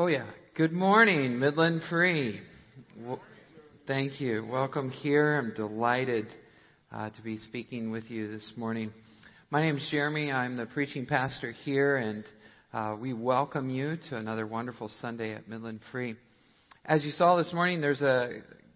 Oh, 0.00 0.06
yeah. 0.06 0.26
Good 0.54 0.70
morning, 0.70 1.40
Midland 1.40 1.82
Free. 1.90 2.40
Well, 3.00 3.20
thank 3.88 4.20
you. 4.20 4.46
Welcome 4.48 4.90
here. 4.90 5.36
I'm 5.36 5.52
delighted 5.56 6.28
uh, 6.92 7.10
to 7.10 7.22
be 7.22 7.36
speaking 7.36 7.90
with 7.90 8.04
you 8.08 8.30
this 8.30 8.52
morning. 8.56 8.92
My 9.50 9.60
name 9.60 9.76
is 9.76 9.88
Jeremy. 9.90 10.30
I'm 10.30 10.56
the 10.56 10.66
preaching 10.66 11.04
pastor 11.04 11.50
here, 11.50 11.96
and 11.96 12.24
uh, 12.72 12.94
we 12.96 13.12
welcome 13.12 13.70
you 13.70 13.98
to 14.08 14.16
another 14.16 14.46
wonderful 14.46 14.88
Sunday 15.00 15.34
at 15.34 15.48
Midland 15.48 15.80
Free. 15.90 16.14
As 16.84 17.04
you 17.04 17.10
saw 17.10 17.34
this 17.34 17.52
morning, 17.52 17.80
there's 17.80 18.00
a 18.00 18.34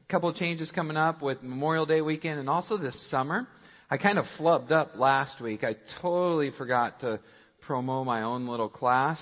couple 0.08 0.28
of 0.28 0.34
changes 0.34 0.72
coming 0.72 0.96
up 0.96 1.22
with 1.22 1.40
Memorial 1.40 1.86
Day 1.86 2.00
weekend 2.00 2.40
and 2.40 2.50
also 2.50 2.76
this 2.76 3.00
summer. 3.12 3.46
I 3.88 3.96
kind 3.96 4.18
of 4.18 4.24
flubbed 4.40 4.72
up 4.72 4.96
last 4.96 5.40
week. 5.40 5.62
I 5.62 5.76
totally 6.00 6.50
forgot 6.58 6.98
to 7.02 7.20
promo 7.64 8.04
my 8.04 8.22
own 8.22 8.48
little 8.48 8.68
class. 8.68 9.20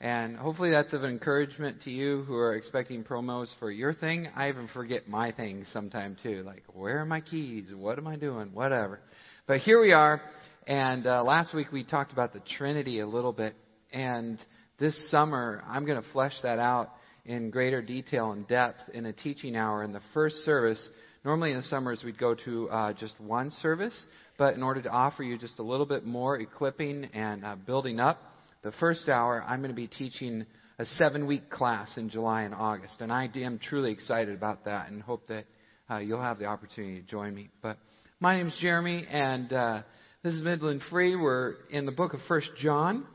And 0.00 0.36
hopefully 0.36 0.70
that's 0.70 0.92
of 0.92 1.04
encouragement 1.04 1.80
to 1.82 1.90
you 1.90 2.22
who 2.24 2.34
are 2.34 2.54
expecting 2.54 3.02
promos 3.02 3.48
for 3.58 3.70
your 3.70 3.94
thing. 3.94 4.28
I 4.36 4.50
even 4.50 4.68
forget 4.68 5.08
my 5.08 5.32
things 5.32 5.68
sometime 5.72 6.18
too. 6.22 6.42
Like, 6.44 6.64
where 6.72 7.00
are 7.00 7.06
my 7.06 7.22
keys? 7.22 7.72
What 7.74 7.96
am 7.96 8.06
I 8.06 8.16
doing? 8.16 8.50
Whatever. 8.52 9.00
But 9.46 9.60
here 9.60 9.80
we 9.80 9.92
are. 9.92 10.20
And 10.66 11.06
uh, 11.06 11.24
last 11.24 11.54
week 11.54 11.72
we 11.72 11.82
talked 11.82 12.12
about 12.12 12.34
the 12.34 12.42
Trinity 12.58 13.00
a 13.00 13.06
little 13.06 13.32
bit. 13.32 13.54
And 13.90 14.38
this 14.78 15.10
summer 15.10 15.64
I'm 15.66 15.86
going 15.86 16.02
to 16.02 16.08
flesh 16.10 16.34
that 16.42 16.58
out 16.58 16.90
in 17.24 17.50
greater 17.50 17.80
detail 17.80 18.32
and 18.32 18.46
depth 18.46 18.80
in 18.92 19.06
a 19.06 19.14
teaching 19.14 19.56
hour 19.56 19.82
in 19.82 19.94
the 19.94 20.02
first 20.12 20.36
service. 20.44 20.90
Normally 21.24 21.52
in 21.52 21.56
the 21.56 21.62
summers 21.62 22.02
we'd 22.04 22.18
go 22.18 22.34
to 22.44 22.68
uh, 22.68 22.92
just 22.92 23.18
one 23.18 23.50
service, 23.50 24.06
but 24.36 24.54
in 24.54 24.62
order 24.62 24.82
to 24.82 24.90
offer 24.90 25.22
you 25.22 25.38
just 25.38 25.58
a 25.58 25.62
little 25.62 25.86
bit 25.86 26.04
more 26.04 26.38
equipping 26.38 27.06
and 27.14 27.44
uh, 27.46 27.56
building 27.56 27.98
up, 27.98 28.18
the 28.62 28.72
first 28.72 29.08
hour, 29.08 29.42
I'm 29.46 29.60
going 29.60 29.70
to 29.70 29.76
be 29.76 29.86
teaching 29.86 30.46
a 30.78 30.84
seven 30.84 31.26
week 31.26 31.48
class 31.50 31.96
in 31.96 32.10
July 32.10 32.42
and 32.42 32.54
August. 32.54 33.00
And 33.00 33.12
I 33.12 33.30
am 33.34 33.58
truly 33.58 33.92
excited 33.92 34.34
about 34.34 34.64
that 34.64 34.90
and 34.90 35.02
hope 35.02 35.26
that 35.28 35.44
uh, 35.90 35.98
you'll 35.98 36.22
have 36.22 36.38
the 36.38 36.46
opportunity 36.46 37.00
to 37.00 37.06
join 37.06 37.34
me. 37.34 37.48
But 37.62 37.78
my 38.20 38.36
name 38.36 38.48
is 38.48 38.58
Jeremy, 38.60 39.06
and 39.08 39.52
uh, 39.52 39.82
this 40.22 40.34
is 40.34 40.42
Midland 40.42 40.82
Free. 40.90 41.16
We're 41.16 41.54
in 41.70 41.86
the 41.86 41.92
book 41.92 42.14
of 42.14 42.20
First 42.28 42.50
John. 42.58 43.06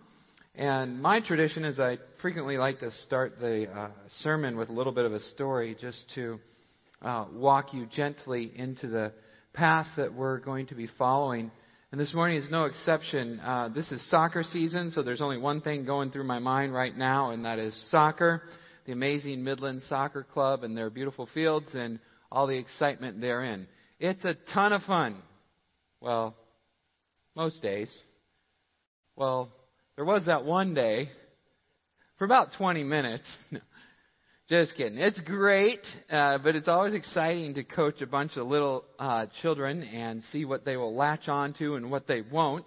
And 0.55 1.01
my 1.01 1.21
tradition 1.21 1.63
is 1.63 1.79
I 1.79 1.97
frequently 2.21 2.57
like 2.57 2.79
to 2.79 2.91
start 2.91 3.39
the 3.39 3.69
uh, 3.71 3.89
sermon 4.19 4.57
with 4.57 4.69
a 4.69 4.73
little 4.73 4.91
bit 4.91 5.05
of 5.05 5.13
a 5.13 5.19
story 5.19 5.77
just 5.79 6.11
to 6.15 6.39
uh, 7.01 7.25
walk 7.33 7.73
you 7.73 7.85
gently 7.85 8.51
into 8.55 8.87
the 8.87 9.13
path 9.53 9.87
that 9.97 10.13
we're 10.13 10.39
going 10.39 10.67
to 10.67 10.75
be 10.75 10.87
following 10.97 11.51
and 11.91 11.99
this 11.99 12.13
morning 12.13 12.37
is 12.37 12.49
no 12.49 12.63
exception. 12.63 13.41
Uh, 13.41 13.67
this 13.67 13.91
is 13.91 14.09
soccer 14.09 14.43
season, 14.43 14.91
so 14.91 15.03
there's 15.03 15.19
only 15.19 15.37
one 15.37 15.59
thing 15.59 15.83
going 15.83 16.09
through 16.09 16.23
my 16.23 16.39
mind 16.39 16.73
right 16.73 16.95
now, 16.95 17.31
and 17.31 17.43
that 17.43 17.59
is 17.59 17.75
soccer, 17.91 18.43
the 18.85 18.93
amazing 18.93 19.43
Midland 19.43 19.81
Soccer 19.89 20.23
Club 20.23 20.63
and 20.63 20.75
their 20.75 20.89
beautiful 20.89 21.27
fields 21.33 21.67
and 21.73 21.99
all 22.31 22.47
the 22.47 22.57
excitement 22.57 23.19
therein. 23.19 23.67
It's 23.99 24.23
a 24.23 24.37
ton 24.53 24.71
of 24.71 24.83
fun. 24.83 25.17
Well, 25.99 26.33
most 27.35 27.61
days. 27.61 27.93
Well, 29.17 29.49
there 29.97 30.05
was 30.05 30.27
that 30.27 30.45
one 30.45 30.73
day 30.73 31.09
for 32.17 32.23
about 32.23 32.53
20 32.57 32.85
minutes. 32.85 33.27
Just 34.51 34.75
kidding. 34.75 34.97
It's 34.97 35.21
great, 35.21 35.79
uh, 36.09 36.37
but 36.39 36.57
it's 36.57 36.67
always 36.67 36.93
exciting 36.93 37.53
to 37.53 37.63
coach 37.63 38.01
a 38.01 38.05
bunch 38.05 38.35
of 38.35 38.47
little 38.47 38.83
uh, 38.99 39.27
children 39.41 39.81
and 39.81 40.21
see 40.33 40.43
what 40.43 40.65
they 40.65 40.75
will 40.75 40.93
latch 40.93 41.29
onto 41.29 41.75
and 41.75 41.89
what 41.89 42.05
they 42.05 42.21
won't. 42.21 42.65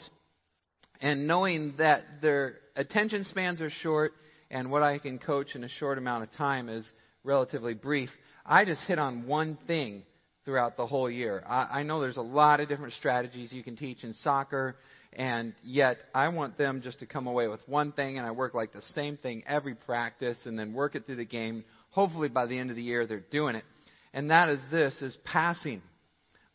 And 1.02 1.26
knowing 1.26 1.74
that 1.76 2.00
their 2.22 2.54
attention 2.74 3.24
spans 3.24 3.60
are 3.60 3.68
short 3.68 4.12
and 4.50 4.70
what 4.70 4.82
I 4.82 4.98
can 4.98 5.18
coach 5.18 5.54
in 5.54 5.62
a 5.62 5.68
short 5.68 5.98
amount 5.98 6.22
of 6.22 6.32
time 6.38 6.70
is 6.70 6.90
relatively 7.22 7.74
brief, 7.74 8.08
I 8.46 8.64
just 8.64 8.80
hit 8.84 8.98
on 8.98 9.26
one 9.26 9.58
thing 9.66 10.04
throughout 10.46 10.78
the 10.78 10.86
whole 10.86 11.10
year. 11.10 11.44
I, 11.46 11.80
I 11.80 11.82
know 11.82 12.00
there's 12.00 12.16
a 12.16 12.22
lot 12.22 12.60
of 12.60 12.68
different 12.68 12.94
strategies 12.94 13.52
you 13.52 13.62
can 13.62 13.76
teach 13.76 14.04
in 14.04 14.14
soccer, 14.14 14.76
and 15.12 15.54
yet 15.62 15.98
I 16.14 16.28
want 16.28 16.58
them 16.58 16.80
just 16.82 17.00
to 17.00 17.06
come 17.06 17.26
away 17.26 17.46
with 17.48 17.60
one 17.66 17.92
thing, 17.92 18.18
and 18.18 18.26
I 18.26 18.30
work 18.30 18.54
like 18.54 18.72
the 18.72 18.82
same 18.94 19.16
thing 19.16 19.42
every 19.46 19.74
practice, 19.74 20.38
and 20.44 20.58
then 20.58 20.72
work 20.72 20.94
it 20.94 21.06
through 21.06 21.16
the 21.16 21.24
game 21.24 21.64
hopefully 21.94 22.28
by 22.28 22.46
the 22.46 22.58
end 22.58 22.70
of 22.70 22.76
the 22.76 22.82
year 22.82 23.06
they're 23.06 23.24
doing 23.30 23.54
it. 23.54 23.64
And 24.12 24.30
that 24.30 24.48
is 24.48 24.58
this 24.70 25.00
is 25.00 25.16
passing. 25.24 25.80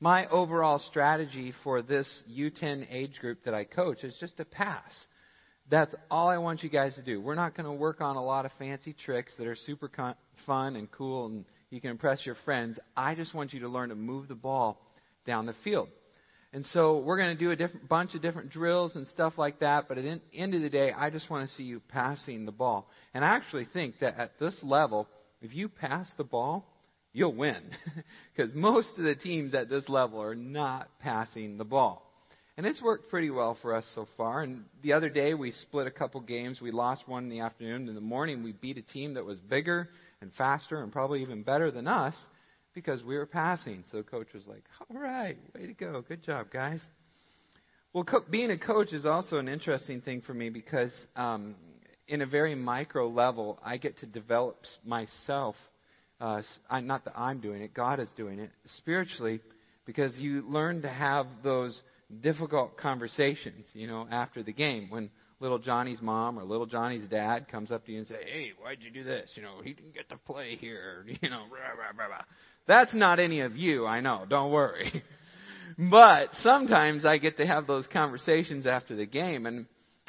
My 0.02 0.28
overall 0.28 0.80
strategy 0.80 1.54
for 1.64 1.82
this 1.82 2.24
U10 2.32 2.88
age 2.90 3.18
group 3.20 3.40
that 3.46 3.54
I 3.54 3.64
coach 3.64 4.04
is 4.04 4.16
just 4.20 4.38
to 4.38 4.46
pass. 4.46 4.94
That's 5.70 5.94
all 6.10 6.30
I 6.30 6.38
want 6.38 6.64
you 6.64 6.70
guys 6.70 6.96
to 6.96 7.04
do. 7.04 7.22
We're 7.22 7.36
not 7.36 7.56
going 7.56 7.66
to 7.66 7.74
work 7.74 8.02
on 8.02 8.16
a 8.16 8.24
lot 8.24 8.46
of 8.46 8.52
fancy 8.60 8.94
tricks 8.94 9.32
that 9.38 9.48
are 9.48 9.56
super 9.56 9.88
con- 9.88 10.16
fun 10.46 10.76
and 10.76 10.90
cool 10.92 11.26
and 11.26 11.46
you 11.70 11.80
can 11.80 11.92
impress 11.92 12.26
your 12.26 12.36
friends. 12.46 12.80
I 12.98 13.16
just 13.16 13.34
want 13.34 13.54
you 13.54 13.62
to 13.62 13.68
learn 13.68 13.90
to 13.90 13.96
move 13.96 14.28
the 14.28 14.36
ball 14.36 14.82
down 15.26 15.46
the 15.46 15.54
field. 15.64 15.90
And 16.52 16.66
so 16.66 17.00
we're 17.00 17.18
going 17.18 17.38
to 17.38 17.44
do 17.44 17.52
a 17.52 17.56
different 17.56 17.88
bunch 17.88 18.16
of 18.16 18.24
different 18.24 18.50
drills 18.50 18.96
and 18.96 19.06
stuff 19.08 19.34
like 19.38 19.60
that. 19.60 19.88
But 19.88 20.00
at 20.00 20.04
the 20.04 20.20
end 20.34 20.56
of 20.56 20.62
the 20.62 20.70
day, 20.70 20.92
I 20.92 21.12
just 21.12 21.30
want 21.30 21.48
to 21.48 21.56
see 21.56 21.64
you 21.64 21.80
passing 21.90 22.46
the 22.46 22.52
ball. 22.52 22.90
And 23.14 23.24
I 23.24 23.36
actually 23.36 23.68
think 23.72 24.00
that 24.00 24.18
at 24.18 24.40
this 24.40 24.58
level, 24.64 25.08
if 25.42 25.54
you 25.54 25.70
pass 25.70 26.10
the 26.18 26.24
ball, 26.24 26.66
you'll 27.14 27.36
win. 27.36 27.62
Because 28.36 28.54
most 28.54 28.90
of 28.98 29.04
the 29.04 29.16
teams 29.16 29.54
at 29.54 29.70
this 29.70 29.90
level 29.90 30.22
are 30.22 30.36
not 30.36 30.90
passing 31.00 31.58
the 31.58 31.66
ball. 31.66 32.06
And 32.56 32.66
it's 32.66 32.82
worked 32.82 33.10
pretty 33.10 33.30
well 33.30 33.58
for 33.62 33.74
us 33.74 33.90
so 33.96 34.08
far. 34.18 34.42
And 34.42 34.64
the 34.84 34.94
other 34.94 35.10
day 35.10 35.34
we 35.34 35.52
split 35.52 35.88
a 35.88 35.92
couple 35.92 36.20
games. 36.22 36.60
We 36.62 36.72
lost 36.72 37.08
one 37.08 37.24
in 37.24 37.30
the 37.30 37.42
afternoon. 37.42 37.88
In 37.88 37.96
the 37.96 38.02
morning 38.02 38.44
we 38.44 38.54
beat 38.54 38.78
a 38.78 38.82
team 38.82 39.14
that 39.16 39.26
was 39.26 39.40
bigger 39.40 39.90
and 40.22 40.32
faster 40.38 40.82
and 40.82 40.92
probably 40.92 41.22
even 41.22 41.44
better 41.44 41.72
than 41.72 41.88
us 41.88 42.16
because 42.74 43.04
we 43.04 43.18
were 43.18 43.26
passing. 43.26 43.84
So 43.92 43.98
the 43.98 44.04
coach 44.04 44.28
was 44.34 44.46
like, 44.48 44.64
"All 44.90 45.00
right, 45.00 45.38
way 45.56 45.68
to 45.68 45.74
go, 45.74 46.02
good 46.08 46.24
job, 46.24 46.48
guys." 46.52 46.82
Well, 47.94 48.04
co- 48.04 48.26
being 48.30 48.52
a 48.52 48.58
coach 48.58 48.94
is 48.94 49.06
also 49.06 49.38
an 49.38 49.48
interesting 49.48 50.02
thing 50.02 50.22
for 50.22 50.34
me 50.34 50.50
because 50.50 50.94
um, 51.16 51.56
in 52.10 52.22
a 52.22 52.26
very 52.26 52.56
micro 52.56 53.08
level, 53.08 53.60
I 53.64 53.78
get 53.78 54.00
to 54.00 54.06
develop 54.06 54.58
myself. 54.84 55.56
Uh, 56.20 56.42
I, 56.70 56.82
not 56.82 57.06
that 57.06 57.18
I'm 57.18 57.40
doing 57.40 57.62
it, 57.62 57.74
God 57.74 58.00
is 58.00 58.10
doing 58.18 58.40
it 58.40 58.50
spiritually, 58.78 59.40
because 59.86 60.18
you 60.18 60.42
learn 60.50 60.82
to 60.82 60.90
have 60.90 61.28
those 61.44 61.82
difficult 62.22 62.78
conversations, 62.78 63.66
you 63.74 63.88
know, 63.88 64.08
after 64.12 64.44
the 64.44 64.52
game 64.52 64.90
when 64.90 65.10
little 65.40 65.60
Johnny's 65.60 66.02
mom 66.02 66.38
or 66.38 66.44
little 66.44 66.66
Johnny's 66.66 67.08
dad 67.08 67.48
comes 67.48 67.72
up 67.72 67.86
to 67.86 67.92
you 67.92 68.00
and 68.00 68.08
say, 68.08 68.24
"Hey, 68.26 68.52
why'd 68.62 68.80
you 68.82 68.92
do 68.92 69.04
this? 69.04 69.32
You 69.36 69.44
know, 69.44 69.62
he 69.64 69.74
didn't 69.74 69.94
get 69.94 70.10
to 70.10 70.18
play 70.18 70.56
here." 70.56 71.06
You 71.22 71.30
know, 71.30 71.46
blah, 71.50 71.94
blah, 71.96 72.08
blah, 72.08 72.24
that's 72.68 72.94
not 72.94 73.20
any 73.20 73.42
of 73.42 73.56
you, 73.56 73.86
I 73.86 74.02
know. 74.02 74.26
Don't 74.28 74.52
worry. 74.52 75.04
but 75.90 76.30
sometimes 76.42 77.06
I 77.06 77.18
get 77.18 77.38
to 77.38 77.46
have 77.46 77.68
those 77.68 77.88
conversations 77.88 78.66
after 78.66 78.96
the 78.96 79.06
game, 79.06 79.46
and 79.46 79.66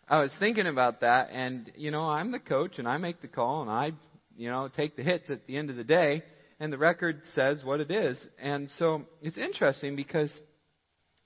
I 0.08 0.20
was 0.20 0.32
thinking 0.40 0.66
about 0.66 1.00
that, 1.00 1.28
and 1.30 1.70
you 1.76 1.90
know, 1.90 2.02
I'm 2.02 2.32
the 2.32 2.40
coach, 2.40 2.78
and 2.78 2.88
I 2.88 2.96
make 2.96 3.22
the 3.22 3.28
call, 3.28 3.62
and 3.62 3.70
I, 3.70 3.92
you 4.36 4.50
know, 4.50 4.68
take 4.74 4.96
the 4.96 5.02
hits 5.02 5.30
at 5.30 5.46
the 5.46 5.56
end 5.56 5.70
of 5.70 5.76
the 5.76 5.84
day, 5.84 6.22
and 6.58 6.72
the 6.72 6.78
record 6.78 7.20
says 7.34 7.62
what 7.64 7.80
it 7.80 7.90
is. 7.90 8.18
And 8.40 8.68
so 8.78 9.02
it's 9.22 9.38
interesting 9.38 9.96
because 9.96 10.32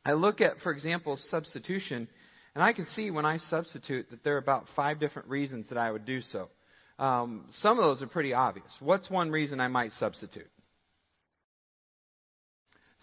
I 0.04 0.12
look 0.12 0.40
at, 0.40 0.60
for 0.62 0.70
example, 0.70 1.18
substitution, 1.30 2.08
and 2.54 2.62
I 2.62 2.72
can 2.72 2.86
see 2.86 3.10
when 3.10 3.24
I 3.24 3.38
substitute 3.38 4.10
that 4.10 4.22
there 4.22 4.34
are 4.34 4.38
about 4.38 4.66
five 4.76 5.00
different 5.00 5.28
reasons 5.28 5.66
that 5.70 5.78
I 5.78 5.90
would 5.90 6.04
do 6.04 6.20
so. 6.20 6.48
Um, 6.98 7.46
some 7.60 7.78
of 7.78 7.84
those 7.84 8.02
are 8.02 8.06
pretty 8.06 8.34
obvious. 8.34 8.72
What's 8.80 9.10
one 9.10 9.30
reason 9.30 9.60
I 9.60 9.68
might 9.68 9.92
substitute? 9.92 10.50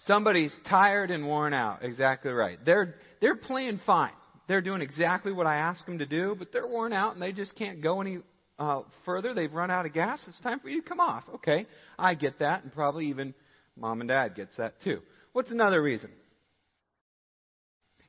Somebody's 0.05 0.55
tired 0.69 1.11
and 1.11 1.25
worn 1.25 1.53
out. 1.53 1.83
Exactly 1.83 2.31
right. 2.31 2.57
They're 2.65 2.95
they're 3.19 3.35
playing 3.35 3.81
fine 3.85 4.13
they're 4.51 4.59
doing 4.59 4.81
exactly 4.81 5.31
what 5.31 5.47
I 5.47 5.55
ask 5.55 5.85
them 5.85 5.99
to 5.99 6.05
do, 6.05 6.35
but 6.37 6.51
they're 6.51 6.67
worn 6.67 6.91
out 6.91 7.13
and 7.13 7.21
they 7.21 7.31
just 7.31 7.55
can't 7.55 7.81
go 7.81 8.01
any 8.01 8.19
uh, 8.59 8.81
further. 9.05 9.33
They've 9.33 9.53
run 9.53 9.71
out 9.71 9.85
of 9.85 9.93
gas. 9.93 10.19
It's 10.27 10.41
time 10.41 10.59
for 10.59 10.67
you 10.67 10.81
to 10.81 10.89
come 10.89 10.99
off. 10.99 11.23
Okay, 11.35 11.65
I 11.97 12.15
get 12.15 12.39
that, 12.39 12.61
and 12.61 12.73
probably 12.73 13.05
even 13.07 13.33
mom 13.77 14.01
and 14.01 14.09
dad 14.09 14.35
gets 14.35 14.57
that 14.57 14.73
too. 14.83 14.99
What's 15.31 15.51
another 15.51 15.81
reason? 15.81 16.09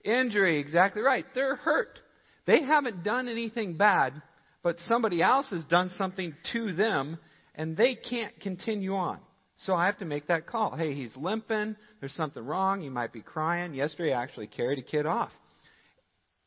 Injury, 0.04 0.58
exactly 0.58 1.00
right. 1.00 1.24
They're 1.32 1.54
hurt. 1.54 2.00
They 2.44 2.64
haven't 2.64 3.04
done 3.04 3.28
anything 3.28 3.76
bad, 3.76 4.20
but 4.64 4.74
somebody 4.88 5.22
else 5.22 5.48
has 5.50 5.62
done 5.66 5.92
something 5.96 6.34
to 6.54 6.72
them, 6.72 7.20
and 7.54 7.76
they 7.76 7.94
can't 7.94 8.34
continue 8.40 8.96
on. 8.96 9.20
So 9.58 9.76
I 9.76 9.86
have 9.86 9.98
to 9.98 10.04
make 10.06 10.26
that 10.26 10.48
call. 10.48 10.74
Hey, 10.74 10.92
he's 10.92 11.16
limping. 11.16 11.76
There's 12.00 12.14
something 12.14 12.44
wrong. 12.44 12.80
He 12.80 12.88
might 12.88 13.12
be 13.12 13.22
crying. 13.22 13.74
Yesterday, 13.74 14.12
I 14.12 14.24
actually 14.24 14.48
carried 14.48 14.80
a 14.80 14.82
kid 14.82 15.06
off. 15.06 15.30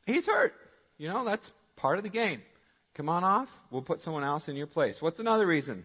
He's 0.05 0.25
hurt. 0.25 0.53
You 0.97 1.09
know, 1.09 1.25
that's 1.25 1.49
part 1.77 1.97
of 1.97 2.03
the 2.03 2.09
game. 2.09 2.41
Come 2.95 3.09
on 3.09 3.23
off. 3.23 3.49
We'll 3.71 3.81
put 3.81 4.01
someone 4.01 4.23
else 4.23 4.47
in 4.47 4.55
your 4.55 4.67
place. 4.67 4.97
What's 4.99 5.19
another 5.19 5.45
reason? 5.45 5.83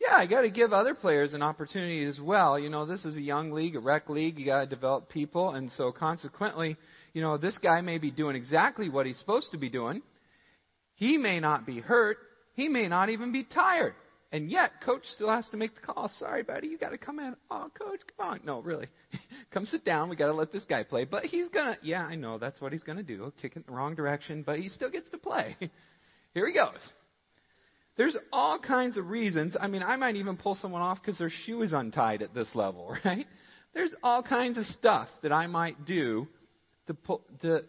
Yeah, 0.00 0.16
I 0.16 0.26
got 0.26 0.42
to 0.42 0.50
give 0.50 0.72
other 0.72 0.94
players 0.94 1.34
an 1.34 1.42
opportunity 1.42 2.04
as 2.04 2.18
well. 2.18 2.58
You 2.58 2.70
know, 2.70 2.86
this 2.86 3.04
is 3.04 3.16
a 3.16 3.20
young 3.20 3.52
league, 3.52 3.76
a 3.76 3.80
rec 3.80 4.08
league. 4.08 4.38
You 4.38 4.46
got 4.46 4.62
to 4.62 4.66
develop 4.66 5.10
people, 5.10 5.50
and 5.50 5.70
so 5.72 5.92
consequently, 5.92 6.76
you 7.12 7.20
know, 7.20 7.36
this 7.36 7.58
guy 7.58 7.82
may 7.82 7.98
be 7.98 8.10
doing 8.10 8.34
exactly 8.34 8.88
what 8.88 9.06
he's 9.06 9.18
supposed 9.18 9.52
to 9.52 9.58
be 9.58 9.68
doing. 9.68 10.02
He 10.94 11.18
may 11.18 11.38
not 11.38 11.66
be 11.66 11.80
hurt. 11.80 12.16
He 12.54 12.68
may 12.68 12.88
not 12.88 13.10
even 13.10 13.30
be 13.30 13.44
tired. 13.44 13.94
And 14.32 14.48
yet, 14.48 14.80
coach 14.84 15.02
still 15.14 15.28
has 15.28 15.48
to 15.48 15.56
make 15.56 15.74
the 15.74 15.80
call. 15.80 16.08
Sorry, 16.18 16.44
buddy, 16.44 16.68
you 16.68 16.78
got 16.78 16.90
to 16.90 16.98
come 16.98 17.18
in. 17.18 17.34
Oh, 17.50 17.68
coach, 17.76 18.00
come 18.16 18.28
on. 18.28 18.40
No, 18.44 18.60
really. 18.60 18.86
come 19.50 19.66
sit 19.66 19.84
down. 19.84 20.08
We 20.08 20.14
got 20.14 20.26
to 20.26 20.34
let 20.34 20.52
this 20.52 20.64
guy 20.64 20.84
play. 20.84 21.04
But 21.04 21.24
he's 21.24 21.48
to, 21.48 21.78
yeah, 21.82 22.04
I 22.04 22.14
know. 22.14 22.38
That's 22.38 22.60
what 22.60 22.72
he's 22.72 22.84
to 22.98 23.02
do. 23.02 23.32
Kick 23.42 23.52
it 23.52 23.58
in 23.58 23.64
the 23.66 23.72
wrong 23.72 23.96
direction, 23.96 24.44
but 24.44 24.60
he 24.60 24.68
still 24.68 24.90
gets 24.90 25.10
to 25.10 25.18
play. 25.18 25.56
Here 26.34 26.46
he 26.46 26.52
goes. 26.52 26.78
There's 27.96 28.16
all 28.32 28.58
kinds 28.60 28.96
of 28.96 29.08
reasons. 29.08 29.56
I 29.60 29.66
mean, 29.66 29.82
I 29.82 29.96
might 29.96 30.14
even 30.14 30.36
pull 30.36 30.54
someone 30.54 30.80
off 30.80 30.98
because 31.02 31.18
their 31.18 31.32
shoe 31.44 31.62
is 31.62 31.72
untied 31.72 32.22
at 32.22 32.32
this 32.32 32.48
level, 32.54 32.96
right? 33.04 33.26
There's 33.74 33.94
all 34.02 34.22
kinds 34.22 34.58
of 34.58 34.64
stuff 34.66 35.08
that 35.22 35.32
I 35.32 35.48
might 35.48 35.84
do 35.84 36.28
to, 36.86 36.94
pull, 36.94 37.22
to 37.42 37.62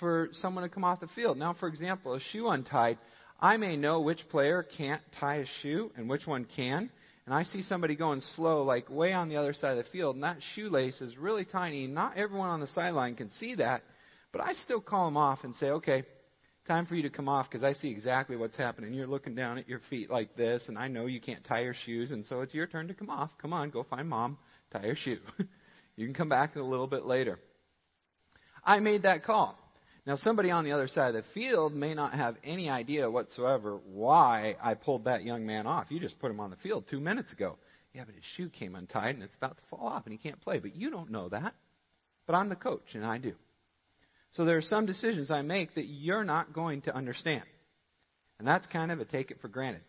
for 0.00 0.28
someone 0.32 0.62
to 0.64 0.70
come 0.70 0.84
off 0.84 1.00
the 1.00 1.08
field. 1.08 1.38
Now, 1.38 1.54
for 1.58 1.68
example, 1.68 2.14
a 2.14 2.20
shoe 2.20 2.48
untied 2.48 2.98
I 3.44 3.58
may 3.58 3.76
know 3.76 4.00
which 4.00 4.26
player 4.30 4.62
can't 4.62 5.02
tie 5.20 5.40
a 5.40 5.46
shoe 5.60 5.92
and 5.98 6.08
which 6.08 6.26
one 6.26 6.46
can. 6.46 6.88
And 7.26 7.34
I 7.34 7.42
see 7.42 7.60
somebody 7.60 7.94
going 7.94 8.22
slow, 8.36 8.62
like 8.62 8.88
way 8.88 9.12
on 9.12 9.28
the 9.28 9.36
other 9.36 9.52
side 9.52 9.76
of 9.76 9.84
the 9.84 9.90
field, 9.90 10.14
and 10.14 10.24
that 10.24 10.38
shoelace 10.54 10.98
is 11.02 11.18
really 11.18 11.44
tiny. 11.44 11.86
Not 11.86 12.16
everyone 12.16 12.48
on 12.48 12.60
the 12.60 12.66
sideline 12.68 13.16
can 13.16 13.30
see 13.32 13.54
that, 13.56 13.82
but 14.32 14.40
I 14.40 14.54
still 14.64 14.80
call 14.80 15.04
them 15.04 15.18
off 15.18 15.40
and 15.44 15.54
say, 15.56 15.66
okay, 15.66 16.04
time 16.66 16.86
for 16.86 16.94
you 16.94 17.02
to 17.02 17.10
come 17.10 17.28
off 17.28 17.50
because 17.50 17.62
I 17.62 17.74
see 17.74 17.90
exactly 17.90 18.34
what's 18.34 18.56
happening. 18.56 18.94
You're 18.94 19.06
looking 19.06 19.34
down 19.34 19.58
at 19.58 19.68
your 19.68 19.80
feet 19.90 20.08
like 20.08 20.34
this, 20.36 20.64
and 20.68 20.78
I 20.78 20.88
know 20.88 21.04
you 21.04 21.20
can't 21.20 21.44
tie 21.44 21.64
your 21.64 21.74
shoes, 21.84 22.12
and 22.12 22.24
so 22.24 22.40
it's 22.40 22.54
your 22.54 22.66
turn 22.66 22.88
to 22.88 22.94
come 22.94 23.10
off. 23.10 23.30
Come 23.42 23.52
on, 23.52 23.68
go 23.68 23.82
find 23.82 24.08
mom, 24.08 24.38
tie 24.72 24.86
your 24.86 24.96
shoe. 24.96 25.18
you 25.96 26.06
can 26.06 26.14
come 26.14 26.30
back 26.30 26.56
a 26.56 26.62
little 26.62 26.86
bit 26.86 27.04
later. 27.04 27.38
I 28.64 28.80
made 28.80 29.02
that 29.02 29.22
call. 29.22 29.58
Now, 30.06 30.16
somebody 30.16 30.50
on 30.50 30.64
the 30.64 30.72
other 30.72 30.86
side 30.86 31.14
of 31.14 31.24
the 31.24 31.30
field 31.32 31.72
may 31.74 31.94
not 31.94 32.12
have 32.12 32.36
any 32.44 32.68
idea 32.68 33.10
whatsoever 33.10 33.80
why 33.86 34.56
I 34.62 34.74
pulled 34.74 35.04
that 35.04 35.24
young 35.24 35.46
man 35.46 35.66
off. 35.66 35.86
You 35.88 35.98
just 35.98 36.18
put 36.18 36.30
him 36.30 36.40
on 36.40 36.50
the 36.50 36.56
field 36.56 36.84
two 36.90 37.00
minutes 37.00 37.32
ago. 37.32 37.56
Yeah, 37.94 38.04
but 38.04 38.14
his 38.14 38.24
shoe 38.36 38.50
came 38.50 38.74
untied 38.74 39.14
and 39.14 39.22
it's 39.22 39.36
about 39.36 39.56
to 39.56 39.62
fall 39.70 39.86
off 39.86 40.04
and 40.04 40.12
he 40.12 40.18
can't 40.18 40.40
play. 40.40 40.58
But 40.58 40.76
you 40.76 40.90
don't 40.90 41.10
know 41.10 41.30
that. 41.30 41.54
But 42.26 42.34
I'm 42.34 42.50
the 42.50 42.56
coach 42.56 42.94
and 42.94 43.04
I 43.04 43.16
do. 43.16 43.34
So 44.32 44.44
there 44.44 44.58
are 44.58 44.62
some 44.62 44.84
decisions 44.84 45.30
I 45.30 45.42
make 45.42 45.74
that 45.76 45.86
you're 45.86 46.24
not 46.24 46.52
going 46.52 46.82
to 46.82 46.94
understand. 46.94 47.44
And 48.38 48.46
that's 48.46 48.66
kind 48.66 48.90
of 48.90 49.00
a 49.00 49.04
take 49.04 49.30
it 49.30 49.40
for 49.40 49.48
granted. 49.48 49.82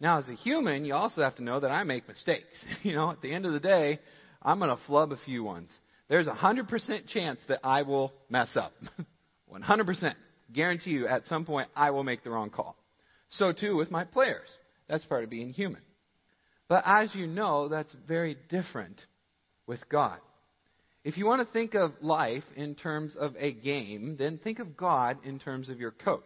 Now, 0.00 0.18
as 0.18 0.28
a 0.28 0.34
human, 0.34 0.84
you 0.84 0.94
also 0.94 1.22
have 1.22 1.36
to 1.36 1.44
know 1.44 1.60
that 1.60 1.70
I 1.70 1.84
make 1.84 2.08
mistakes. 2.08 2.64
you 2.82 2.94
know, 2.94 3.10
at 3.10 3.20
the 3.20 3.32
end 3.32 3.46
of 3.46 3.52
the 3.52 3.60
day, 3.60 4.00
I'm 4.42 4.58
going 4.58 4.74
to 4.74 4.82
flub 4.86 5.12
a 5.12 5.18
few 5.24 5.44
ones. 5.44 5.70
There's 6.08 6.26
a 6.26 6.32
100% 6.32 7.06
chance 7.06 7.38
that 7.48 7.60
I 7.62 7.82
will 7.82 8.12
mess 8.28 8.56
up. 8.56 8.72
100%. 9.54 10.14
Guarantee 10.52 10.90
you, 10.90 11.06
at 11.08 11.24
some 11.26 11.44
point, 11.44 11.68
I 11.74 11.90
will 11.90 12.04
make 12.04 12.22
the 12.22 12.30
wrong 12.30 12.50
call. 12.50 12.76
So 13.30 13.52
too 13.52 13.76
with 13.76 13.90
my 13.90 14.04
players. 14.04 14.48
That's 14.88 15.04
part 15.04 15.24
of 15.24 15.30
being 15.30 15.50
human. 15.50 15.80
But 16.68 16.82
as 16.86 17.14
you 17.14 17.26
know, 17.26 17.68
that's 17.68 17.94
very 18.06 18.36
different 18.48 19.00
with 19.66 19.88
God. 19.88 20.18
If 21.04 21.18
you 21.18 21.26
want 21.26 21.46
to 21.46 21.52
think 21.52 21.74
of 21.74 21.92
life 22.00 22.44
in 22.56 22.74
terms 22.74 23.14
of 23.18 23.34
a 23.38 23.52
game, 23.52 24.16
then 24.18 24.38
think 24.42 24.58
of 24.58 24.76
God 24.76 25.18
in 25.24 25.38
terms 25.38 25.68
of 25.68 25.78
your 25.78 25.90
coach. 25.90 26.22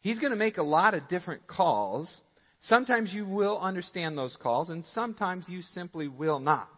He's 0.00 0.18
going 0.18 0.32
to 0.32 0.36
make 0.36 0.58
a 0.58 0.62
lot 0.62 0.94
of 0.94 1.08
different 1.08 1.46
calls. 1.46 2.20
Sometimes 2.60 3.12
you 3.12 3.24
will 3.26 3.58
understand 3.58 4.16
those 4.16 4.36
calls, 4.40 4.68
and 4.68 4.84
sometimes 4.92 5.48
you 5.48 5.62
simply 5.62 6.08
will 6.08 6.40
not. 6.40 6.68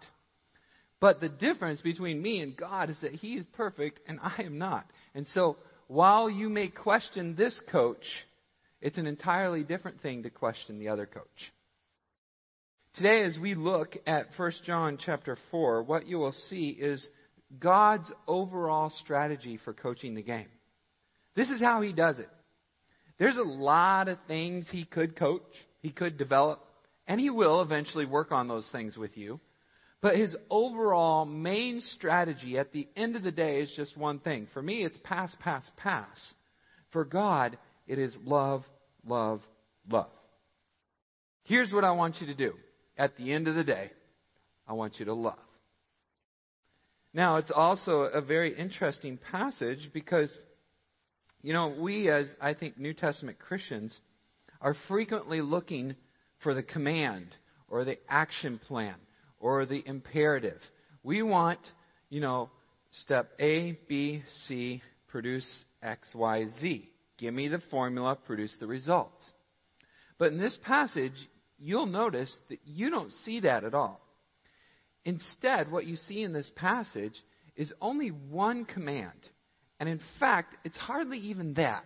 But 1.01 1.21
the 1.21 1.29
difference 1.29 1.81
between 1.81 2.21
me 2.21 2.41
and 2.41 2.57
God 2.57 2.91
is 2.91 2.97
that 3.03 3.15
He 3.15 3.35
is 3.35 3.47
perfect 3.53 4.01
and 4.07 4.19
I 4.21 4.43
am 4.43 4.59
not. 4.59 4.87
And 5.15 5.27
so, 5.29 5.57
while 5.87 6.29
you 6.29 6.49
may 6.49 6.69
question 6.69 7.35
this 7.37 7.61
coach, 7.71 8.05
it's 8.81 8.99
an 8.99 9.07
entirely 9.07 9.63
different 9.63 10.01
thing 10.01 10.25
to 10.25 10.31
question 10.31 10.79
the 10.79 10.89
other 10.89 11.07
coach. 11.07 11.53
Today, 12.95 13.23
as 13.23 13.39
we 13.41 13.55
look 13.55 13.97
at 14.07 14.27
1 14.37 14.53
John 14.65 14.99
chapter 15.05 15.39
4, 15.51 15.85
what 15.85 16.07
you 16.07 16.19
will 16.19 16.33
see 16.33 16.71
is 16.71 17.07
God's 17.59 18.11
overall 18.27 18.91
strategy 18.91 19.59
for 19.65 19.73
coaching 19.73 20.15
the 20.15 20.23
game. 20.23 20.49
This 21.37 21.49
is 21.49 21.61
how 21.61 21.81
He 21.81 21.93
does 21.93 22.19
it. 22.19 22.29
There's 23.19 23.37
a 23.37 23.43
lot 23.43 24.09
of 24.09 24.19
things 24.27 24.67
He 24.71 24.85
could 24.85 25.17
coach, 25.17 25.43
He 25.81 25.91
could 25.91 26.19
develop, 26.19 26.65
and 27.07 27.21
He 27.21 27.31
will 27.31 27.63
eventually 27.63 28.05
work 28.05 28.33
on 28.33 28.49
those 28.49 28.69
things 28.73 28.97
with 28.97 29.17
you. 29.17 29.39
But 30.01 30.17
his 30.17 30.37
overall 30.49 31.25
main 31.25 31.81
strategy 31.81 32.57
at 32.57 32.73
the 32.73 32.87
end 32.95 33.17
of 33.17 33.23
the 33.23 33.33
day 33.33 33.61
is 33.61 33.73
just 33.75 33.97
one 33.97 34.21
thing. 34.21 34.47
For 34.53 34.63
me, 34.63 34.85
it's 34.85 34.97
pass, 35.03 35.35
pass, 35.41 35.69
pass. 35.77 36.35
For 36.93 37.05
God, 37.05 37.59
it 37.87 37.99
is 37.99 38.17
love, 38.23 38.65
love, 39.05 39.43
love. 39.91 40.11
Here's 41.45 41.73
what 41.73 41.85
I 41.85 41.91
want 41.93 42.21
you 42.21 42.29
to 42.29 42.35
do. 42.35 42.55
At 42.97 43.17
the 43.17 43.33
end 43.33 43.49
of 43.49 43.55
the 43.55 43.65
day, 43.65 43.91
I 44.67 44.75
want 44.75 44.99
you 44.99 45.07
to 45.07 45.15
love. 45.15 45.39
Now, 47.13 47.37
it's 47.37 47.51
also 47.53 48.03
a 48.03 48.21
very 48.21 48.57
interesting 48.57 49.19
passage 49.33 49.91
because, 49.93 50.37
you 51.43 51.53
know, 51.53 51.75
we 51.81 52.11
as, 52.11 52.33
I 52.41 52.55
think, 52.55 52.79
New 52.79 52.93
Testament 52.93 53.39
Christians 53.39 53.99
are 54.61 54.77
frequently 54.87 55.41
looking 55.41 55.97
for 56.43 56.55
the 56.55 56.63
command 56.63 57.35
or 57.69 57.85
the 57.85 57.99
action 58.09 58.61
plan 58.69 58.95
or 59.41 59.67
the 59.67 59.83
imperative. 59.87 60.61
We 61.03 61.23
want, 61.23 61.61
you 62.11 62.21
know, 62.21 62.51
step 62.93 63.31
A, 63.39 63.79
B, 63.89 64.23
C, 64.47 64.83
produce 65.09 65.49
X, 65.83 66.13
Y, 66.15 66.45
Z. 66.61 66.89
Give 67.19 67.35
me 67.35 67.49
the 67.49 67.63
formula, 67.71 68.17
produce 68.17 68.57
the 68.61 68.67
results. 68.67 69.33
But 70.19 70.33
in 70.33 70.39
this 70.39 70.57
passage, 70.65 71.13
you'll 71.59 71.87
notice 71.87 72.35
that 72.49 72.61
you 72.65 72.91
don't 72.91 73.13
see 73.25 73.41
that 73.41 73.65
at 73.65 73.75
all. 73.75 74.01
Instead, 75.05 75.71
what 75.71 75.87
you 75.87 75.97
see 75.97 76.23
in 76.23 76.33
this 76.33 76.51
passage 76.57 77.15
is 77.57 77.73
only 77.81 78.09
one 78.09 78.65
command. 78.65 79.19
And 79.81 79.89
in 79.89 80.01
fact, 80.19 80.57
it's 80.65 80.77
hardly 80.77 81.19
even 81.19 81.55
that. 81.55 81.85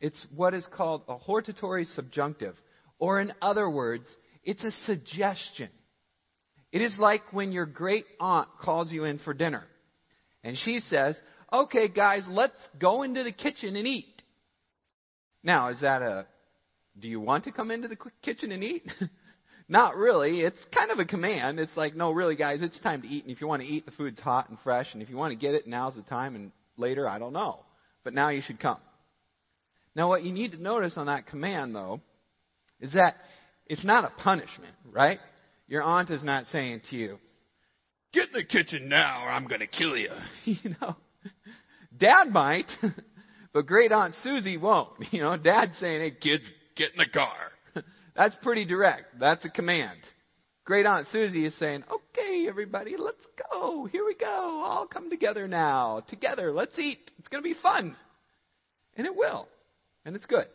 It's 0.00 0.26
what 0.34 0.54
is 0.54 0.66
called 0.72 1.02
a 1.08 1.16
hortatory 1.16 1.84
subjunctive. 1.84 2.54
Or 2.98 3.20
in 3.20 3.32
other 3.42 3.68
words, 3.68 4.06
it's 4.44 4.64
a 4.64 4.70
suggestion. 4.70 5.70
It 6.76 6.82
is 6.82 6.94
like 6.98 7.32
when 7.32 7.52
your 7.52 7.64
great 7.64 8.04
aunt 8.20 8.48
calls 8.60 8.92
you 8.92 9.04
in 9.04 9.18
for 9.20 9.32
dinner. 9.32 9.64
And 10.44 10.58
she 10.58 10.80
says, 10.80 11.18
Okay, 11.50 11.88
guys, 11.88 12.22
let's 12.28 12.58
go 12.78 13.02
into 13.02 13.24
the 13.24 13.32
kitchen 13.32 13.76
and 13.76 13.86
eat. 13.86 14.22
Now, 15.42 15.70
is 15.70 15.80
that 15.80 16.02
a, 16.02 16.26
do 17.00 17.08
you 17.08 17.18
want 17.18 17.44
to 17.44 17.50
come 17.50 17.70
into 17.70 17.88
the 17.88 17.96
kitchen 18.20 18.52
and 18.52 18.62
eat? 18.62 18.82
Not 19.70 19.96
really. 19.96 20.40
It's 20.40 20.62
kind 20.74 20.90
of 20.90 20.98
a 20.98 21.06
command. 21.06 21.58
It's 21.58 21.74
like, 21.78 21.96
no, 21.96 22.10
really, 22.10 22.36
guys, 22.36 22.60
it's 22.60 22.78
time 22.80 23.00
to 23.00 23.08
eat. 23.08 23.24
And 23.24 23.32
if 23.32 23.40
you 23.40 23.46
want 23.46 23.62
to 23.62 23.68
eat, 23.68 23.86
the 23.86 23.92
food's 23.92 24.20
hot 24.20 24.50
and 24.50 24.58
fresh. 24.62 24.88
And 24.92 25.00
if 25.00 25.08
you 25.08 25.16
want 25.16 25.32
to 25.32 25.38
get 25.38 25.54
it, 25.54 25.66
now's 25.66 25.94
the 25.94 26.02
time. 26.02 26.34
And 26.34 26.52
later, 26.76 27.08
I 27.08 27.18
don't 27.18 27.32
know. 27.32 27.60
But 28.04 28.12
now 28.12 28.28
you 28.28 28.42
should 28.42 28.60
come. 28.60 28.80
Now, 29.94 30.10
what 30.10 30.24
you 30.24 30.32
need 30.32 30.52
to 30.52 30.62
notice 30.62 30.98
on 30.98 31.06
that 31.06 31.26
command, 31.26 31.74
though, 31.74 32.02
is 32.80 32.92
that 32.92 33.14
it's 33.64 33.82
not 33.82 34.04
a 34.04 34.22
punishment, 34.22 34.74
right? 34.92 35.20
Your 35.68 35.82
aunt 35.82 36.10
is 36.10 36.22
not 36.22 36.46
saying 36.46 36.82
to 36.90 36.96
you, 36.96 37.18
Get 38.12 38.28
in 38.28 38.32
the 38.34 38.44
kitchen 38.44 38.88
now 38.88 39.24
or 39.24 39.30
I'm 39.30 39.46
going 39.46 39.60
to 39.60 39.66
kill 39.66 39.96
you. 39.96 40.10
you 40.44 40.74
know, 40.80 40.96
dad 41.96 42.28
might, 42.30 42.70
but 43.52 43.66
great 43.66 43.92
aunt 43.92 44.14
Susie 44.22 44.56
won't. 44.56 44.90
You 45.10 45.22
know, 45.22 45.36
dad's 45.36 45.76
saying, 45.78 46.00
Hey, 46.00 46.10
kids, 46.12 46.44
get 46.76 46.92
in 46.92 46.98
the 46.98 47.10
car. 47.12 47.84
That's 48.16 48.34
pretty 48.42 48.64
direct. 48.64 49.18
That's 49.20 49.44
a 49.44 49.50
command. 49.50 49.98
Great 50.64 50.86
Aunt 50.86 51.06
Susie 51.12 51.46
is 51.46 51.56
saying, 51.58 51.84
okay, 51.84 52.48
everybody, 52.48 52.96
let's 52.98 53.24
go. 53.52 53.86
Here 53.86 54.04
we 54.04 54.14
go. 54.14 54.26
All 54.26 54.86
come 54.86 55.10
together 55.10 55.46
now. 55.46 56.02
Together, 56.08 56.50
let's 56.52 56.76
eat. 56.78 57.10
It's 57.18 57.28
going 57.28 57.44
to 57.44 57.48
be 57.48 57.54
fun. 57.62 57.94
And 58.96 59.06
it 59.06 59.14
will. 59.14 59.46
And 60.04 60.16
it's 60.16 60.26
good. 60.26 60.46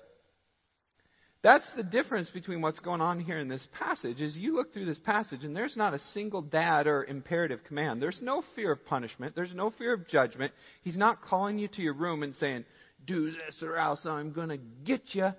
That's 1.43 1.65
the 1.75 1.83
difference 1.83 2.29
between 2.29 2.61
what's 2.61 2.79
going 2.79 3.01
on 3.01 3.19
here 3.19 3.39
in 3.39 3.47
this 3.47 3.67
passage 3.79 4.21
is 4.21 4.37
you 4.37 4.55
look 4.55 4.73
through 4.73 4.85
this 4.85 4.99
passage 4.99 5.43
and 5.43 5.55
there's 5.55 5.75
not 5.75 5.95
a 5.95 5.99
single 6.13 6.43
dad 6.43 6.85
or 6.85 7.03
imperative 7.03 7.63
command. 7.67 7.99
There's 7.99 8.21
no 8.21 8.43
fear 8.55 8.71
of 8.71 8.85
punishment. 8.85 9.35
There's 9.35 9.55
no 9.55 9.71
fear 9.71 9.93
of 9.93 10.07
judgment. 10.07 10.53
He's 10.83 10.97
not 10.97 11.23
calling 11.23 11.57
you 11.57 11.67
to 11.69 11.81
your 11.81 11.95
room 11.95 12.21
and 12.21 12.35
saying, 12.35 12.65
do 13.07 13.31
this 13.31 13.63
or 13.63 13.77
else 13.77 14.05
I'm 14.05 14.33
going 14.33 14.49
to 14.49 14.59
get 14.85 15.01
you. 15.13 15.29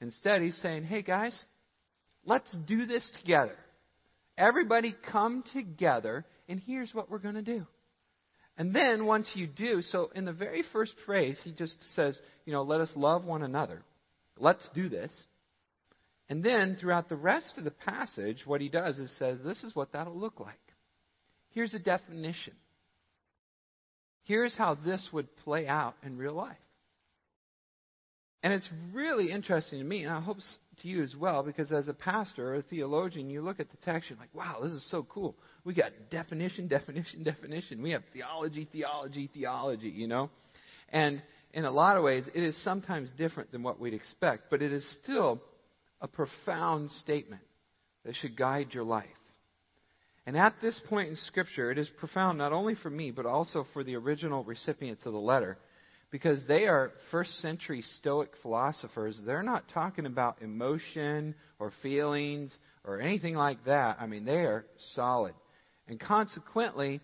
Instead, 0.00 0.42
he's 0.42 0.58
saying, 0.60 0.82
hey 0.82 1.02
guys, 1.02 1.40
let's 2.24 2.52
do 2.66 2.86
this 2.86 3.08
together. 3.20 3.56
Everybody 4.36 4.96
come 5.12 5.44
together 5.52 6.26
and 6.48 6.60
here's 6.66 6.92
what 6.92 7.08
we're 7.08 7.18
going 7.18 7.36
to 7.36 7.42
do. 7.42 7.64
And 8.56 8.74
then 8.74 9.06
once 9.06 9.30
you 9.34 9.46
do, 9.46 9.82
so 9.82 10.10
in 10.16 10.24
the 10.24 10.32
very 10.32 10.64
first 10.72 10.94
phrase, 11.06 11.38
he 11.44 11.52
just 11.52 11.80
says, 11.94 12.18
you 12.44 12.52
know, 12.52 12.62
let 12.62 12.80
us 12.80 12.90
love 12.96 13.24
one 13.24 13.44
another. 13.44 13.84
Let's 14.40 14.68
do 14.74 14.88
this. 14.88 15.12
And 16.28 16.44
then 16.44 16.76
throughout 16.78 17.08
the 17.08 17.16
rest 17.16 17.54
of 17.56 17.64
the 17.64 17.70
passage, 17.70 18.42
what 18.44 18.60
he 18.60 18.68
does 18.68 18.98
is 18.98 19.10
says, 19.18 19.38
this 19.44 19.62
is 19.62 19.74
what 19.74 19.92
that'll 19.92 20.18
look 20.18 20.40
like. 20.40 20.54
Here's 21.50 21.74
a 21.74 21.78
definition. 21.78 22.54
Here's 24.24 24.54
how 24.54 24.74
this 24.74 25.08
would 25.12 25.34
play 25.38 25.66
out 25.66 25.94
in 26.02 26.18
real 26.18 26.34
life. 26.34 26.56
And 28.42 28.52
it's 28.52 28.68
really 28.92 29.32
interesting 29.32 29.80
to 29.80 29.84
me, 29.84 30.04
and 30.04 30.12
I 30.12 30.20
hope 30.20 30.36
to 30.82 30.88
you 30.88 31.02
as 31.02 31.16
well, 31.16 31.42
because 31.42 31.72
as 31.72 31.88
a 31.88 31.94
pastor 31.94 32.52
or 32.52 32.56
a 32.56 32.62
theologian, 32.62 33.30
you 33.30 33.42
look 33.42 33.58
at 33.58 33.70
the 33.70 33.76
text, 33.78 34.10
you're 34.10 34.18
like, 34.18 34.32
wow, 34.32 34.60
this 34.62 34.70
is 34.70 34.88
so 34.90 35.04
cool. 35.08 35.34
We 35.64 35.74
got 35.74 35.90
definition, 36.10 36.68
definition, 36.68 37.24
definition. 37.24 37.82
We 37.82 37.90
have 37.92 38.02
theology, 38.12 38.68
theology, 38.70 39.28
theology, 39.32 39.88
you 39.88 40.06
know? 40.06 40.30
And 40.90 41.20
in 41.52 41.64
a 41.64 41.70
lot 41.70 41.96
of 41.96 42.04
ways, 42.04 42.28
it 42.34 42.42
is 42.42 42.56
sometimes 42.62 43.10
different 43.16 43.52
than 43.52 43.62
what 43.62 43.80
we'd 43.80 43.94
expect, 43.94 44.50
but 44.50 44.62
it 44.62 44.72
is 44.72 44.98
still 45.02 45.40
a 46.00 46.08
profound 46.08 46.90
statement 46.90 47.42
that 48.04 48.14
should 48.14 48.36
guide 48.36 48.68
your 48.72 48.84
life. 48.84 49.06
And 50.26 50.36
at 50.36 50.54
this 50.60 50.78
point 50.88 51.08
in 51.08 51.16
Scripture, 51.16 51.70
it 51.70 51.78
is 51.78 51.88
profound 51.98 52.36
not 52.36 52.52
only 52.52 52.74
for 52.74 52.90
me, 52.90 53.10
but 53.10 53.24
also 53.24 53.64
for 53.72 53.82
the 53.82 53.96
original 53.96 54.44
recipients 54.44 55.06
of 55.06 55.12
the 55.12 55.18
letter 55.18 55.58
because 56.10 56.40
they 56.46 56.66
are 56.66 56.92
first 57.10 57.40
century 57.40 57.82
Stoic 57.98 58.30
philosophers. 58.42 59.20
They're 59.24 59.42
not 59.42 59.64
talking 59.72 60.06
about 60.06 60.40
emotion 60.42 61.34
or 61.58 61.72
feelings 61.82 62.56
or 62.84 63.00
anything 63.00 63.34
like 63.34 63.64
that. 63.64 63.98
I 64.00 64.06
mean, 64.06 64.24
they 64.24 64.44
are 64.44 64.66
solid. 64.94 65.34
And 65.86 65.98
consequently, 66.00 67.00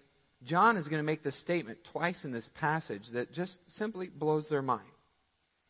John 0.46 0.76
is 0.76 0.88
going 0.88 1.00
to 1.00 1.06
make 1.06 1.22
this 1.22 1.38
statement 1.40 1.78
twice 1.92 2.22
in 2.24 2.32
this 2.32 2.48
passage 2.54 3.02
that 3.12 3.32
just 3.32 3.58
simply 3.76 4.08
blows 4.08 4.48
their 4.48 4.62
mind. 4.62 4.86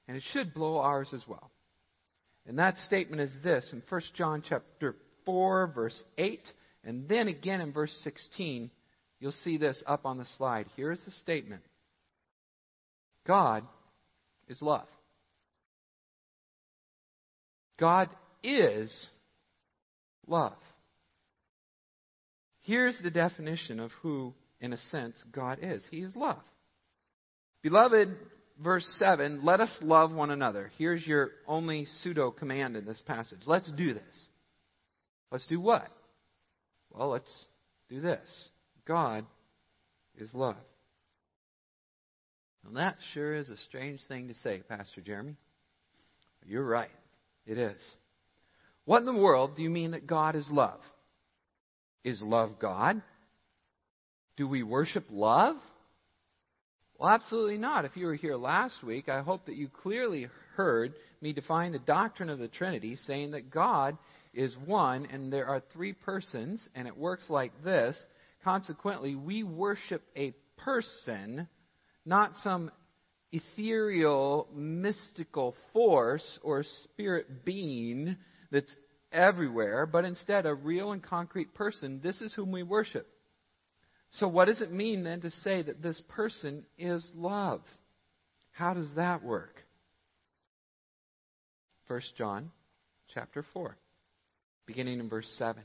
And 0.09 0.17
it 0.17 0.23
should 0.33 0.53
blow 0.53 0.79
ours 0.79 1.11
as 1.13 1.25
well. 1.27 1.51
And 2.47 2.59
that 2.59 2.77
statement 2.79 3.23
is 3.23 3.33
this 3.43 3.71
in 3.73 3.83
1 3.89 4.01
John 4.15 4.43
chapter 4.47 4.97
4 5.25 5.73
verse 5.75 6.05
8 6.19 6.41
and 6.85 7.09
then 7.09 7.29
again 7.29 7.63
in 7.63 7.73
verse 7.73 7.97
16 8.05 8.71
you'll 9.19 9.33
see 9.33 9.57
this 9.57 9.83
up 9.87 10.05
on 10.05 10.19
the 10.19 10.27
slide. 10.37 10.67
Here 10.77 10.93
is 10.93 11.01
the 11.05 11.11
statement. 11.13 11.63
God 13.27 13.65
is 14.49 14.61
love. 14.61 14.87
God 17.79 18.11
is 18.43 19.09
love. 20.27 20.53
Here's 22.63 22.99
the 23.03 23.11
definition 23.11 23.81
of 23.81 23.91
who, 24.03 24.35
in 24.65 24.73
a 24.73 24.79
sense, 24.91 25.23
God 25.31 25.59
is 25.61 25.85
He 25.91 25.99
is 25.99 26.17
love. 26.17 26.41
Beloved, 27.63 28.17
verse 28.63 28.87
7, 28.99 29.45
let 29.45 29.61
us 29.61 29.77
love 29.83 30.11
one 30.11 30.31
another. 30.31 30.73
Here's 30.79 31.07
your 31.07 31.33
only 31.47 31.85
pseudo 31.85 32.31
command 32.31 32.75
in 32.75 32.87
this 32.87 33.03
passage. 33.07 33.41
Let's 33.45 33.71
do 33.73 33.93
this. 33.93 34.29
Let's 35.31 35.47
do 35.47 35.61
what? 35.61 35.89
Well, 36.91 37.11
let's 37.11 37.45
do 37.91 38.01
this. 38.01 38.49
God 38.87 39.27
is 40.17 40.31
love. 40.33 40.57
And 42.67 42.77
that 42.77 42.97
sure 43.13 43.35
is 43.35 43.51
a 43.51 43.59
strange 43.59 44.01
thing 44.09 44.29
to 44.29 44.35
say, 44.35 44.63
Pastor 44.67 45.03
Jeremy. 45.03 45.37
You're 46.47 46.65
right. 46.65 46.89
It 47.47 47.59
is. 47.59 47.83
What 48.87 49.01
in 49.01 49.07
the 49.07 49.13
world 49.13 49.57
do 49.57 49.63
you 49.63 49.71
mean 49.71 49.91
that 49.91 50.07
God 50.07 50.37
is 50.37 50.49
love? 50.51 50.81
Is 52.03 52.23
love 52.23 52.59
God? 52.59 53.03
Do 54.37 54.49
we 54.49 54.63
worship 54.63 55.07
love? 55.11 55.57
Well, 56.99 57.11
absolutely 57.11 57.59
not. 57.59 57.85
If 57.85 57.97
you 57.97 58.07
were 58.07 58.15
here 58.15 58.37
last 58.37 58.83
week, 58.83 59.09
I 59.09 59.23
hope 59.23 59.47
that 59.47 59.57
you 59.57 59.69
clearly 59.69 60.29
heard 60.57 60.95
me 61.21 61.33
define 61.33 61.73
the 61.73 61.79
doctrine 61.79 62.31
of 62.31 62.39
the 62.39 62.49
Trinity, 62.49 62.97
saying 62.97 63.33
that 63.33 63.51
God 63.51 63.97
is 64.33 64.57
one 64.65 65.07
and 65.07 65.33
there 65.33 65.47
are 65.47 65.63
three 65.73 65.93
persons, 65.93 66.69
and 66.75 66.89
it 66.89 66.97
works 66.97 67.29
like 67.29 67.53
this. 67.63 67.97
Consequently, 68.43 69.15
we 69.15 69.43
worship 69.43 70.03
a 70.17 70.35
person 70.57 71.49
not 72.05 72.35
some 72.43 72.71
ethereal, 73.33 74.49
mystical 74.55 75.55
force 75.73 76.39
or 76.43 76.65
spirit 76.85 77.45
being 77.45 78.17
that's 78.51 78.75
everywhere, 79.11 79.87
but 79.87 80.05
instead 80.05 80.47
a 80.47 80.55
real 80.55 80.93
and 80.93 81.03
concrete 81.03 81.55
person. 81.55 82.01
This 82.03 82.21
is 82.21 82.35
whom 82.35 82.53
we 82.53 82.63
worship. 82.63 83.07
So, 84.15 84.29
what 84.29 84.47
does 84.47 84.61
it 84.61 84.73
mean 84.73 85.05
then 85.05 85.21
to 85.23 85.31
say 85.31 85.63
that 85.63 85.83
this 85.83 86.01
person 86.09 86.65
is 86.79 87.07
love? 87.15 87.63
How 88.53 88.75
does 88.75 88.91
that 88.97 89.25
work? 89.25 89.57
1 91.89 92.01
John 92.17 92.51
chapter 93.13 93.45
4, 93.53 93.77
beginning 94.67 95.01
in 95.01 95.09
verse 95.09 95.31
7. 95.39 95.63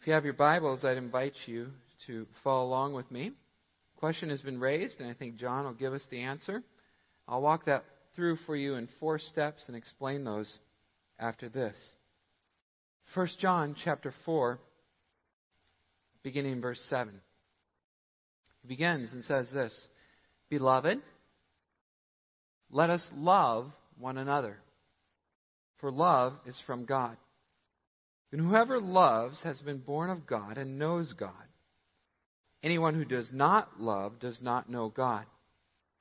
If 0.00 0.06
you 0.06 0.12
have 0.12 0.24
your 0.24 0.34
Bibles, 0.34 0.84
I'd 0.84 0.96
invite 0.96 1.34
you 1.46 1.68
to 2.06 2.26
follow 2.42 2.66
along 2.66 2.94
with 2.94 3.10
me 3.10 3.32
question 3.96 4.30
has 4.30 4.40
been 4.40 4.60
raised, 4.60 5.00
and 5.00 5.10
I 5.10 5.14
think 5.14 5.36
John 5.36 5.64
will 5.64 5.72
give 5.72 5.92
us 5.92 6.04
the 6.10 6.20
answer. 6.20 6.62
I'll 7.26 7.42
walk 7.42 7.64
that 7.66 7.84
through 8.14 8.36
for 8.46 8.54
you 8.54 8.74
in 8.74 8.88
four 9.00 9.18
steps 9.18 9.64
and 9.66 9.76
explain 9.76 10.24
those 10.24 10.58
after 11.18 11.48
this. 11.48 11.76
1 13.14 13.28
John 13.40 13.74
chapter 13.84 14.12
4, 14.24 14.58
beginning 16.26 16.54
in 16.54 16.60
verse 16.60 16.84
7. 16.90 17.14
He 18.62 18.66
begins 18.66 19.12
and 19.12 19.22
says 19.22 19.48
this 19.52 19.72
Beloved, 20.50 21.00
let 22.68 22.90
us 22.90 23.08
love 23.14 23.70
one 23.96 24.18
another, 24.18 24.58
for 25.78 25.92
love 25.92 26.32
is 26.44 26.60
from 26.66 26.84
God. 26.84 27.16
And 28.32 28.40
whoever 28.40 28.80
loves 28.80 29.40
has 29.44 29.60
been 29.60 29.78
born 29.78 30.10
of 30.10 30.26
God 30.26 30.58
and 30.58 30.80
knows 30.80 31.12
God. 31.12 31.30
Anyone 32.60 32.96
who 32.96 33.04
does 33.04 33.30
not 33.32 33.80
love 33.80 34.18
does 34.18 34.38
not 34.42 34.68
know 34.68 34.88
God, 34.88 35.26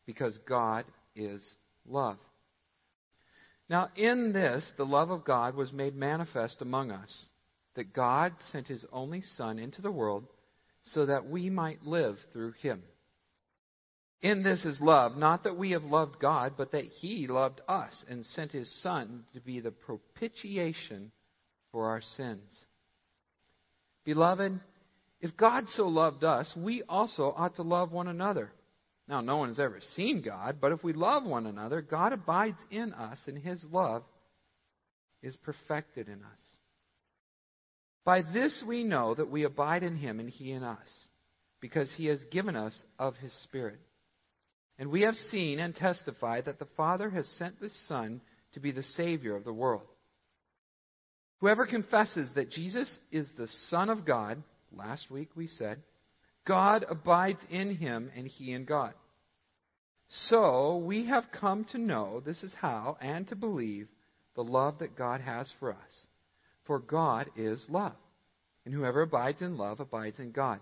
because 0.08 0.40
God 0.50 0.86
is 1.16 1.48
love. 1.88 2.18
Now, 3.70 3.90
in 3.96 4.34
this, 4.34 4.74
the 4.76 4.88
love 4.88 5.12
of 5.12 5.24
God 5.24 5.54
was 5.54 5.72
made 5.72 5.96
manifest 5.96 6.62
among 6.62 6.90
us, 6.90 7.28
that 7.76 7.94
God 7.94 8.34
sent 8.52 8.68
his 8.68 8.86
only 8.92 9.22
Son 9.22 9.60
into 9.60 9.82
the 9.82 9.92
world 9.92 10.26
so 10.94 11.06
that 11.06 11.30
we 11.30 11.50
might 11.50 11.84
live 11.84 12.18
through 12.32 12.54
him. 12.62 12.84
In 14.22 14.44
this 14.44 14.66
is 14.66 14.80
love, 14.82 15.18
not 15.18 15.44
that 15.44 15.58
we 15.58 15.72
have 15.72 15.84
loved 15.84 16.20
God, 16.20 16.54
but 16.58 16.72
that 16.72 16.86
he 16.86 17.28
loved 17.28 17.62
us 17.68 18.06
and 18.10 18.26
sent 18.26 18.52
his 18.52 18.72
Son 18.82 19.24
to 19.34 19.42
be 19.42 19.60
the 19.60 19.72
propitiation 19.72 21.12
for 21.72 21.90
our 21.90 22.02
sins. 22.02 22.50
Beloved, 24.04 24.60
if 25.22 25.36
God 25.38 25.66
so 25.70 25.88
loved 25.88 26.24
us, 26.24 26.52
we 26.56 26.84
also 26.84 27.34
ought 27.36 27.56
to 27.56 27.64
love 27.64 27.92
one 27.92 28.08
another. 28.08 28.52
Now, 29.08 29.22
no 29.22 29.38
one 29.38 29.50
has 29.50 29.60
ever 29.60 29.80
seen 29.96 30.22
God, 30.22 30.58
but 30.60 30.72
if 30.72 30.84
we 30.84 30.94
love 30.94 31.24
one 31.24 31.46
another, 31.46 31.82
God 31.82 32.14
abides 32.14 32.58
in 32.72 32.94
us, 32.94 33.20
and 33.28 33.38
his 33.38 33.64
love 33.72 34.04
is 35.22 35.36
perfected 35.38 36.08
in 36.08 36.24
us. 36.24 36.55
By 38.06 38.22
this 38.22 38.64
we 38.66 38.84
know 38.84 39.16
that 39.16 39.30
we 39.30 39.44
abide 39.44 39.84
in 39.84 39.98
him 39.98 40.20
and 40.20 40.30
he 40.30 40.52
in 40.52 40.64
us, 40.64 40.88
because 41.60 41.92
he 41.98 42.06
has 42.06 42.20
given 42.32 42.56
us 42.56 42.80
of 42.98 43.16
his 43.16 43.34
Spirit. 43.44 43.80
And 44.78 44.92
we 44.92 45.02
have 45.02 45.16
seen 45.16 45.60
and 45.60 45.76
testified 45.76 46.46
that 46.46 46.60
the 46.60 46.68
Father 46.78 47.10
has 47.10 47.28
sent 47.38 47.60
the 47.60 47.72
Son 47.88 48.22
to 48.54 48.60
be 48.60 48.72
the 48.72 48.84
Savior 48.84 49.36
of 49.36 49.44
the 49.44 49.54
world. 49.54 49.88
Whoever 51.40 51.66
confesses 51.66 52.30
that 52.36 52.52
Jesus 52.52 52.98
is 53.12 53.28
the 53.38 53.48
Son 53.70 53.90
of 53.90 54.06
God, 54.06 54.42
Last 54.76 55.10
week 55.10 55.30
we 55.36 55.48
said, 55.48 55.82
God 56.46 56.86
abides 56.88 57.40
in 57.50 57.76
him 57.76 58.12
and 58.16 58.28
he 58.28 58.52
in 58.52 58.66
God. 58.66 58.94
So 60.30 60.78
we 60.78 61.08
have 61.08 61.26
come 61.40 61.66
to 61.72 61.78
know, 61.78 62.22
this 62.24 62.44
is 62.44 62.54
how, 62.60 62.98
and 63.02 63.28
to 63.30 63.36
believe 63.36 63.88
the 64.36 64.44
love 64.44 64.80
that 64.80 64.98
God 64.98 65.22
has 65.22 65.50
for 65.60 65.72
us. 65.72 66.08
For 66.66 66.80
God 66.80 67.30
is 67.36 67.66
love. 67.70 67.96
And 68.66 68.74
whoever 68.74 69.02
abides 69.02 69.42
in 69.42 69.58
love 69.58 69.80
abides 69.80 70.20
in 70.20 70.32
God. 70.32 70.60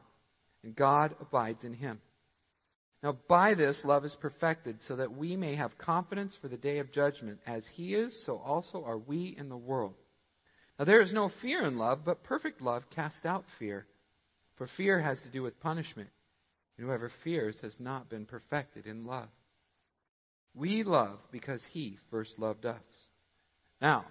And 0.63 0.75
God 0.75 1.15
abides 1.21 1.63
in 1.63 1.73
him. 1.73 2.01
Now, 3.01 3.17
by 3.27 3.53
this, 3.53 3.81
love 3.83 4.05
is 4.05 4.15
perfected, 4.21 4.77
so 4.87 4.95
that 4.95 5.15
we 5.15 5.35
may 5.35 5.55
have 5.55 5.77
confidence 5.77 6.33
for 6.41 6.47
the 6.47 6.55
day 6.57 6.79
of 6.79 6.91
judgment. 6.91 7.39
As 7.45 7.65
he 7.73 7.95
is, 7.95 8.23
so 8.25 8.37
also 8.37 8.83
are 8.85 8.97
we 8.97 9.35
in 9.37 9.49
the 9.49 9.57
world. 9.57 9.95
Now, 10.79 10.85
there 10.85 11.01
is 11.01 11.11
no 11.11 11.29
fear 11.41 11.65
in 11.65 11.77
love, 11.77 11.99
but 12.05 12.23
perfect 12.23 12.61
love 12.61 12.83
casts 12.95 13.25
out 13.25 13.43
fear. 13.59 13.85
For 14.55 14.67
fear 14.77 15.01
has 15.01 15.21
to 15.23 15.29
do 15.29 15.43
with 15.43 15.59
punishment, 15.59 16.09
and 16.77 16.87
whoever 16.87 17.11
fears 17.23 17.57
has 17.61 17.75
not 17.79 18.09
been 18.09 18.25
perfected 18.25 18.87
in 18.87 19.05
love. 19.05 19.27
We 20.55 20.83
love 20.83 21.19
because 21.31 21.61
he 21.71 21.97
first 22.09 22.37
loved 22.37 22.65
us. 22.65 22.81
Now, 23.81 24.05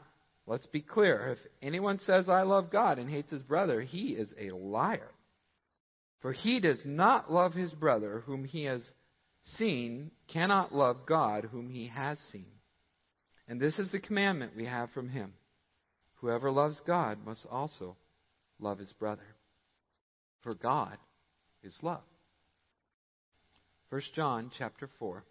let's 0.46 0.66
be 0.66 0.80
clear. 0.80 1.32
If 1.32 1.38
anyone 1.62 1.98
says, 1.98 2.28
I 2.28 2.42
love 2.42 2.70
God 2.70 2.98
and 2.98 3.08
hates 3.08 3.30
his 3.30 3.42
brother, 3.42 3.80
he 3.80 4.10
is 4.10 4.32
a 4.38 4.54
liar. 4.54 5.10
For 6.20 6.32
he 6.32 6.60
does 6.60 6.80
not 6.84 7.32
love 7.32 7.52
his 7.52 7.72
brother 7.72 8.22
whom 8.26 8.44
he 8.44 8.64
has 8.64 8.82
seen, 9.56 10.12
cannot 10.32 10.74
love 10.74 10.98
God 11.06 11.48
whom 11.50 11.68
he 11.68 11.88
has 11.88 12.18
seen. 12.30 12.46
And 13.48 13.60
this 13.60 13.78
is 13.78 13.90
the 13.90 14.00
commandment 14.00 14.56
we 14.56 14.66
have 14.66 14.90
from 14.90 15.08
him. 15.08 15.32
Whoever 16.20 16.50
loves 16.50 16.80
God 16.86 17.18
must 17.26 17.44
also 17.50 17.96
love 18.60 18.78
his 18.78 18.92
brother. 18.92 19.26
For 20.42 20.54
God 20.54 20.96
is 21.62 21.76
love. 21.82 22.02
1 23.90 24.00
John 24.14 24.50
chapter 24.56 24.88
4. 24.98 25.24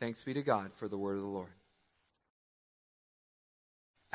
Thanks 0.00 0.20
be 0.24 0.34
to 0.34 0.42
God 0.42 0.70
for 0.78 0.88
the 0.88 0.98
word 0.98 1.16
of 1.16 1.22
the 1.22 1.28
Lord. 1.28 1.52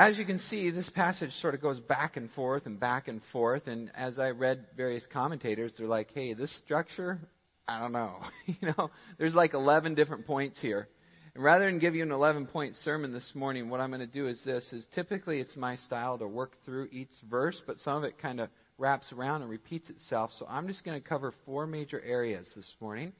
As 0.01 0.17
you 0.17 0.25
can 0.25 0.39
see, 0.39 0.71
this 0.71 0.89
passage 0.95 1.31
sort 1.41 1.53
of 1.53 1.61
goes 1.61 1.79
back 1.79 2.17
and 2.17 2.31
forth 2.31 2.65
and 2.65 2.79
back 2.79 3.07
and 3.07 3.21
forth. 3.31 3.67
And 3.67 3.91
as 3.95 4.17
I 4.17 4.29
read 4.29 4.65
various 4.75 5.07
commentators, 5.13 5.75
they're 5.77 5.87
like, 5.87 6.09
hey, 6.11 6.33
this 6.33 6.51
structure, 6.65 7.19
I 7.67 7.79
don't 7.79 7.91
know. 7.91 8.15
you 8.47 8.73
know, 8.75 8.89
there's 9.19 9.35
like 9.35 9.53
11 9.53 9.93
different 9.93 10.25
points 10.25 10.59
here. 10.59 10.87
And 11.35 11.43
rather 11.43 11.65
than 11.65 11.77
give 11.77 11.93
you 11.93 12.01
an 12.01 12.11
11 12.11 12.47
point 12.47 12.73
sermon 12.77 13.13
this 13.13 13.31
morning, 13.35 13.69
what 13.69 13.79
I'm 13.79 13.91
going 13.91 14.01
to 14.01 14.07
do 14.07 14.27
is 14.27 14.41
this 14.43 14.73
is 14.73 14.87
typically 14.95 15.39
it's 15.39 15.55
my 15.55 15.75
style 15.75 16.17
to 16.17 16.27
work 16.27 16.53
through 16.65 16.89
each 16.91 17.11
verse, 17.29 17.61
but 17.67 17.77
some 17.77 17.97
of 17.97 18.03
it 18.03 18.17
kind 18.19 18.39
of 18.39 18.49
wraps 18.79 19.13
around 19.13 19.43
and 19.43 19.51
repeats 19.51 19.91
itself. 19.91 20.31
So 20.39 20.47
I'm 20.49 20.67
just 20.67 20.83
going 20.83 20.99
to 20.99 21.07
cover 21.07 21.31
four 21.45 21.67
major 21.67 22.01
areas 22.01 22.51
this 22.55 22.73
morning 22.81 23.13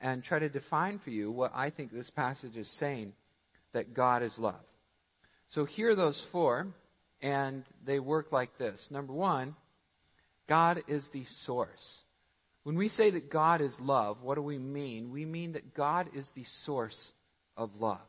and 0.00 0.22
try 0.22 0.38
to 0.38 0.50
define 0.50 1.00
for 1.02 1.10
you 1.10 1.32
what 1.32 1.52
I 1.54 1.70
think 1.70 1.92
this 1.92 2.10
passage 2.10 2.56
is 2.56 2.70
saying 2.78 3.14
that 3.72 3.94
God 3.94 4.22
is 4.22 4.34
love. 4.38 4.60
So 5.48 5.64
here 5.64 5.90
are 5.90 5.96
those 5.96 6.22
four, 6.32 6.68
and 7.22 7.64
they 7.84 7.98
work 7.98 8.32
like 8.32 8.58
this. 8.58 8.84
Number 8.90 9.12
one, 9.12 9.54
God 10.48 10.80
is 10.88 11.04
the 11.12 11.24
source. 11.44 12.00
When 12.64 12.76
we 12.76 12.88
say 12.88 13.12
that 13.12 13.30
God 13.30 13.60
is 13.60 13.74
love, 13.80 14.22
what 14.22 14.34
do 14.34 14.42
we 14.42 14.58
mean? 14.58 15.12
We 15.12 15.24
mean 15.24 15.52
that 15.52 15.74
God 15.74 16.10
is 16.14 16.28
the 16.34 16.44
source 16.64 17.12
of 17.56 17.70
love. 17.78 18.00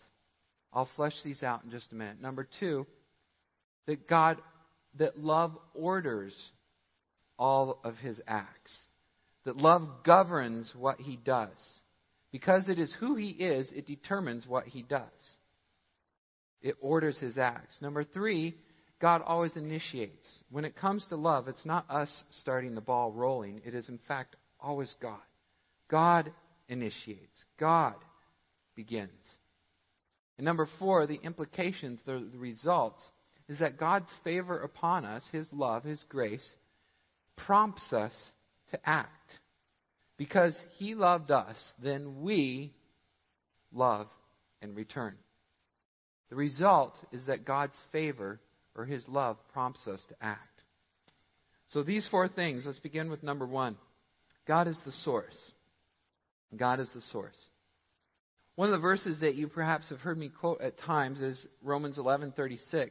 I'll 0.74 0.90
flesh 0.96 1.14
these 1.24 1.44
out 1.44 1.64
in 1.64 1.72
just 1.72 1.92
a 1.92 1.96
minute. 1.96 2.22
Number 2.22 2.48
two, 2.60 2.86
that 3.86 4.08
God, 4.08 4.38
that 4.98 5.18
love 5.18 5.58
orders 5.74 6.36
all 7.38 7.80
of 7.84 7.96
his 7.98 8.20
acts. 8.28 8.76
That 9.46 9.58
love 9.58 10.04
governs 10.04 10.72
what 10.76 11.00
he 11.00 11.18
does. 11.18 11.50
Because 12.32 12.68
it 12.68 12.80
is 12.80 12.94
who 13.00 13.16
he 13.16 13.30
is, 13.30 13.72
it 13.72 13.88
determines 13.88 14.46
what 14.46 14.66
he 14.66 14.82
does. 14.82 15.04
It 16.62 16.76
orders 16.82 17.18
his 17.18 17.38
acts. 17.38 17.82
Number 17.82 18.04
three, 18.04 18.56
God 19.00 19.22
always 19.26 19.56
initiates. 19.56 20.28
When 20.50 20.66
it 20.66 20.76
comes 20.76 21.06
to 21.10 21.16
love, 21.16 21.48
it's 21.48 21.66
not 21.66 21.90
us 21.90 22.24
starting 22.42 22.74
the 22.74 22.82
ball 22.82 23.12
rolling. 23.12 23.62
It 23.64 23.76
is, 23.76 23.90
in 23.90 24.00
fact, 24.08 24.36
always 24.60 24.94
God. 25.02 25.20
God 25.90 26.32
initiates. 26.68 27.46
God 27.60 27.96
begins. 28.76 29.12
And 30.38 30.46
number 30.46 30.68
four, 30.80 31.08
the 31.08 31.20
implications, 31.24 32.00
the, 32.06 32.28
the 32.32 32.38
results, 32.38 33.04
is 33.48 33.60
that 33.60 33.78
God's 33.78 34.12
favor 34.24 34.60
upon 34.60 35.06
us, 35.06 35.24
His 35.32 35.48
love, 35.52 35.84
His 35.84 36.04
grace, 36.10 36.48
prompts 37.36 37.94
us 37.94 38.14
to 38.72 38.80
act. 38.88 39.32
Because 40.18 40.58
He 40.78 40.96
loved 40.96 41.32
us, 41.32 41.56
then 41.82 42.22
we 42.22 42.74
love 43.72 44.08
in 44.62 44.76
return. 44.76 45.16
The 46.30 46.36
result 46.36 46.94
is 47.12 47.26
that 47.28 47.46
God's 47.46 47.78
favor 47.92 48.40
or 48.76 48.86
His 48.86 49.08
love 49.08 49.38
prompts 49.54 49.88
us 49.88 50.06
to 50.10 50.16
act. 50.22 50.42
So, 51.70 51.84
these 51.84 52.08
four 52.10 52.28
things, 52.28 52.64
let's 52.66 52.80
begin 52.80 53.10
with 53.10 53.24
number 53.24 53.46
one 53.46 53.78
God 54.48 54.68
is 54.68 54.80
the 54.86 54.92
source. 54.92 55.52
God 56.56 56.80
is 56.80 56.90
the 56.94 57.02
source. 57.02 57.50
One 58.56 58.70
of 58.70 58.74
the 58.74 58.82
verses 58.82 59.20
that 59.20 59.36
you 59.36 59.48
perhaps 59.48 59.90
have 59.90 60.00
heard 60.00 60.18
me 60.18 60.30
quote 60.30 60.62
at 60.62 60.80
times 60.80 61.22
is 61.22 61.48
Romans 61.62 61.98
11:36. 61.98 62.90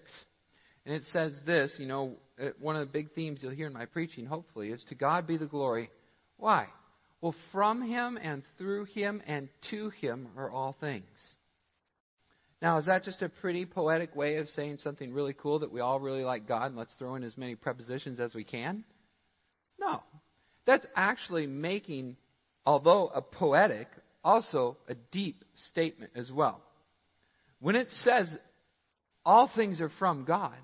And 0.84 0.94
it 0.94 1.02
says 1.04 1.40
this, 1.44 1.74
you 1.80 1.86
know, 1.86 2.16
uh, 2.40 2.50
one 2.60 2.76
of 2.76 2.86
the 2.86 2.92
big 2.92 3.10
themes 3.12 3.42
you'll 3.42 3.50
hear 3.50 3.66
in 3.66 3.72
my 3.72 3.86
preaching 3.86 4.26
hopefully 4.26 4.70
is 4.70 4.84
to 4.84 4.94
God 4.94 5.26
be 5.26 5.36
the 5.36 5.46
glory. 5.46 5.90
Why? 6.36 6.68
Well, 7.20 7.34
from 7.50 7.82
him 7.82 8.16
and 8.22 8.44
through 8.58 8.84
him 8.84 9.20
and 9.26 9.48
to 9.70 9.90
him 9.90 10.28
are 10.36 10.48
all 10.50 10.76
things. 10.78 11.36
Now, 12.62 12.78
is 12.78 12.86
that 12.86 13.04
just 13.04 13.20
a 13.22 13.28
pretty 13.28 13.66
poetic 13.66 14.16
way 14.16 14.36
of 14.36 14.48
saying 14.48 14.78
something 14.82 15.12
really 15.12 15.34
cool 15.34 15.58
that 15.58 15.72
we 15.72 15.80
all 15.80 16.00
really 16.00 16.24
like 16.24 16.48
God 16.48 16.66
and 16.66 16.76
let's 16.76 16.94
throw 16.98 17.14
in 17.14 17.22
as 17.22 17.36
many 17.36 17.54
prepositions 17.54 18.18
as 18.18 18.34
we 18.34 18.44
can? 18.44 18.84
No. 19.78 20.02
That's 20.66 20.86
actually 20.96 21.46
making, 21.46 22.16
although 22.64 23.08
a 23.08 23.20
poetic, 23.20 23.88
also 24.24 24.78
a 24.88 24.94
deep 25.12 25.44
statement 25.70 26.12
as 26.16 26.32
well. 26.32 26.60
When 27.60 27.76
it 27.76 27.88
says 28.02 28.36
all 29.24 29.50
things 29.54 29.80
are 29.80 29.90
from 29.98 30.24
God, 30.24 30.56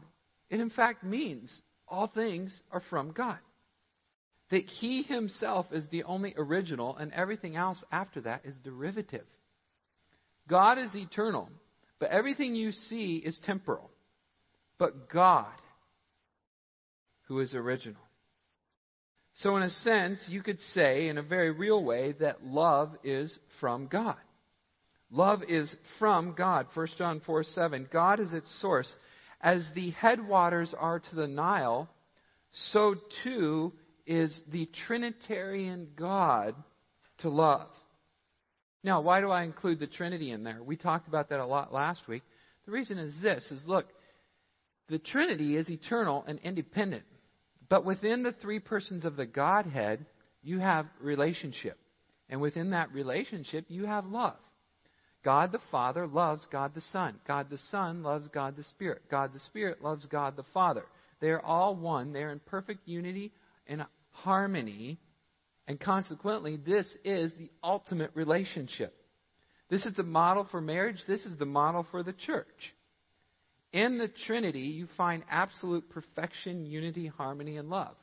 it 0.49 0.61
in 0.61 0.71
fact 0.71 1.05
means 1.05 1.61
all 1.87 2.07
things 2.07 2.59
are 2.71 2.83
from 2.89 3.13
God. 3.13 3.39
That 4.51 4.65
He 4.65 5.03
Himself 5.03 5.67
is 5.73 5.87
the 5.91 6.05
only 6.05 6.35
original, 6.37 6.97
and 6.97 7.13
everything 7.13 7.57
else 7.57 7.83
after 7.91 8.23
that 8.23 8.43
is 8.45 8.55
derivative. 8.63 9.27
God 10.49 10.79
is 10.79 10.95
eternal, 10.95 11.49
but 12.03 12.11
everything 12.11 12.57
you 12.57 12.73
see 12.73 13.23
is 13.25 13.39
temporal. 13.47 13.89
But 14.77 15.09
God, 15.09 15.55
who 17.29 17.39
is 17.39 17.55
original. 17.55 18.03
So, 19.35 19.57
in 19.57 19.63
a 19.63 19.71
sense, 19.71 20.19
you 20.29 20.43
could 20.43 20.59
say, 20.75 21.07
in 21.07 21.17
a 21.17 21.23
very 21.23 21.53
real 21.53 21.85
way, 21.85 22.17
that 22.19 22.43
love 22.45 22.91
is 23.05 23.39
from 23.61 23.87
God. 23.87 24.17
Love 25.13 25.45
is 25.49 25.73
from 26.01 26.35
God. 26.37 26.67
1 26.75 26.89
John 26.99 27.23
4 27.25 27.45
7. 27.45 27.89
God 27.93 28.19
is 28.19 28.33
its 28.33 28.53
source. 28.61 28.93
As 29.41 29.63
the 29.77 29.91
headwaters 29.91 30.75
are 30.77 30.99
to 30.99 31.15
the 31.15 31.29
Nile, 31.29 31.89
so 32.73 32.97
too 33.23 33.75
is 34.09 34.41
the 34.51 34.69
Trinitarian 34.89 35.91
God 35.95 36.57
to 37.19 37.29
love. 37.29 37.69
Now, 38.85 39.01
why 39.01 39.21
do 39.21 39.31
I 39.31 39.45
include 39.45 39.79
the 39.79 39.87
Trinity 39.87 40.31
in 40.31 40.43
there? 40.43 40.63
We 40.63 40.77
talked 40.77 41.09
about 41.09 41.29
that 41.31 41.41
a 41.41 41.47
lot 41.47 41.73
last 41.73 42.09
week. 42.09 42.23
The 42.67 42.73
reason 42.73 42.99
is 42.99 43.15
this 43.23 43.51
is 43.51 43.63
look, 43.67 43.87
the 44.89 44.99
Trinity 44.99 45.57
is 45.57 45.71
eternal 45.71 46.25
and 46.27 46.39
independent. 46.41 47.05
But 47.69 47.85
within 47.85 48.23
the 48.23 48.33
three 48.33 48.59
persons 48.59 49.05
of 49.05 49.17
the 49.17 49.27
Godhead, 49.27 50.05
you 50.43 50.59
have 50.59 50.87
relationship. 51.01 51.79
And 52.29 52.41
within 52.41 52.71
that 52.71 52.93
relationship, 52.93 53.67
you 53.69 53.87
have 53.87 54.07
love. 54.07 54.37
God 55.25 55.53
the 55.53 55.61
Father 55.71 56.07
loves 56.07 56.47
God 56.51 56.75
the 56.75 56.81
Son. 56.81 57.21
God 57.27 57.49
the 57.49 57.59
Son 57.71 58.03
loves 58.03 58.27
God 58.29 58.57
the 58.57 58.65
Spirit. 58.65 59.03
God 59.11 59.33
the 59.33 59.39
Spirit 59.41 59.83
loves 59.83 60.05
God 60.07 60.37
the 60.37 60.45
Father. 60.53 60.85
They 61.21 61.29
are 61.29 61.41
all 61.41 61.77
one. 61.77 62.13
They 62.13 62.23
are 62.23 62.33
in 62.33 62.41
perfect 62.41 62.89
unity 62.89 63.33
and 63.67 63.85
harmony. 64.11 64.99
And 65.69 65.79
consequently, 65.79 66.57
this 66.57 66.87
is 67.05 67.33
the 67.39 67.51
ultimate 67.63 68.11
relationship. 68.15 68.95
This 69.71 69.87
is 69.87 69.95
the 69.95 70.03
model 70.03 70.47
for 70.51 70.61
marriage. 70.61 70.99
This 71.07 71.25
is 71.25 71.39
the 71.39 71.47
model 71.47 71.87
for 71.91 72.03
the 72.03 72.13
church. 72.13 72.47
In 73.73 73.97
the 73.97 74.11
Trinity, 74.27 74.61
you 74.61 74.87
find 74.97 75.23
absolute 75.31 75.89
perfection, 75.89 76.67
unity, 76.67 77.07
harmony, 77.07 77.57
and 77.57 77.71
love. 77.71 77.95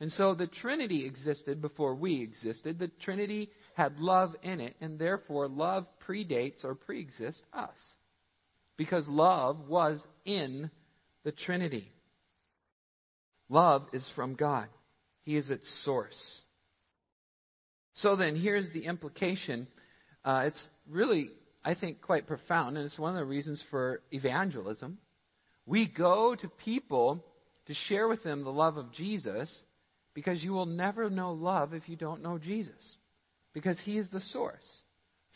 And 0.00 0.10
so 0.12 0.34
the 0.34 0.46
Trinity 0.46 1.06
existed 1.06 1.60
before 1.60 1.94
we 1.94 2.22
existed. 2.22 2.78
The 2.78 2.90
Trinity 3.00 3.50
had 3.74 3.98
love 3.98 4.34
in 4.42 4.60
it, 4.60 4.76
and 4.80 4.98
therefore 4.98 5.48
love 5.48 5.86
predates 6.06 6.64
or 6.64 6.74
preexists 6.74 7.42
us. 7.52 7.78
Because 8.76 9.06
love 9.08 9.68
was 9.68 10.02
in 10.24 10.70
the 11.24 11.32
Trinity. 11.32 11.92
Love 13.48 13.86
is 13.92 14.08
from 14.14 14.34
God, 14.34 14.68
He 15.22 15.36
is 15.36 15.50
its 15.50 15.68
source. 15.84 16.42
So 17.96 18.16
then, 18.16 18.36
here's 18.36 18.70
the 18.72 18.84
implication. 18.84 19.66
Uh, 20.24 20.44
it's 20.46 20.68
really 20.88 21.30
I 21.66 21.74
think, 21.74 22.00
quite 22.00 22.28
profound, 22.28 22.76
and 22.76 22.86
it's 22.86 22.96
one 22.96 23.10
of 23.10 23.18
the 23.18 23.24
reasons 23.24 23.60
for 23.72 24.00
evangelism. 24.12 24.98
We 25.66 25.88
go 25.88 26.36
to 26.36 26.48
people 26.64 27.24
to 27.66 27.74
share 27.88 28.06
with 28.06 28.22
them 28.22 28.44
the 28.44 28.52
love 28.52 28.76
of 28.76 28.92
Jesus 28.92 29.52
because 30.14 30.44
you 30.44 30.52
will 30.52 30.66
never 30.66 31.10
know 31.10 31.32
love 31.32 31.74
if 31.74 31.88
you 31.88 31.96
don't 31.96 32.22
know 32.22 32.38
Jesus. 32.38 32.96
Because 33.52 33.76
he 33.84 33.98
is 33.98 34.08
the 34.10 34.20
source 34.20 34.82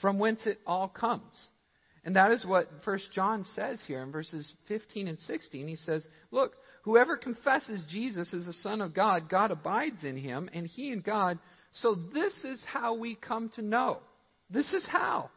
from 0.00 0.20
whence 0.20 0.46
it 0.46 0.58
all 0.64 0.86
comes. 0.86 1.48
And 2.04 2.14
that 2.14 2.30
is 2.30 2.46
what 2.46 2.68
First 2.84 3.10
John 3.12 3.44
says 3.56 3.82
here 3.88 4.00
in 4.00 4.12
verses 4.12 4.54
15 4.68 5.08
and 5.08 5.18
16. 5.18 5.66
He 5.66 5.74
says, 5.74 6.06
Look, 6.30 6.52
whoever 6.84 7.16
confesses 7.16 7.84
Jesus 7.90 8.32
as 8.32 8.46
the 8.46 8.52
Son 8.52 8.80
of 8.80 8.94
God, 8.94 9.28
God 9.28 9.50
abides 9.50 10.04
in 10.04 10.16
him, 10.16 10.48
and 10.52 10.64
he 10.64 10.92
and 10.92 11.02
God. 11.02 11.40
So 11.72 11.96
this 12.12 12.32
is 12.44 12.62
how 12.66 12.94
we 12.94 13.14
come 13.14 13.50
to 13.56 13.62
know. 13.62 13.98
This 14.50 14.72
is 14.72 14.86
how. 14.88 15.30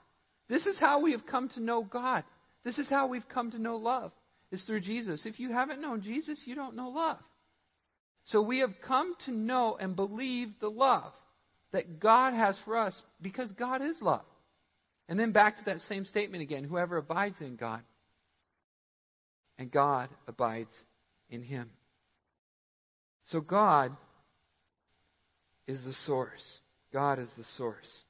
This 0.49 0.65
is 0.65 0.75
how 0.79 1.01
we 1.01 1.11
have 1.11 1.25
come 1.25 1.49
to 1.49 1.61
know 1.61 1.83
God. 1.83 2.23
This 2.63 2.77
is 2.77 2.89
how 2.89 3.07
we've 3.07 3.27
come 3.29 3.51
to 3.51 3.59
know 3.59 3.77
love. 3.77 4.11
Is 4.51 4.63
through 4.65 4.81
Jesus. 4.81 5.25
If 5.25 5.39
you 5.39 5.51
haven't 5.51 5.81
known 5.81 6.03
Jesus, 6.03 6.39
you 6.45 6.53
don't 6.53 6.75
know 6.75 6.89
love. 6.89 7.17
So 8.25 8.41
we 8.41 8.59
have 8.59 8.73
come 8.85 9.15
to 9.25 9.31
know 9.31 9.77
and 9.79 9.95
believe 9.95 10.49
the 10.59 10.69
love 10.69 11.11
that 11.71 11.99
God 11.99 12.35
has 12.35 12.57
for 12.63 12.77
us 12.77 13.01
because 13.19 13.51
God 13.53 13.81
is 13.81 13.97
love. 13.99 14.25
And 15.09 15.19
then 15.19 15.31
back 15.31 15.57
to 15.57 15.63
that 15.65 15.79
same 15.89 16.05
statement 16.05 16.43
again 16.43 16.63
whoever 16.63 16.97
abides 16.97 17.35
in 17.41 17.55
God, 17.55 17.81
and 19.57 19.71
God 19.71 20.09
abides 20.27 20.69
in 21.29 21.41
him. 21.41 21.71
So 23.25 23.41
God 23.41 23.91
is 25.67 25.83
the 25.83 25.93
source. 26.05 26.59
God 26.91 27.19
is 27.19 27.31
the 27.37 27.45
source. 27.57 28.03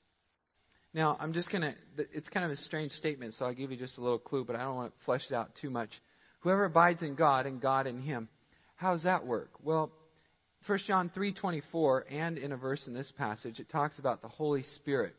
Now, 0.93 1.17
I'm 1.19 1.33
just 1.33 1.51
going 1.51 1.61
to, 1.61 1.73
it's 2.13 2.29
kind 2.29 2.45
of 2.45 2.51
a 2.51 2.57
strange 2.57 2.91
statement, 2.91 3.33
so 3.33 3.45
I'll 3.45 3.53
give 3.53 3.71
you 3.71 3.77
just 3.77 3.97
a 3.97 4.01
little 4.01 4.19
clue, 4.19 4.45
but 4.45 4.55
I 4.55 4.63
don't 4.63 4.75
want 4.75 4.93
to 4.93 5.05
flesh 5.05 5.23
it 5.29 5.33
out 5.33 5.51
too 5.59 5.69
much. 5.69 5.89
Whoever 6.41 6.65
abides 6.65 7.01
in 7.01 7.15
God 7.15 7.45
and 7.45 7.59
God 7.59 7.87
in 7.87 8.01
him. 8.01 8.29
How 8.75 8.91
does 8.91 9.03
that 9.03 9.25
work? 9.25 9.51
Well, 9.63 9.91
1 10.67 10.79
John 10.87 11.09
3:24 11.09 12.03
and 12.09 12.37
in 12.37 12.51
a 12.51 12.57
verse 12.57 12.87
in 12.87 12.93
this 12.93 13.11
passage 13.17 13.59
it 13.59 13.69
talks 13.69 13.99
about 13.99 14.21
the 14.21 14.29
Holy 14.29 14.63
Spirit. 14.63 15.13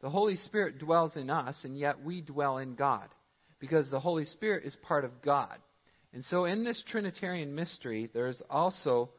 The 0.00 0.10
Holy 0.10 0.36
Spirit 0.36 0.78
dwells 0.78 1.16
in 1.16 1.30
us 1.30 1.64
and 1.64 1.78
yet 1.78 2.02
we 2.02 2.22
dwell 2.22 2.58
in 2.58 2.74
God 2.74 3.08
because 3.60 3.88
the 3.88 4.00
Holy 4.00 4.24
Spirit 4.24 4.64
is 4.64 4.74
part 4.82 5.04
of 5.04 5.22
God. 5.22 5.56
And 6.12 6.24
so 6.24 6.44
in 6.44 6.64
this 6.64 6.82
trinitarian 6.88 7.54
mystery 7.54 8.10
there's 8.12 8.42
also 8.50 9.10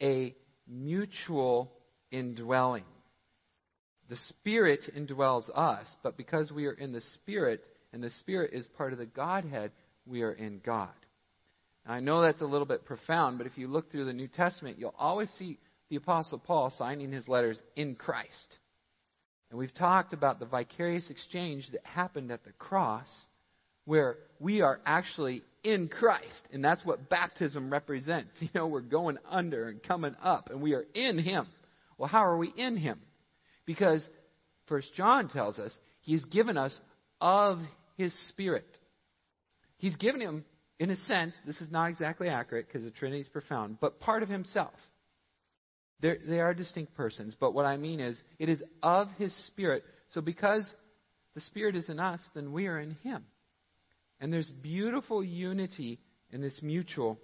a 0.00 0.34
mutual 0.66 1.72
indwelling. 2.12 2.84
The 4.08 4.16
Spirit 4.28 4.80
indwells 4.96 5.50
us, 5.54 5.92
but 6.02 6.16
because 6.16 6.52
we 6.52 6.66
are 6.66 6.72
in 6.72 6.92
the 6.92 7.00
Spirit 7.00 7.64
and 7.92 8.02
the 8.02 8.10
Spirit 8.10 8.52
is 8.52 8.66
part 8.76 8.92
of 8.92 8.98
the 8.98 9.06
Godhead, 9.06 9.72
we 10.06 10.22
are 10.22 10.32
in 10.32 10.60
God. 10.64 10.90
Now, 11.86 11.94
I 11.94 12.00
know 12.00 12.22
that's 12.22 12.42
a 12.42 12.46
little 12.46 12.66
bit 12.66 12.84
profound, 12.84 13.38
but 13.38 13.46
if 13.46 13.58
you 13.58 13.68
look 13.68 13.90
through 13.90 14.04
the 14.04 14.12
New 14.12 14.28
Testament, 14.28 14.78
you'll 14.78 14.94
always 14.98 15.30
see 15.38 15.58
the 15.88 15.96
Apostle 15.96 16.38
Paul 16.38 16.70
signing 16.70 17.12
his 17.12 17.28
letters 17.28 17.60
in 17.76 17.94
Christ. 17.94 18.58
And 19.50 19.58
we've 19.58 19.74
talked 19.74 20.12
about 20.14 20.38
the 20.38 20.46
vicarious 20.46 21.10
exchange 21.10 21.68
that 21.72 21.84
happened 21.84 22.30
at 22.30 22.44
the 22.44 22.52
cross, 22.52 23.08
where 23.84 24.16
we 24.40 24.62
are 24.62 24.80
actually 24.86 25.42
in 25.62 25.88
Christ. 25.88 26.48
And 26.52 26.64
that's 26.64 26.84
what 26.84 27.10
baptism 27.10 27.70
represents. 27.70 28.32
You 28.40 28.48
know, 28.54 28.66
we're 28.66 28.80
going 28.80 29.18
under 29.28 29.68
and 29.68 29.82
coming 29.82 30.16
up, 30.22 30.50
and 30.50 30.62
we 30.62 30.74
are 30.74 30.84
in 30.94 31.18
Him. 31.18 31.46
Well, 32.02 32.08
how 32.08 32.24
are 32.24 32.36
we 32.36 32.52
in 32.56 32.76
Him? 32.76 32.98
Because 33.64 34.02
First 34.66 34.88
John 34.96 35.28
tells 35.28 35.60
us 35.60 35.72
He's 36.00 36.24
given 36.24 36.58
us 36.58 36.76
of 37.20 37.60
His 37.96 38.12
Spirit. 38.30 38.66
He's 39.76 39.94
given 39.94 40.20
Him 40.20 40.44
in 40.80 40.90
a 40.90 40.96
sense, 40.96 41.36
this 41.46 41.60
is 41.60 41.70
not 41.70 41.90
exactly 41.90 42.28
accurate 42.28 42.66
because 42.66 42.82
the 42.82 42.90
Trinity 42.90 43.20
is 43.20 43.28
profound, 43.28 43.78
but 43.80 44.00
part 44.00 44.24
of 44.24 44.28
himself. 44.28 44.74
They're, 46.00 46.18
they 46.26 46.40
are 46.40 46.54
distinct 46.54 46.96
persons, 46.96 47.36
but 47.38 47.54
what 47.54 47.66
I 47.66 47.76
mean 47.76 48.00
is, 48.00 48.20
it 48.40 48.48
is 48.48 48.60
of 48.82 49.06
his 49.16 49.32
Spirit. 49.46 49.84
So 50.08 50.20
because 50.20 50.68
the 51.36 51.40
Spirit 51.42 51.76
is 51.76 51.88
in 51.88 52.00
us, 52.00 52.20
then 52.34 52.52
we 52.52 52.66
are 52.66 52.80
in 52.80 52.96
him. 53.04 53.24
And 54.18 54.32
there's 54.32 54.48
beautiful 54.48 55.22
unity 55.22 56.00
in 56.32 56.40
this 56.40 56.58
mutual 56.62 57.20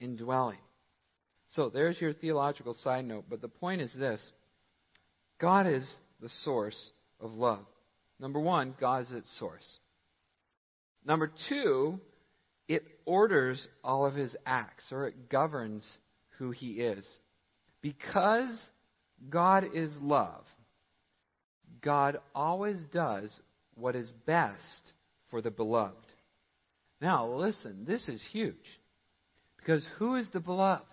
indwelling. 0.00 0.56
So 1.50 1.68
there's 1.68 2.00
your 2.00 2.12
theological 2.12 2.74
side 2.74 3.04
note, 3.04 3.24
but 3.28 3.40
the 3.40 3.48
point 3.48 3.80
is 3.80 3.92
this 3.94 4.20
God 5.40 5.66
is 5.66 5.88
the 6.20 6.28
source 6.44 6.90
of 7.20 7.32
love. 7.32 7.66
Number 8.18 8.38
one, 8.38 8.74
God 8.78 9.04
is 9.04 9.10
its 9.10 9.38
source. 9.38 9.78
Number 11.04 11.32
two, 11.48 11.98
it 12.68 12.82
orders 13.04 13.66
all 13.82 14.06
of 14.06 14.14
his 14.14 14.36
acts, 14.46 14.84
or 14.92 15.08
it 15.08 15.30
governs 15.30 15.84
who 16.38 16.50
he 16.50 16.74
is. 16.74 17.06
Because 17.82 18.60
God 19.28 19.64
is 19.74 19.96
love, 20.00 20.44
God 21.80 22.18
always 22.34 22.78
does 22.92 23.34
what 23.74 23.96
is 23.96 24.12
best 24.26 24.92
for 25.30 25.40
the 25.40 25.50
beloved. 25.50 25.96
Now, 27.00 27.26
listen, 27.26 27.84
this 27.86 28.06
is 28.08 28.22
huge. 28.30 28.54
Because 29.56 29.86
who 29.98 30.16
is 30.16 30.28
the 30.30 30.40
beloved? 30.40 30.84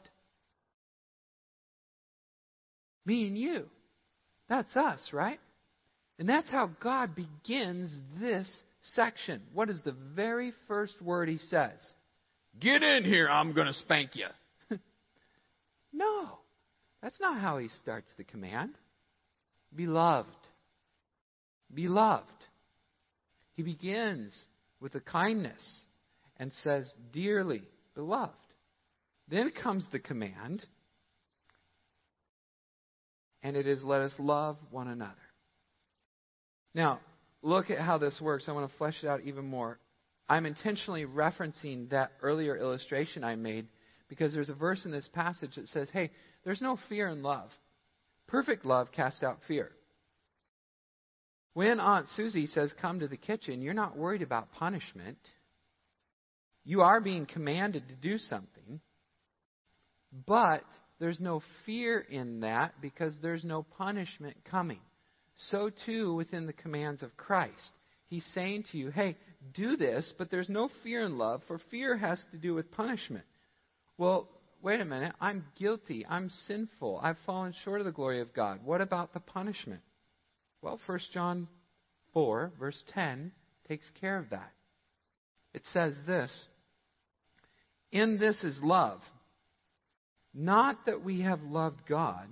Me 3.08 3.26
and 3.26 3.38
you. 3.38 3.66
That's 4.50 4.76
us, 4.76 5.10
right? 5.14 5.40
And 6.20 6.28
that's 6.28 6.50
how 6.50 6.72
God 6.82 7.16
begins 7.16 7.90
this 8.20 8.48
section, 8.94 9.42
what 9.54 9.70
is 9.70 9.82
the 9.84 9.96
very 10.16 10.52
first 10.68 11.02
word 11.02 11.30
he 11.30 11.38
says? 11.38 11.80
Get 12.60 12.84
in 12.84 13.04
here, 13.04 13.28
I'm 13.30 13.54
going 13.54 13.68
to 13.68 13.74
spank 13.74 14.12
you. 14.16 14.28
no, 15.94 16.40
that's 17.02 17.20
not 17.20 17.40
how 17.40 17.58
he 17.58 17.70
starts 17.70 18.12
the 18.18 18.24
command. 18.24 18.76
Beloved. 19.76 20.30
Beloved. 21.74 22.26
He 23.56 23.64
begins 23.64 24.38
with 24.80 24.96
a 24.96 25.00
kindness 25.02 25.82
and 26.38 26.52
says, 26.64 26.92
Dearly 27.12 27.64
beloved. 27.96 28.34
Then 29.30 29.52
comes 29.52 29.86
the 29.92 30.00
command, 30.00 30.66
and 33.48 33.56
it 33.56 33.66
is, 33.66 33.82
Let 33.82 34.02
us 34.02 34.14
love 34.20 34.58
one 34.72 34.90
another. 34.90 35.14
Now, 36.76 37.00
look 37.42 37.72
at 37.72 37.80
how 37.80 37.98
this 37.98 38.20
works. 38.22 38.44
I 38.48 38.52
want 38.52 38.70
to 38.70 38.78
flesh 38.78 38.96
it 39.02 39.08
out 39.08 39.22
even 39.22 39.46
more. 39.46 39.80
I'm 40.28 40.46
intentionally 40.46 41.06
referencing 41.06 41.90
that 41.92 42.12
earlier 42.22 42.58
illustration 42.58 43.24
I 43.24 43.38
made 43.38 43.68
because 44.10 44.34
there's 44.34 44.50
a 44.50 44.54
verse 44.54 44.84
in 44.84 44.92
this 44.92 45.10
passage 45.14 45.56
that 45.56 45.70
says, 45.70 45.88
hey, 45.94 46.12
there's 46.44 46.62
no 46.62 46.78
fear 46.90 47.08
in 47.08 47.24
love. 47.24 47.50
Perfect 48.28 48.66
love 48.66 48.92
casts 48.92 49.24
out 49.24 49.40
fear. 49.48 49.72
When 51.54 51.80
Aunt 51.80 52.08
Susie 52.18 52.48
says, 52.48 52.74
come 52.82 53.00
to 53.00 53.08
the 53.08 53.16
kitchen, 53.16 53.62
you're 53.62 53.74
not 53.74 53.98
worried 53.98 54.22
about 54.24 54.52
punishment. 54.52 55.20
You 56.66 56.82
are 56.82 57.00
being 57.00 57.26
commanded 57.26 57.88
to 57.88 57.96
do 57.96 58.18
something, 58.18 58.82
but 60.26 60.66
there's 61.00 61.20
no 61.20 61.42
fear 61.66 62.00
in 62.00 62.42
that 62.42 62.74
because 62.82 63.16
there's 63.22 63.44
no 63.44 63.64
punishment 63.64 64.38
coming 64.50 64.80
so 65.38 65.70
too 65.86 66.14
within 66.16 66.48
the 66.48 66.54
commands 66.54 67.04
of 67.04 67.16
Christ. 67.16 67.74
He's 68.08 68.26
saying 68.34 68.66
to 68.72 68.78
you, 68.78 68.90
hey, 68.90 69.18
do 69.54 69.78
this, 69.78 70.12
but 70.18 70.32
there's 70.32 70.50
no 70.50 70.70
fear 70.84 71.06
in 71.06 71.18
love, 71.18 71.42
for 71.48 71.60
fear 71.70 71.98
has 71.98 72.24
to 72.32 72.38
do 72.38 72.54
with 72.54 72.72
punishment. 72.72 73.26
Well, 73.98 74.28
wait 74.62 74.82
a 74.82 74.86
minute. 74.86 75.14
I'm 75.20 75.46
guilty. 75.58 76.06
I'm 76.08 76.30
sinful. 76.48 77.00
I've 77.04 77.18
fallen 77.26 77.54
short 77.64 77.82
of 77.82 77.86
the 77.86 77.92
glory 77.92 78.22
of 78.22 78.34
God. 78.34 78.62
What 78.64 78.82
about 78.82 79.14
the 79.14 79.20
punishment? 79.20 79.82
Well, 80.62 80.80
1 80.86 81.00
John 81.14 81.48
4, 82.14 82.54
verse 82.58 82.82
10, 82.94 83.32
takes 83.68 83.90
care 84.00 84.18
of 84.18 84.30
that. 84.32 84.52
It 85.54 85.64
says 85.74 85.96
this 86.08 86.48
In 87.92 88.18
this 88.18 88.44
is 88.44 88.60
love, 88.64 89.02
not 90.34 90.86
that 90.86 91.04
we 91.04 91.22
have 91.22 91.42
loved 91.42 91.82
God 91.88 92.28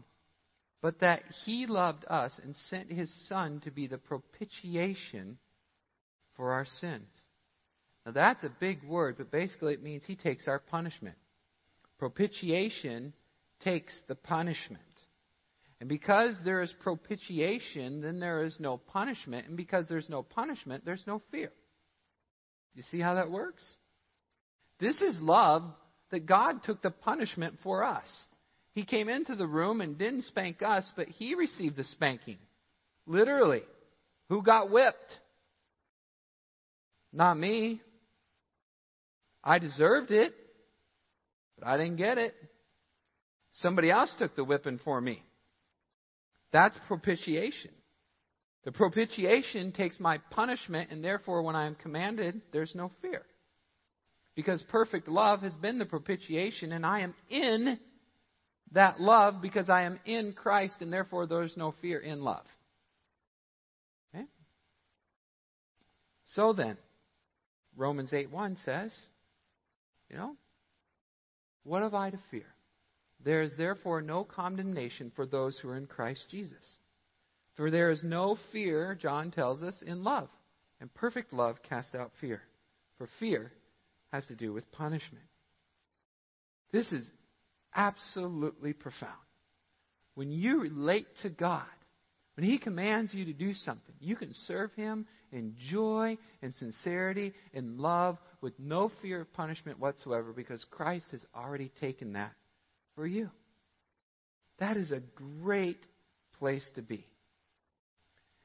but 0.85 0.99
that 0.99 1.23
he 1.45 1.65
loved 1.65 2.05
us 2.07 2.39
and 2.43 2.55
sent 2.69 2.91
his 2.91 3.11
Son 3.27 3.59
to 3.61 3.71
be 3.71 3.87
the 3.87 3.97
propitiation 3.97 5.39
for 6.37 6.53
our 6.53 6.67
sins. 6.79 7.07
Now, 8.05 8.11
that's 8.11 8.43
a 8.43 8.51
big 8.59 8.83
word, 8.83 9.15
but 9.17 9.31
basically 9.31 9.73
it 9.73 9.81
means 9.81 10.03
he 10.05 10.15
takes 10.15 10.47
our 10.47 10.59
punishment. 10.59 11.15
Propitiation 11.97 13.13
takes 13.63 13.99
the 14.07 14.13
punishment. 14.13 14.83
And 15.79 15.89
because 15.89 16.37
there 16.45 16.61
is 16.61 16.71
propitiation, 16.81 18.01
then 18.01 18.19
there 18.19 18.43
is 18.43 18.55
no 18.59 18.77
punishment. 18.77 19.47
And 19.47 19.57
because 19.57 19.85
there's 19.89 20.07
no 20.07 20.21
punishment, 20.21 20.85
there's 20.85 21.07
no 21.07 21.19
fear. 21.31 21.51
You 22.75 22.83
see 22.83 22.99
how 22.99 23.15
that 23.15 23.31
works? 23.31 23.67
This 24.79 25.01
is 25.01 25.19
love 25.19 25.63
that 26.11 26.25
God 26.25 26.63
took 26.63 26.81
the 26.81 26.91
punishment 26.91 27.55
for 27.63 27.83
us. 27.83 28.07
He 28.73 28.83
came 28.85 29.09
into 29.09 29.35
the 29.35 29.47
room 29.47 29.81
and 29.81 29.97
didn't 29.97 30.23
spank 30.23 30.61
us, 30.61 30.89
but 30.95 31.07
he 31.07 31.35
received 31.35 31.77
the 31.77 31.83
spanking. 31.83 32.37
Literally. 33.07 33.63
Who 34.29 34.41
got 34.41 34.71
whipped? 34.71 35.19
Not 37.13 37.35
me. 37.37 37.81
I 39.43 39.59
deserved 39.59 40.11
it, 40.11 40.33
but 41.57 41.67
I 41.67 41.77
didn't 41.77 41.97
get 41.97 42.17
it. 42.17 42.35
Somebody 43.61 43.89
else 43.89 44.13
took 44.17 44.35
the 44.35 44.43
whipping 44.43 44.79
for 44.83 44.99
me. 44.99 45.23
That's 46.51 46.75
propitiation. 46.87 47.71
The 48.65 48.71
propitiation 48.71 49.71
takes 49.71 49.99
my 49.99 50.17
punishment, 50.31 50.89
and 50.91 51.03
therefore, 51.03 51.43
when 51.43 51.55
I 51.55 51.67
am 51.67 51.75
commanded, 51.75 52.41
there's 52.51 52.73
no 52.73 52.91
fear. 53.01 53.21
Because 54.35 54.63
perfect 54.69 55.07
love 55.07 55.41
has 55.41 55.53
been 55.55 55.79
the 55.79 55.85
propitiation, 55.85 56.73
and 56.73 56.85
I 56.85 57.01
am 57.01 57.13
in 57.29 57.79
that 58.75 58.99
love 58.99 59.41
because 59.41 59.69
I 59.69 59.83
am 59.83 59.99
in 60.05 60.33
Christ 60.33 60.81
and 60.81 60.91
therefore 60.91 61.25
there's 61.25 61.55
no 61.57 61.73
fear 61.81 61.99
in 61.99 62.21
love. 62.21 62.45
Okay? 64.13 64.25
So 66.33 66.53
then, 66.53 66.77
Romans 67.75 68.13
8 68.13 68.31
1 68.31 68.57
says, 68.63 68.93
you 70.09 70.17
know, 70.17 70.35
what 71.63 71.81
have 71.81 71.93
I 71.93 72.09
to 72.11 72.19
fear? 72.29 72.45
There 73.23 73.41
is 73.41 73.51
therefore 73.57 74.01
no 74.01 74.23
condemnation 74.23 75.11
for 75.15 75.25
those 75.25 75.57
who 75.57 75.69
are 75.69 75.77
in 75.77 75.87
Christ 75.87 76.25
Jesus. 76.29 76.77
For 77.55 77.71
there 77.71 77.89
is 77.89 78.03
no 78.03 78.37
fear, 78.51 78.97
John 79.01 79.31
tells 79.31 79.63
us, 79.63 79.81
in 79.85 80.03
love. 80.03 80.29
And 80.81 80.93
perfect 80.93 81.31
love 81.31 81.55
casts 81.67 81.95
out 81.95 82.11
fear. 82.19 82.41
For 82.97 83.07
fear 83.19 83.51
has 84.15 84.25
to 84.27 84.35
do 84.35 84.53
with 84.53 84.71
punishment. 84.71 85.25
This 86.71 86.91
is 86.91 87.09
absolutely 87.75 88.73
profound. 88.73 89.13
When 90.15 90.31
you 90.31 90.61
relate 90.61 91.07
to 91.23 91.29
God, 91.29 91.65
When 92.35 92.45
He 92.45 92.57
commands 92.57 93.13
you 93.13 93.25
to 93.25 93.33
do 93.33 93.53
something, 93.53 93.95
you 93.99 94.15
can 94.15 94.33
serve 94.33 94.71
Him 94.73 95.07
in 95.31 95.55
joy 95.71 96.17
and 96.41 96.53
sincerity 96.55 97.33
and 97.53 97.79
love 97.79 98.17
with 98.41 98.53
no 98.59 98.91
fear 99.01 99.21
of 99.21 99.33
punishment 99.33 99.79
whatsoever 99.79 100.33
because 100.33 100.63
Christ 100.69 101.07
has 101.11 101.25
already 101.35 101.71
taken 101.79 102.13
that 102.13 102.33
for 102.95 103.07
you. 103.07 103.29
That 104.59 104.77
is 104.77 104.91
a 104.91 105.01
great 105.41 105.79
place 106.39 106.69
to 106.75 106.81
be. 106.81 107.05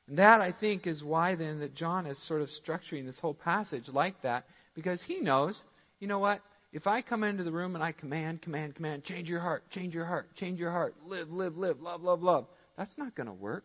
And 0.09 0.19
that, 0.19 0.41
I 0.41 0.53
think, 0.53 0.87
is 0.87 1.03
why 1.03 1.35
then 1.37 1.61
that 1.61 1.75
John 1.75 2.07
is 2.07 2.21
sort 2.27 2.43
of 2.43 2.49
structuring 2.65 3.07
this 3.07 3.19
whole 3.21 3.35
passage 3.35 3.85
like 3.93 4.23
that 4.23 4.45
because 4.75 5.03
he 5.07 5.21
knows, 5.21 5.63
you 5.99 6.07
know 6.07 6.19
what? 6.19 6.41
If 6.73 6.87
I 6.87 7.03
come 7.03 7.25
into 7.25 7.43
the 7.43 7.51
room 7.51 7.75
and 7.75 7.83
I 7.83 7.93
command, 7.93 8.43
command, 8.43 8.77
command, 8.77 9.05
change 9.05 9.29
your 9.29 9.41
heart, 9.41 9.65
change 9.71 9.95
your 9.95 10.05
heart, 10.05 10.35
change 10.37 10.61
your 10.61 10.71
heart, 10.71 10.95
live, 11.05 11.31
live, 11.31 11.57
live, 11.57 11.81
love, 11.81 12.03
love, 12.03 12.23
love, 12.23 12.47
that's 12.77 12.97
not 12.97 13.15
going 13.15 13.27
to 13.27 13.33
work. 13.33 13.65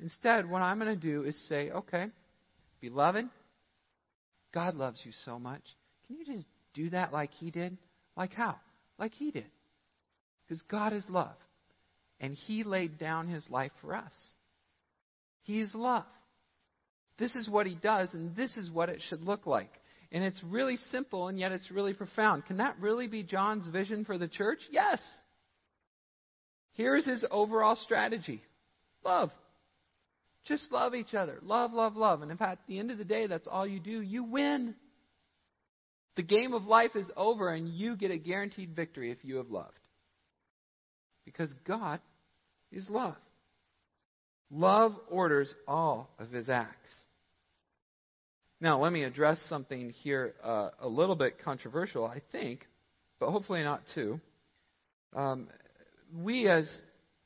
Instead, 0.00 0.50
what 0.50 0.62
I'm 0.62 0.78
going 0.78 0.98
to 0.98 1.00
do 1.00 1.22
is 1.22 1.36
say, 1.48 1.70
okay, 1.70 2.08
beloved, 2.80 3.26
God 4.52 4.74
loves 4.74 5.00
you 5.04 5.12
so 5.24 5.38
much. 5.38 5.62
Can 6.06 6.16
you 6.16 6.24
just 6.24 6.46
do 6.74 6.90
that 6.90 7.12
like 7.12 7.30
He 7.32 7.50
did? 7.50 7.76
Like 8.16 8.34
how? 8.34 8.56
Like 8.98 9.14
He 9.14 9.30
did. 9.30 9.46
Because 10.46 10.62
God 10.64 10.92
is 10.92 11.04
love. 11.08 11.36
And 12.20 12.34
He 12.34 12.64
laid 12.64 12.98
down 12.98 13.28
His 13.28 13.48
life 13.48 13.72
for 13.80 13.94
us. 13.94 14.12
He 15.42 15.60
is 15.60 15.74
love. 15.74 16.04
This 17.18 17.34
is 17.34 17.48
what 17.48 17.66
He 17.66 17.74
does, 17.74 18.12
and 18.14 18.36
this 18.36 18.56
is 18.56 18.70
what 18.70 18.88
it 18.88 19.02
should 19.08 19.22
look 19.22 19.46
like. 19.46 19.70
And 20.12 20.22
it's 20.22 20.42
really 20.44 20.76
simple, 20.90 21.28
and 21.28 21.38
yet 21.38 21.52
it's 21.52 21.70
really 21.70 21.92
profound. 21.92 22.46
Can 22.46 22.58
that 22.58 22.76
really 22.80 23.06
be 23.08 23.22
John's 23.22 23.66
vision 23.68 24.04
for 24.04 24.18
the 24.18 24.28
church? 24.28 24.60
Yes. 24.70 25.02
Here's 26.72 27.06
his 27.06 27.24
overall 27.30 27.76
strategy 27.76 28.42
love. 29.04 29.30
Just 30.44 30.70
love 30.70 30.94
each 30.94 31.14
other. 31.14 31.40
Love, 31.42 31.72
love, 31.72 31.96
love. 31.96 32.22
And 32.22 32.30
if 32.30 32.40
at 32.40 32.60
the 32.68 32.78
end 32.78 32.90
of 32.90 32.98
the 32.98 33.04
day 33.04 33.26
that's 33.26 33.48
all 33.48 33.66
you 33.66 33.80
do, 33.80 34.00
you 34.00 34.22
win. 34.22 34.74
The 36.14 36.22
game 36.22 36.54
of 36.54 36.64
life 36.64 36.94
is 36.94 37.10
over, 37.16 37.52
and 37.52 37.68
you 37.68 37.96
get 37.96 38.10
a 38.10 38.18
guaranteed 38.18 38.74
victory 38.74 39.10
if 39.10 39.18
you 39.22 39.36
have 39.36 39.50
loved. 39.50 39.78
Because 41.24 41.52
God 41.66 42.00
is 42.70 42.88
love. 42.88 43.16
Love 44.50 44.94
orders 45.10 45.52
all 45.66 46.10
of 46.18 46.30
his 46.30 46.48
acts. 46.48 46.90
Now, 48.60 48.82
let 48.82 48.90
me 48.90 49.04
address 49.04 49.38
something 49.50 49.90
here 49.90 50.34
uh, 50.42 50.70
a 50.80 50.88
little 50.88 51.14
bit 51.14 51.42
controversial, 51.44 52.06
I 52.06 52.22
think, 52.32 52.66
but 53.20 53.30
hopefully 53.30 53.62
not 53.62 53.82
too. 53.94 54.18
Um, 55.14 55.48
we, 56.14 56.48
as 56.48 56.66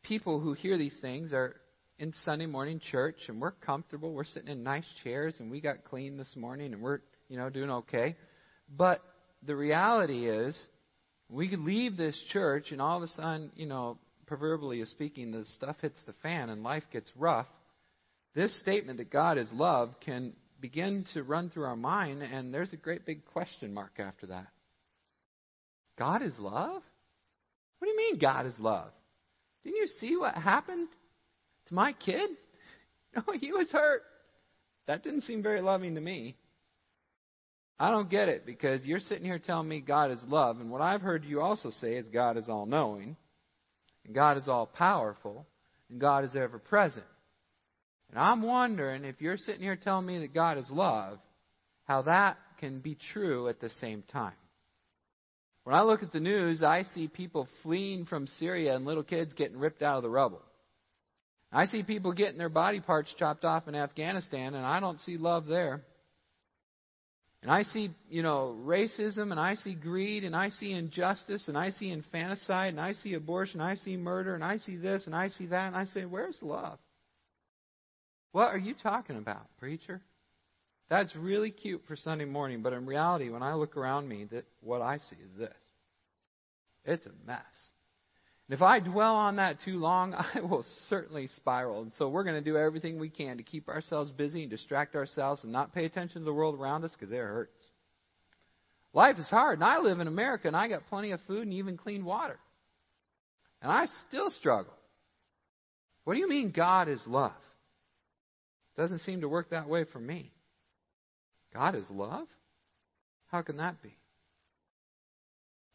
people 0.03 0.41
who 0.41 0.55
hear 0.55 0.77
these 0.77 0.97
things, 1.01 1.33
are 1.33 1.55
in 2.01 2.13
Sunday 2.25 2.47
morning 2.47 2.81
church 2.91 3.17
and 3.29 3.41
we're 3.41 3.53
comfortable. 3.53 4.13
We're 4.13 4.25
sitting 4.25 4.49
in 4.49 4.65
nice 4.65 4.87
chairs 5.05 5.37
and 5.39 5.51
we 5.51 5.61
got 5.61 5.85
clean 5.85 6.17
this 6.17 6.35
morning 6.35 6.73
and 6.73 6.83
we're, 6.83 6.99
you 7.29 7.37
know, 7.37 7.49
doing 7.49 7.71
okay. 7.71 8.17
But 8.77 9.01
the 9.47 9.55
reality 9.55 10.29
is, 10.29 10.59
we 11.29 11.49
could 11.49 11.61
leave 11.61 11.97
this 11.97 12.21
church 12.33 12.73
and 12.73 12.83
all 12.83 12.97
of 12.97 13.05
a 13.05 13.09
sudden, 13.09 13.53
you 13.55 13.67
know, 13.67 13.99
proverbially 14.27 14.85
speaking, 14.87 15.31
the 15.31 15.45
stuff 15.57 15.77
hits 15.81 15.99
the 16.07 16.15
fan 16.25 16.51
and 16.51 16.65
life 16.65 16.83
gets 16.93 17.09
rough. 17.15 17.47
This 18.35 18.59
statement 18.61 18.99
that 18.99 19.11
God 19.11 19.39
is 19.39 19.49
love 19.53 19.95
can 20.05 20.33
begin 20.61 21.05
to 21.15 21.23
run 21.23 21.51
through 21.51 21.65
our 21.65 21.77
mind, 21.77 22.23
and 22.23 22.53
there's 22.53 22.73
a 22.73 22.77
great 22.77 23.07
big 23.07 23.25
question 23.27 23.73
mark 23.73 23.93
after 23.99 24.27
that. 24.27 24.47
God 25.99 26.23
is 26.23 26.35
love? 26.39 26.83
What 27.79 27.87
do 27.87 27.91
you 27.91 27.97
mean 27.97 28.19
God 28.19 28.47
is 28.47 28.59
love? 28.59 28.91
Didn't 29.65 29.77
you 29.77 29.87
see 29.99 30.17
what 30.17 30.35
happened 30.35 30.89
to 31.69 31.75
my 31.75 31.93
kid? 31.93 32.31
No, 33.13 33.25
he 33.41 33.51
was 33.51 33.69
hurt. 33.73 34.03
That 34.87 35.03
didn't 35.03 35.23
seem 35.23 35.43
very 35.43 35.61
loving 35.61 35.97
to 35.97 36.01
me. 36.01 36.37
I 37.77 37.91
don't 37.91 38.09
get 38.09 38.29
it 38.29 38.47
because 38.47 38.85
you're 38.85 39.01
sitting 39.01 39.25
here 39.25 39.41
telling 39.41 39.69
me 39.69 39.81
God 39.81 40.13
is 40.13 40.21
love, 40.29 40.61
and 40.61 40.71
what 40.71 40.81
I've 40.81 41.01
heard 41.01 41.25
you 41.25 41.41
also 41.41 41.71
say 41.71 41.97
is 41.97 42.07
God 42.07 42.37
is 42.37 42.49
all 42.49 42.67
knowing, 42.67 43.17
and 44.05 44.15
God 44.15 44.37
is 44.37 44.49
all 44.49 44.67
powerful, 44.67 45.45
and 45.89 46.01
God 46.01 46.25
is 46.25 46.37
ever 46.37 46.61
present. 46.61 47.07
And 48.11 48.19
I'm 48.19 48.43
wondering 48.43 49.05
if 49.05 49.21
you're 49.21 49.37
sitting 49.37 49.63
here 49.63 49.77
telling 49.77 50.07
me 50.07 50.19
that 50.21 50.35
God 50.35 50.59
is 50.59 50.69
love, 50.71 51.19
how 51.85 52.03
that 52.03 52.37
can 52.59 52.81
be 52.81 52.97
true 53.13 53.49
at 53.49 53.61
the 53.61 53.71
same 53.71 54.03
time. 54.13 54.35
When 55.65 55.75
I 55.75 55.83
look 55.83 56.03
at 56.03 56.13
the 56.13 56.21
news, 56.21 56.63
I 56.63 56.83
see 56.95 57.07
people 57.07 57.47
fleeing 57.63 58.07
from 58.07 58.27
Syria 58.27 58.75
and 58.75 58.85
little 58.85 59.03
kids 59.03 59.33
getting 59.35 59.59
ripped 59.59 59.83
out 59.83 59.99
of 59.99 60.03
the 60.03 60.11
rubble. 60.11 60.43
I 61.53 61.67
see 61.67 61.83
people 61.83 62.13
getting 62.13 62.39
their 62.39 62.49
body 62.49 62.81
parts 62.81 63.15
chopped 63.19 63.45
off 63.45 63.69
in 63.69 63.75
Afghanistan, 63.75 64.55
and 64.55 64.65
I 64.65 64.81
don't 64.81 65.01
see 65.01 65.17
love 65.17 65.47
there. 65.47 65.83
And 67.43 67.51
I 67.51 67.63
see, 67.63 67.91
you 68.09 68.23
know, 68.23 68.57
racism, 68.65 69.31
and 69.31 69.41
I 69.41 69.55
see 69.55 69.75
greed, 69.75 70.25
and 70.25 70.37
I 70.37 70.51
see 70.51 70.73
injustice, 70.73 71.49
and 71.49 71.57
I 71.57 71.71
see 71.71 71.91
infanticide, 71.91 72.71
and 72.71 72.81
I 72.81 72.93
see 72.93 73.15
abortion, 73.15 73.61
I 73.61 73.77
see 73.77 73.97
murder, 73.97 74.35
and 74.35 74.45
I 74.45 74.59
see 74.59 74.77
this, 74.77 75.07
and 75.07 75.15
I 75.15 75.29
see 75.29 75.47
that, 75.47 75.69
and 75.69 75.77
I 75.77 75.87
say, 75.87 76.05
where's 76.05 76.39
love? 76.43 76.79
What 78.33 78.49
are 78.49 78.59
you 78.59 78.75
talking 78.81 79.17
about, 79.17 79.47
preacher? 79.59 80.01
That's 80.89 81.15
really 81.15 81.51
cute 81.51 81.83
for 81.87 81.97
Sunday 81.97 82.25
morning, 82.25 82.63
but 82.63 82.73
in 82.73 82.87
reality, 82.87 83.31
when 83.31 83.43
I 83.43 83.55
look 83.55 83.77
around 83.77 84.09
me, 84.09 84.27
that 84.33 84.45
what 84.61 84.83
I 84.83 84.99
see 84.99 85.17
is 85.17 85.39
this. 85.39 85.55
It's 86.85 87.07
a 87.07 87.13
mess. 87.27 87.39
And 88.49 88.57
if 88.57 88.63
I 88.63 88.81
dwell 88.81 89.15
on 89.15 89.37
that 89.37 89.59
too 89.65 89.79
long, 89.79 90.15
I 90.35 90.41
will 90.41 90.65
certainly 90.89 91.29
spiral. 91.37 91.83
And 91.83 91.93
so 91.93 92.09
we're 92.09 92.25
going 92.25 92.43
to 92.43 92.51
do 92.51 92.57
everything 92.57 92.99
we 92.99 93.09
can 93.09 93.37
to 93.37 93.45
keep 93.45 93.69
ourselves 93.69 94.11
busy 94.11 94.43
and 94.43 94.51
distract 94.51 94.97
ourselves 94.97 95.45
and 95.45 95.53
not 95.53 95.73
pay 95.73 95.85
attention 95.85 96.23
to 96.23 96.25
the 96.25 96.33
world 96.33 96.59
around 96.59 96.85
us 96.85 96.93
because 96.93 97.13
it 97.13 97.19
hurts. 97.19 97.55
Life 98.93 99.19
is 99.19 99.29
hard, 99.29 99.59
and 99.59 99.65
I 99.65 99.79
live 99.79 100.01
in 100.01 100.09
America, 100.09 100.49
and 100.49 100.57
I 100.57 100.67
got 100.67 100.89
plenty 100.89 101.13
of 101.13 101.21
food 101.29 101.43
and 101.43 101.53
even 101.53 101.77
clean 101.77 102.05
water. 102.05 102.41
And 103.63 103.71
I 103.71 103.87
still 104.09 104.31
struggle. 104.31 104.75
What 106.03 106.15
do 106.15 106.21
you 106.21 106.29
mean 106.29 106.51
God 106.51 106.89
is 106.89 107.01
love? 107.07 107.33
Doesn't 108.77 109.01
seem 109.01 109.21
to 109.21 109.29
work 109.29 109.51
that 109.51 109.69
way 109.69 109.85
for 109.85 109.99
me. 109.99 110.33
God 111.53 111.75
is 111.75 111.85
love? 111.91 112.29
How 113.27 113.43
can 113.43 113.57
that 113.59 113.83
be? 113.83 113.97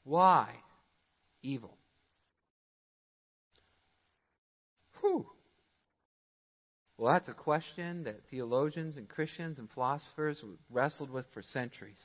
Why 0.04 0.50
evil? 1.42 1.78
Whew. 5.02 5.26
Well, 6.98 7.14
that's 7.14 7.28
a 7.28 7.34
question 7.34 8.06
that 8.06 8.22
theologians 8.32 8.96
and 8.98 9.10
Christians 9.10 9.60
and 9.60 9.70
philosophers 9.72 10.42
wrestled 10.70 11.10
with 11.10 11.26
for 11.34 11.42
centuries. 11.42 12.00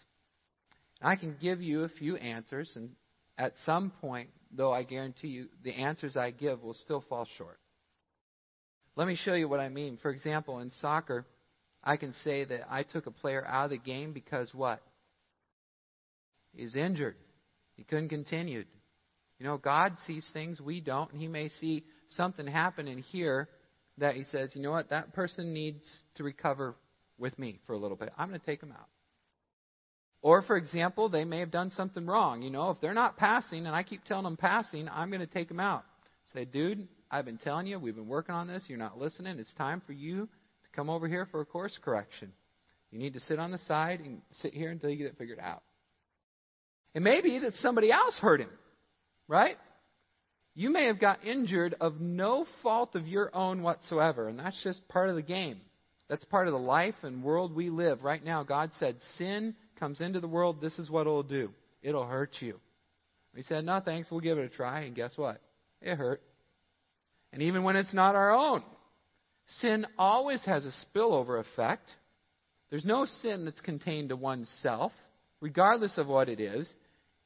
I 1.01 1.17
can 1.17 1.37
give 1.41 1.63
you 1.63 1.85
a 1.85 1.89
few 1.89 2.17
answers, 2.17 2.73
and 2.75 2.91
at 3.39 3.55
some 3.65 3.93
point, 4.01 4.31
though, 4.51 4.73
I 4.73 4.83
guarantee 4.83 5.29
you 5.29 5.49
the 5.63 5.73
answers 5.73 6.17
I 6.17 6.31
give 6.31 6.63
will 6.63 6.75
still 6.75 7.05
fall 7.09 7.27
short. 7.39 7.59
Let 8.97 9.07
me 9.07 9.17
show 9.17 9.35
you 9.35 9.49
what 9.49 9.61
I 9.61 9.69
mean. 9.69 9.99
For 10.03 10.11
example, 10.11 10.59
in 10.59 10.71
soccer, 10.81 11.27
I 11.83 11.97
can 11.97 12.13
say 12.25 12.45
that 12.45 12.71
I 12.71 12.83
took 12.83 13.07
a 13.07 13.11
player 13.11 13.47
out 13.47 13.65
of 13.67 13.71
the 13.71 13.79
game 13.79 14.13
because 14.13 14.53
what? 14.53 14.83
He's 16.53 16.75
injured. 16.75 17.17
He 17.77 17.85
couldn't 17.85 18.09
continue. 18.09 18.65
You 19.39 19.47
know, 19.47 19.57
God 19.57 19.95
sees 20.07 20.29
things 20.33 20.61
we 20.61 20.81
don't, 20.81 21.11
and 21.13 21.21
He 21.21 21.29
may 21.29 21.49
see 21.49 21.85
something 22.09 22.47
happen 22.47 22.89
in 22.89 22.99
here 22.99 23.49
that 23.99 24.15
He 24.15 24.25
says, 24.25 24.53
you 24.55 24.63
know 24.63 24.73
what, 24.73 24.91
that 24.91 25.15
person 25.15 25.55
needs 25.55 25.85
to 26.17 26.25
recover 26.25 26.75
with 27.19 27.39
me 27.39 27.59
for 27.67 27.73
a 27.73 27.79
little 27.79 27.97
bit. 27.97 28.11
I'm 28.19 28.29
going 28.29 28.41
to 28.41 28.47
take 28.47 28.61
them 28.61 28.73
out. 28.73 28.89
Or, 30.23 30.43
for 30.43 30.57
example, 30.57 31.09
they 31.09 31.25
may 31.25 31.39
have 31.39 31.51
done 31.51 31.71
something 31.71 32.05
wrong. 32.05 32.43
You 32.43 32.51
know, 32.51 32.71
if 32.71 32.81
they're 32.81 32.93
not 32.93 33.17
passing 33.17 33.67
and 33.67 33.75
I 33.75 33.83
keep 33.83 34.05
telling 34.05 34.25
them 34.25 34.37
passing, 34.37 34.89
I'm 34.93 35.09
going 35.09 35.21
to 35.21 35.27
take 35.27 35.49
them 35.49 35.61
out. 35.61 35.85
Say, 36.35 36.45
dude, 36.45 36.87
I've 37.11 37.25
been 37.25 37.39
telling 37.39 37.67
you, 37.67 37.79
we've 37.79 37.97
been 37.97 38.09
working 38.09 38.35
on 38.35 38.47
this. 38.47 38.65
You're 38.69 38.79
not 38.79 38.99
listening. 38.99 39.39
It's 39.39 39.53
time 39.55 39.83
for 39.87 39.93
you 39.93 40.27
to 40.27 40.77
come 40.77 40.89
over 40.89 41.09
here 41.09 41.27
for 41.31 41.41
a 41.41 41.45
course 41.45 41.77
correction. 41.85 42.33
You 42.91 42.99
need 42.99 43.15
to 43.15 43.21
sit 43.21 43.39
on 43.39 43.51
the 43.51 43.59
side 43.59 44.01
and 44.01 44.21
sit 44.43 44.53
here 44.53 44.71
until 44.71 44.91
you 44.91 44.97
get 44.97 45.07
it 45.07 45.17
figured 45.19 45.41
out. 45.41 45.63
It 46.95 47.03
may 47.03 47.21
be 47.21 47.39
that 47.41 47.53
somebody 47.55 47.91
else 47.93 48.17
hurt 48.19 48.41
him, 48.41 48.51
right? 49.29 49.57
You 50.55 50.71
may 50.71 50.87
have 50.87 51.01
got 51.01 51.25
injured 51.25 51.77
of 51.81 52.01
no 52.01 52.47
fault 52.63 52.95
of 52.95 53.07
your 53.07 53.35
own 53.35 53.63
whatsoever, 53.63 54.29
and 54.29 54.39
that's 54.39 54.61
just 54.63 54.87
part 54.89 55.09
of 55.09 55.15
the 55.15 55.23
game. 55.23 55.61
That's 56.09 56.25
part 56.25 56.49
of 56.49 56.53
the 56.53 56.59
life 56.59 56.97
and 57.03 57.23
world 57.23 57.55
we 57.55 57.71
live. 57.71 58.03
Right 58.03 58.25
now, 58.25 58.43
God 58.43 58.71
said, 58.79 58.97
sin 59.17 59.55
comes 59.79 60.01
into 60.01 60.19
the 60.19 60.29
world, 60.29 60.61
this 60.61 60.77
is 60.79 60.91
what 60.91 61.03
it'll 61.03 61.23
do. 61.23 61.51
It'll 61.83 62.07
hurt 62.07 62.35
you. 62.41 62.59
We 63.35 63.43
said, 63.43 63.65
no 63.65 63.81
thanks, 63.85 64.11
we'll 64.11 64.21
give 64.21 64.39
it 64.39 64.45
a 64.45 64.49
try, 64.49 64.81
and 64.81 64.95
guess 64.95 65.13
what? 65.17 65.41
It 65.81 65.97
hurt 65.97 66.21
and 67.33 67.43
even 67.43 67.63
when 67.63 67.77
it's 67.77 67.95
not 67.95 68.15
our 68.15 68.33
own. 68.33 68.63
Sin 69.61 69.87
always 69.99 70.43
has 70.45 70.65
a 70.65 70.73
spillover 70.87 71.41
effect. 71.41 71.89
There's 72.71 72.85
no 72.85 73.07
sin 73.07 73.45
that's 73.45 73.61
contained 73.61 74.11
to 74.11 74.17
oneself, 74.17 74.93
regardless 75.41 75.99
of 75.99 76.07
what 76.07 76.29
it 76.29 76.39
is. 76.41 76.73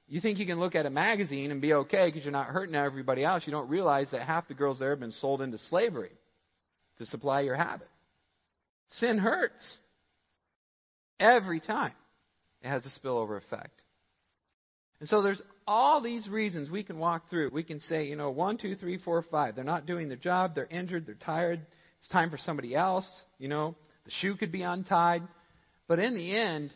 You 0.08 0.20
think 0.20 0.38
you 0.38 0.46
can 0.46 0.60
look 0.60 0.74
at 0.74 0.86
a 0.86 0.90
magazine 0.90 1.50
and 1.50 1.60
be 1.60 1.72
okay 1.74 2.06
because 2.06 2.24
you're 2.24 2.32
not 2.32 2.48
hurting 2.48 2.74
everybody 2.74 3.24
else. 3.24 3.42
You 3.46 3.52
don't 3.52 3.68
realize 3.68 4.10
that 4.12 4.26
half 4.26 4.48
the 4.48 4.54
girls 4.54 4.78
there 4.78 4.90
have 4.90 5.00
been 5.00 5.10
sold 5.12 5.40
into 5.40 5.58
slavery. 5.58 6.12
to 6.98 7.06
supply 7.06 7.40
your 7.40 7.56
habit. 7.56 7.88
Sin 8.90 9.18
hurts. 9.18 9.78
Every 11.18 11.60
time. 11.60 11.92
It 12.62 12.68
has 12.68 12.86
a 12.86 13.00
spillover 13.00 13.36
effect. 13.36 13.80
And 15.00 15.08
so 15.08 15.22
there's 15.22 15.42
all 15.66 16.00
these 16.00 16.28
reasons 16.28 16.70
we 16.70 16.82
can 16.82 16.98
walk 16.98 17.28
through. 17.30 17.50
We 17.52 17.62
can 17.62 17.80
say, 17.80 18.06
you 18.06 18.16
know, 18.16 18.30
one, 18.30 18.58
two, 18.58 18.76
three, 18.76 18.98
four, 18.98 19.22
five. 19.30 19.54
They're 19.54 19.64
not 19.64 19.86
doing 19.86 20.08
their 20.08 20.16
job. 20.16 20.54
They're 20.54 20.66
injured. 20.66 21.06
They're 21.06 21.14
tired. 21.14 21.60
It's 21.98 22.08
time 22.08 22.30
for 22.30 22.38
somebody 22.38 22.74
else. 22.74 23.08
You 23.38 23.48
know, 23.48 23.74
the 24.04 24.12
shoe 24.20 24.36
could 24.36 24.52
be 24.52 24.62
untied. 24.62 25.22
But 25.88 25.98
in 25.98 26.14
the 26.14 26.36
end, 26.36 26.72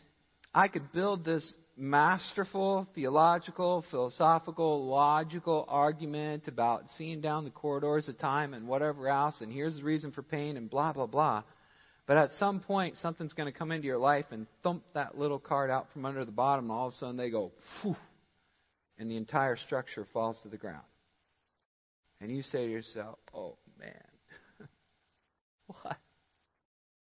I 0.53 0.67
could 0.67 0.91
build 0.91 1.23
this 1.23 1.55
masterful 1.79 2.87
theological, 2.93 3.85
philosophical, 3.89 4.85
logical 4.85 5.65
argument 5.69 6.47
about 6.47 6.83
seeing 6.97 7.21
down 7.21 7.45
the 7.45 7.49
corridors 7.51 8.09
of 8.09 8.17
time 8.17 8.53
and 8.53 8.67
whatever 8.67 9.07
else, 9.07 9.39
and 9.41 9.51
here's 9.51 9.77
the 9.77 9.83
reason 9.83 10.11
for 10.11 10.21
pain 10.21 10.57
and 10.57 10.69
blah, 10.69 10.91
blah, 10.91 11.05
blah. 11.05 11.43
But 12.09 12.17
at 12.17 12.31
some 12.39 12.59
point, 12.59 12.97
something's 12.97 13.33
going 13.33 13.53
to 13.53 13.55
come 13.55 13.71
into 13.71 13.85
your 13.85 13.99
life 13.99 14.25
and 14.31 14.47
thump 14.63 14.81
that 14.95 15.19
little 15.19 15.37
card 15.37 15.69
out 15.69 15.89
from 15.93 16.07
under 16.07 16.25
the 16.25 16.31
bottom, 16.31 16.65
and 16.65 16.71
all 16.71 16.87
of 16.87 16.93
a 16.93 16.97
sudden 16.97 17.17
they 17.17 17.29
go, 17.29 17.51
Phew, 17.83 17.95
and 18.97 19.11
the 19.11 19.15
entire 19.15 19.55
structure 19.55 20.07
falls 20.11 20.39
to 20.41 20.49
the 20.49 20.57
ground. 20.57 20.81
And 22.19 22.35
you 22.35 22.41
say 22.41 22.65
to 22.65 22.71
yourself, 22.71 23.19
oh 23.31 23.57
man, 23.79 23.93
what? 25.67 25.97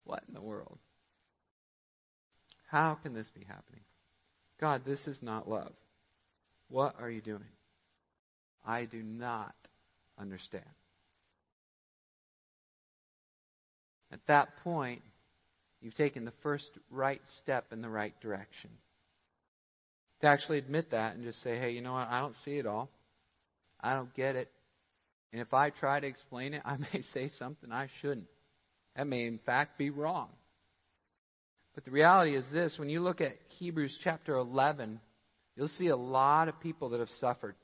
What 0.05 0.23
in 0.27 0.33
the 0.33 0.41
world? 0.41 0.79
How 2.71 2.95
can 2.95 3.13
this 3.13 3.29
be 3.29 3.45
happening? 3.45 3.81
God, 4.59 4.81
this 4.87 5.05
is 5.05 5.19
not 5.21 5.47
love. 5.47 5.73
What 6.67 6.95
are 6.99 7.11
you 7.11 7.21
doing? 7.21 7.43
I 8.65 8.85
do 8.85 9.03
not 9.03 9.53
understand. 10.19 10.65
At 14.15 14.28
that 14.28 14.56
point, 14.63 15.01
you've 15.82 15.93
taken 15.95 16.23
the 16.23 16.32
first 16.41 16.71
right 16.89 17.19
step 17.41 17.65
in 17.73 17.82
the 17.82 17.89
right 17.89 18.13
direction. 18.21 18.69
To 20.21 20.28
actually 20.28 20.58
admit 20.58 20.91
that 20.91 21.15
and 21.15 21.25
just 21.25 21.43
say, 21.43 21.60
hey, 21.60 21.71
you 21.71 21.82
know 21.82 21.91
what? 21.91 22.08
I 22.08 22.21
don't 22.21 22.36
see 22.45 22.58
it 22.58 22.65
all. 22.65 22.89
I 23.82 23.93
don't 23.93 24.13
get 24.13 24.38
it. 24.38 24.49
And 25.34 25.41
if 25.41 25.54
I 25.54 25.69
try 25.69 25.99
to 25.99 26.08
explain 26.08 26.54
it, 26.54 26.62
I 26.65 26.78
may 26.78 27.01
say 27.13 27.30
something 27.38 27.73
I 27.73 27.89
shouldn't. 28.01 28.28
That 28.95 29.06
may, 29.06 29.25
in 29.25 29.38
fact, 29.45 29.78
be 29.78 29.89
wrong. 29.89 30.30
But 31.73 31.84
the 31.84 31.91
reality 31.91 32.38
is 32.38 32.45
this 32.54 32.80
when 32.80 32.89
you 32.89 33.01
look 33.01 33.19
at 33.19 33.36
Hebrews 33.60 33.99
chapter 34.01 34.38
11, 34.38 35.01
you'll 35.58 35.67
see 35.67 35.88
a 35.88 35.97
lot 35.97 36.47
of 36.47 36.58
people 36.62 36.91
that 36.91 37.01
have 37.01 37.10
suffered. 37.19 37.56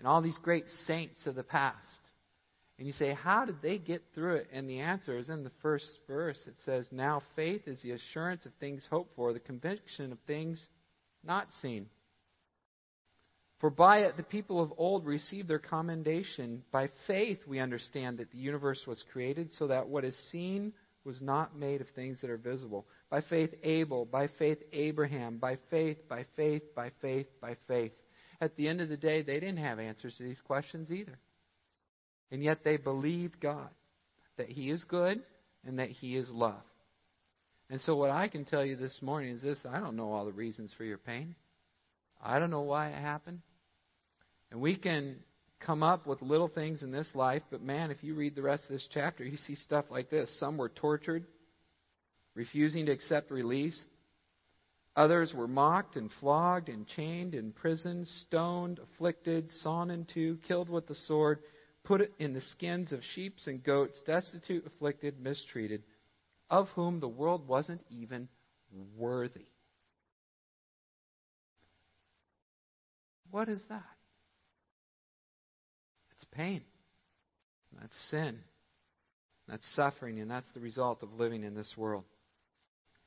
And 0.00 0.08
all 0.08 0.22
these 0.22 0.38
great 0.42 0.64
saints 0.88 1.24
of 1.28 1.36
the 1.36 1.44
past. 1.44 2.00
And 2.78 2.86
you 2.86 2.92
say, 2.92 3.12
how 3.12 3.44
did 3.44 3.60
they 3.60 3.78
get 3.78 4.02
through 4.14 4.36
it? 4.36 4.48
And 4.52 4.70
the 4.70 4.78
answer 4.78 5.18
is 5.18 5.28
in 5.28 5.42
the 5.42 5.50
first 5.62 5.86
verse. 6.06 6.40
It 6.46 6.54
says, 6.64 6.86
Now 6.92 7.22
faith 7.34 7.62
is 7.66 7.82
the 7.82 7.90
assurance 7.90 8.46
of 8.46 8.52
things 8.60 8.86
hoped 8.88 9.16
for, 9.16 9.32
the 9.32 9.40
conviction 9.40 10.12
of 10.12 10.18
things 10.26 10.64
not 11.24 11.48
seen. 11.60 11.86
For 13.60 13.70
by 13.70 14.00
it 14.00 14.16
the 14.16 14.22
people 14.22 14.62
of 14.62 14.72
old 14.76 15.04
received 15.04 15.48
their 15.48 15.58
commendation. 15.58 16.62
By 16.70 16.90
faith 17.08 17.40
we 17.48 17.58
understand 17.58 18.18
that 18.18 18.30
the 18.30 18.38
universe 18.38 18.84
was 18.86 19.02
created 19.12 19.52
so 19.52 19.66
that 19.66 19.88
what 19.88 20.04
is 20.04 20.16
seen 20.30 20.72
was 21.04 21.20
not 21.20 21.56
made 21.58 21.80
of 21.80 21.88
things 21.96 22.20
that 22.20 22.30
are 22.30 22.36
visible. 22.36 22.86
By 23.10 23.22
faith 23.22 23.50
Abel, 23.64 24.04
by 24.04 24.28
faith 24.38 24.58
Abraham, 24.72 25.38
by 25.38 25.58
faith, 25.70 25.96
by 26.08 26.26
faith, 26.36 26.62
by 26.76 26.92
faith, 27.00 27.26
by 27.40 27.56
faith. 27.66 27.92
At 28.40 28.54
the 28.54 28.68
end 28.68 28.80
of 28.80 28.88
the 28.88 28.96
day, 28.96 29.22
they 29.22 29.40
didn't 29.40 29.56
have 29.56 29.80
answers 29.80 30.14
to 30.18 30.22
these 30.22 30.40
questions 30.46 30.92
either. 30.92 31.18
And 32.30 32.42
yet 32.42 32.64
they 32.64 32.76
believed 32.76 33.40
God, 33.40 33.70
that 34.36 34.48
He 34.48 34.70
is 34.70 34.84
good 34.84 35.22
and 35.64 35.78
that 35.78 35.88
He 35.88 36.16
is 36.16 36.28
love. 36.30 36.62
And 37.70 37.80
so, 37.80 37.96
what 37.96 38.10
I 38.10 38.28
can 38.28 38.44
tell 38.44 38.64
you 38.64 38.76
this 38.76 38.98
morning 39.02 39.34
is 39.34 39.42
this 39.42 39.58
I 39.68 39.80
don't 39.80 39.96
know 39.96 40.12
all 40.12 40.24
the 40.24 40.32
reasons 40.32 40.72
for 40.76 40.84
your 40.84 40.98
pain. 40.98 41.34
I 42.22 42.38
don't 42.38 42.50
know 42.50 42.62
why 42.62 42.88
it 42.88 42.94
happened. 42.94 43.40
And 44.50 44.60
we 44.60 44.76
can 44.76 45.16
come 45.60 45.82
up 45.82 46.06
with 46.06 46.22
little 46.22 46.48
things 46.48 46.82
in 46.82 46.90
this 46.90 47.08
life, 47.14 47.42
but 47.50 47.60
man, 47.60 47.90
if 47.90 48.02
you 48.02 48.14
read 48.14 48.34
the 48.34 48.42
rest 48.42 48.64
of 48.64 48.70
this 48.70 48.88
chapter, 48.92 49.24
you 49.24 49.36
see 49.36 49.54
stuff 49.54 49.86
like 49.90 50.08
this. 50.08 50.34
Some 50.38 50.56
were 50.56 50.68
tortured, 50.68 51.24
refusing 52.34 52.86
to 52.86 52.92
accept 52.92 53.30
release. 53.30 53.78
Others 54.96 55.34
were 55.34 55.48
mocked 55.48 55.96
and 55.96 56.10
flogged 56.20 56.68
and 56.68 56.86
chained, 56.88 57.34
imprisoned, 57.34 58.08
stoned, 58.26 58.78
afflicted, 58.78 59.50
sawn 59.62 59.90
in 59.90 60.06
two, 60.12 60.38
killed 60.46 60.68
with 60.68 60.86
the 60.86 60.94
sword, 60.94 61.40
put 61.88 62.02
it 62.02 62.12
in 62.18 62.34
the 62.34 62.40
skins 62.42 62.92
of 62.92 63.00
sheep 63.14 63.36
and 63.46 63.64
goats, 63.64 63.98
destitute, 64.06 64.66
afflicted, 64.66 65.18
mistreated 65.18 65.82
of 66.50 66.68
whom 66.74 67.00
the 67.00 67.08
world 67.08 67.48
wasn't 67.48 67.80
even 67.90 68.28
worthy. 68.96 69.46
What 73.30 73.48
is 73.48 73.60
that? 73.70 73.82
It's 76.12 76.24
pain. 76.30 76.60
That's 77.80 77.96
sin. 78.10 78.38
That's 79.48 79.66
suffering, 79.74 80.20
and 80.20 80.30
that's 80.30 80.48
the 80.52 80.60
result 80.60 81.02
of 81.02 81.14
living 81.14 81.42
in 81.42 81.54
this 81.54 81.72
world. 81.74 82.04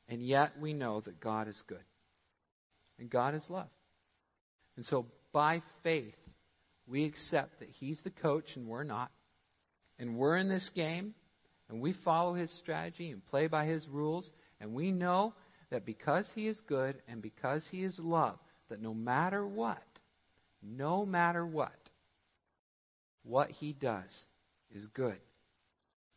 And 0.09 0.25
yet 0.25 0.53
we 0.59 0.73
know 0.73 1.01
that 1.01 1.19
God 1.19 1.47
is 1.47 1.61
good. 1.67 1.83
And 2.97 3.11
God 3.11 3.35
is 3.35 3.43
love. 3.47 3.69
And 4.75 4.85
so 4.85 5.05
by 5.31 5.61
faith, 5.83 6.15
we 6.87 7.05
accept 7.05 7.59
that 7.59 7.69
He's 7.69 7.99
the 8.03 8.09
coach 8.09 8.45
and 8.55 8.67
we're 8.67 8.83
not. 8.83 9.11
And 9.99 10.17
we're 10.17 10.37
in 10.37 10.49
this 10.49 10.67
game, 10.73 11.13
and 11.69 11.79
we 11.79 11.93
follow 12.03 12.33
his 12.33 12.51
strategy 12.57 13.11
and 13.11 13.23
play 13.27 13.45
by 13.45 13.65
his 13.65 13.87
rules, 13.87 14.29
and 14.59 14.73
we 14.73 14.91
know 14.91 15.35
that 15.69 15.85
because 15.85 16.29
he 16.35 16.47
is 16.47 16.59
good 16.67 17.01
and 17.07 17.21
because 17.21 17.65
he 17.71 17.83
is 17.83 17.99
love, 17.99 18.39
that 18.69 18.81
no 18.81 18.93
matter 18.93 19.47
what, 19.47 19.83
no 20.61 21.05
matter 21.05 21.45
what, 21.45 21.71
what 23.23 23.51
he 23.51 23.73
does 23.73 24.25
is 24.73 24.85
good. 24.93 25.17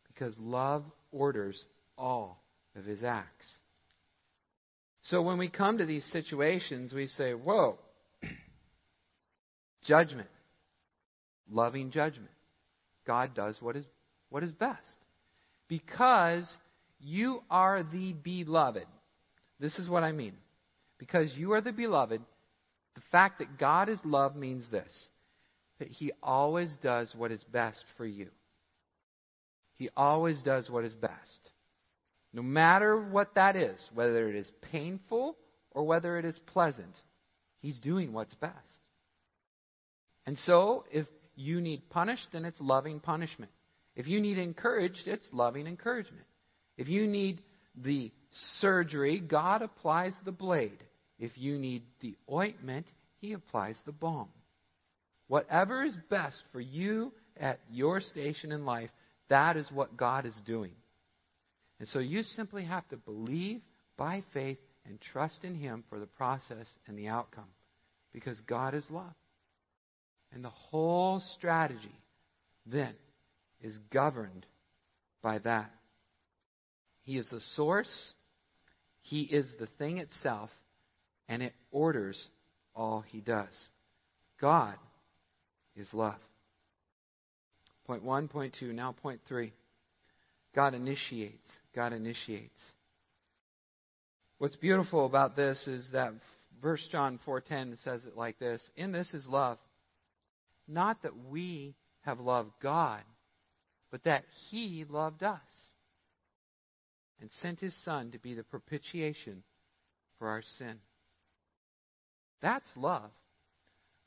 Because 0.07 0.35
love 0.39 0.83
orders 1.11 1.63
all 1.97 2.43
of 2.75 2.85
his 2.85 3.03
acts. 3.03 3.47
So 5.03 5.21
when 5.21 5.37
we 5.37 5.49
come 5.49 5.77
to 5.77 5.85
these 5.85 6.05
situations, 6.11 6.93
we 6.93 7.07
say, 7.07 7.33
whoa, 7.33 7.77
judgment, 9.85 10.29
loving 11.49 11.91
judgment. 11.91 12.31
God 13.05 13.35
does 13.35 13.57
what 13.61 13.75
is, 13.75 13.85
what 14.29 14.43
is 14.43 14.51
best 14.51 14.97
because 15.67 16.51
you 16.99 17.41
are 17.49 17.83
the 17.83 18.13
beloved. 18.13 18.85
This 19.59 19.77
is 19.77 19.89
what 19.89 20.03
I 20.03 20.11
mean. 20.11 20.33
Because 20.97 21.33
you 21.35 21.53
are 21.53 21.61
the 21.61 21.71
beloved, 21.71 22.21
the 22.95 23.01
fact 23.11 23.39
that 23.39 23.57
God 23.59 23.89
is 23.89 23.99
love 24.03 24.35
means 24.35 24.65
this 24.71 25.09
that 25.77 25.89
He 25.89 26.13
always 26.23 26.73
does 26.81 27.13
what 27.17 27.33
is 27.33 27.43
best 27.51 27.83
for 27.97 28.05
you. 28.05 28.29
He 29.73 29.89
always 29.97 30.41
does 30.41 30.69
what 30.69 30.85
is 30.85 30.95
best. 30.95 31.49
No 32.31 32.41
matter 32.41 32.97
what 32.97 33.35
that 33.35 33.57
is, 33.57 33.89
whether 33.93 34.29
it 34.29 34.35
is 34.35 34.49
painful 34.71 35.35
or 35.71 35.85
whether 35.85 36.17
it 36.17 36.23
is 36.23 36.39
pleasant, 36.45 36.95
He's 37.59 37.77
doing 37.79 38.13
what's 38.13 38.33
best. 38.35 38.55
And 40.25 40.37
so, 40.39 40.85
if 40.91 41.07
you 41.35 41.61
need 41.61 41.89
punished, 41.89 42.27
then 42.31 42.45
it's 42.45 42.59
loving 42.59 42.99
punishment. 42.99 43.51
If 43.95 44.07
you 44.07 44.19
need 44.19 44.37
encouraged, 44.37 45.03
it's 45.07 45.27
loving 45.31 45.67
encouragement. 45.67 46.25
If 46.77 46.87
you 46.87 47.07
need 47.07 47.41
the 47.75 48.11
surgery, 48.59 49.19
God 49.19 49.61
applies 49.61 50.13
the 50.25 50.31
blade. 50.31 50.83
If 51.19 51.37
you 51.37 51.57
need 51.57 51.83
the 52.01 52.15
ointment, 52.31 52.87
He 53.21 53.33
applies 53.33 53.77
the 53.85 53.91
balm. 53.91 54.29
Whatever 55.27 55.83
is 55.83 55.97
best 56.09 56.43
for 56.51 56.59
you 56.59 57.11
at 57.37 57.59
your 57.71 57.99
station 57.99 58.51
in 58.51 58.65
life, 58.65 58.89
that 59.29 59.57
is 59.57 59.71
what 59.71 59.97
God 59.97 60.25
is 60.25 60.39
doing. 60.45 60.71
And 61.79 61.87
so 61.87 61.99
you 61.99 62.21
simply 62.21 62.65
have 62.65 62.87
to 62.89 62.97
believe 62.97 63.61
by 63.97 64.23
faith 64.33 64.59
and 64.85 64.99
trust 65.11 65.39
in 65.43 65.55
Him 65.55 65.83
for 65.89 65.99
the 65.99 66.05
process 66.05 66.67
and 66.87 66.97
the 66.97 67.07
outcome. 67.07 67.49
Because 68.13 68.39
God 68.41 68.73
is 68.75 68.85
love. 68.89 69.13
And 70.31 70.43
the 70.43 70.49
whole 70.49 71.21
strategy 71.37 71.97
then 72.65 72.93
is 73.61 73.77
governed 73.91 74.45
by 75.21 75.39
that. 75.39 75.71
He 77.03 77.17
is 77.17 77.29
the 77.29 77.41
source, 77.55 78.13
He 79.01 79.21
is 79.21 79.53
the 79.59 79.67
thing 79.77 79.99
itself, 79.99 80.49
and 81.27 81.41
it 81.41 81.53
orders 81.71 82.27
all 82.75 83.01
He 83.01 83.21
does. 83.21 83.69
God 84.41 84.75
is 85.75 85.93
love. 85.93 86.19
Point 87.85 88.03
one, 88.03 88.27
point 88.27 88.55
two, 88.59 88.73
now 88.73 88.91
point 88.91 89.21
three. 89.27 89.53
God 90.55 90.73
initiates. 90.73 91.49
God 91.75 91.93
initiates. 91.93 92.61
What's 94.37 94.55
beautiful 94.55 95.05
about 95.05 95.35
this 95.35 95.67
is 95.67 95.87
that 95.91 96.13
verse 96.61 96.85
John 96.91 97.19
4:10 97.25 97.77
says 97.83 98.03
it 98.05 98.17
like 98.17 98.39
this, 98.39 98.69
"In 98.75 98.91
this 98.91 99.13
is 99.13 99.27
love, 99.27 99.59
not 100.67 101.03
that 101.03 101.17
we 101.29 101.75
have 102.01 102.19
loved 102.19 102.51
God, 102.61 103.01
but 103.91 104.03
that 104.03 104.23
he 104.49 104.85
loved 104.89 105.23
us 105.23 105.39
and 107.21 107.29
sent 107.41 107.59
his 107.59 107.75
Son 107.83 108.11
to 108.11 108.19
be 108.19 108.33
the 108.33 108.43
propitiation 108.43 109.43
for 110.19 110.27
our 110.27 110.41
sin. 110.57 110.75
That's 112.41 112.69
love. 112.75 113.11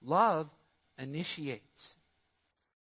Love 0.03 0.49
initiates. 0.99 1.63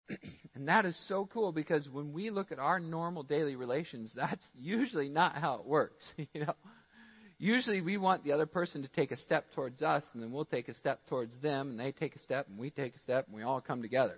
and 0.55 0.67
that 0.67 0.85
is 0.85 0.97
so 1.07 1.27
cool 1.31 1.51
because 1.51 1.89
when 1.89 2.13
we 2.13 2.29
look 2.29 2.51
at 2.51 2.59
our 2.59 2.79
normal 2.79 3.23
daily 3.23 3.55
relations, 3.55 4.11
that's 4.15 4.45
usually 4.53 5.09
not 5.09 5.35
how 5.35 5.55
it 5.55 5.65
works. 5.65 6.05
you 6.17 6.45
know, 6.45 6.55
usually 7.41 7.81
we 7.81 7.97
want 7.97 8.23
the 8.23 8.31
other 8.31 8.45
person 8.45 8.81
to 8.83 8.87
take 8.89 9.11
a 9.11 9.17
step 9.17 9.45
towards 9.53 9.81
us, 9.81 10.03
and 10.13 10.21
then 10.21 10.31
we'll 10.31 10.45
take 10.45 10.69
a 10.69 10.73
step 10.75 10.99
towards 11.07 11.39
them, 11.41 11.69
and 11.69 11.79
they 11.79 11.91
take 11.91 12.15
a 12.15 12.19
step, 12.19 12.47
and 12.47 12.57
we 12.57 12.69
take 12.69 12.95
a 12.95 12.99
step, 12.99 13.27
and 13.27 13.35
we 13.35 13.43
all 13.43 13.61
come 13.61 13.81
together. 13.81 14.17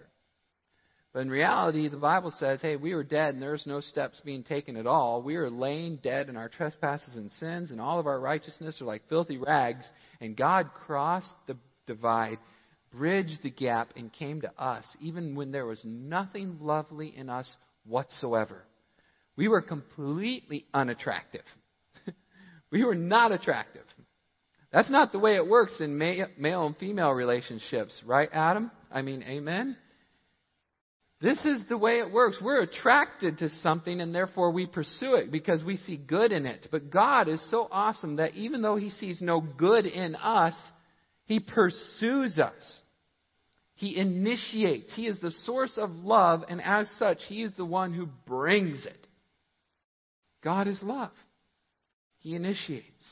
But 1.13 1.21
in 1.21 1.29
reality, 1.29 1.89
the 1.89 1.97
Bible 1.97 2.31
says, 2.31 2.61
hey, 2.61 2.75
we 2.75 2.95
were 2.95 3.03
dead, 3.03 3.33
and 3.33 3.41
there's 3.41 3.67
no 3.67 3.81
steps 3.81 4.21
being 4.25 4.43
taken 4.43 4.77
at 4.77 4.87
all. 4.87 5.21
We 5.21 5.35
are 5.35 5.49
laying 5.49 5.97
dead 5.97 6.29
in 6.29 6.37
our 6.37 6.49
trespasses 6.49 7.15
and 7.15 7.31
sins, 7.33 7.71
and 7.71 7.79
all 7.79 7.99
of 7.99 8.07
our 8.07 8.19
righteousness 8.19 8.81
are 8.81 8.85
like 8.85 9.07
filthy 9.09 9.37
rags. 9.37 9.85
And 10.21 10.35
God 10.35 10.71
crossed 10.73 11.35
the 11.47 11.57
divide 11.85 12.39
bridged 12.93 13.41
the 13.41 13.49
gap 13.49 13.91
and 13.95 14.13
came 14.13 14.41
to 14.41 14.51
us, 14.61 14.85
even 15.01 15.35
when 15.35 15.51
there 15.51 15.65
was 15.65 15.81
nothing 15.83 16.57
lovely 16.61 17.13
in 17.15 17.29
us 17.29 17.53
whatsoever. 17.85 18.63
We 19.35 19.47
were 19.47 19.61
completely 19.61 20.65
unattractive. 20.73 21.41
We 22.73 22.83
were 22.83 22.95
not 22.95 23.31
attractive. 23.31 23.85
That's 24.71 24.89
not 24.89 25.11
the 25.11 25.19
way 25.19 25.35
it 25.35 25.47
works 25.47 25.79
in 25.79 25.95
male 25.97 26.65
and 26.65 26.75
female 26.77 27.11
relationships, 27.11 28.01
right, 28.03 28.27
Adam? 28.33 28.71
I 28.91 29.03
mean, 29.03 29.21
amen? 29.23 29.77
This 31.21 31.37
is 31.45 31.61
the 31.69 31.77
way 31.77 31.99
it 31.99 32.11
works. 32.11 32.37
We're 32.41 32.63
attracted 32.63 33.37
to 33.37 33.49
something 33.61 34.01
and 34.01 34.13
therefore 34.13 34.51
we 34.51 34.65
pursue 34.65 35.13
it 35.13 35.31
because 35.31 35.63
we 35.63 35.77
see 35.77 35.95
good 35.95 36.31
in 36.31 36.47
it. 36.47 36.67
But 36.71 36.89
God 36.89 37.29
is 37.29 37.49
so 37.51 37.67
awesome 37.71 38.15
that 38.15 38.33
even 38.33 38.63
though 38.63 38.75
He 38.75 38.89
sees 38.89 39.21
no 39.21 39.39
good 39.39 39.85
in 39.85 40.15
us, 40.15 40.55
He 41.25 41.39
pursues 41.39 42.39
us. 42.39 42.81
He 43.75 43.95
initiates. 43.97 44.95
He 44.95 45.05
is 45.05 45.19
the 45.21 45.31
source 45.31 45.77
of 45.77 45.91
love, 45.91 46.43
and 46.49 46.59
as 46.61 46.89
such, 46.97 47.19
He 47.27 47.43
is 47.43 47.51
the 47.55 47.65
one 47.65 47.93
who 47.93 48.07
brings 48.25 48.83
it. 48.83 49.07
God 50.43 50.67
is 50.67 50.81
love. 50.81 51.11
He 52.23 52.35
initiates. 52.35 53.03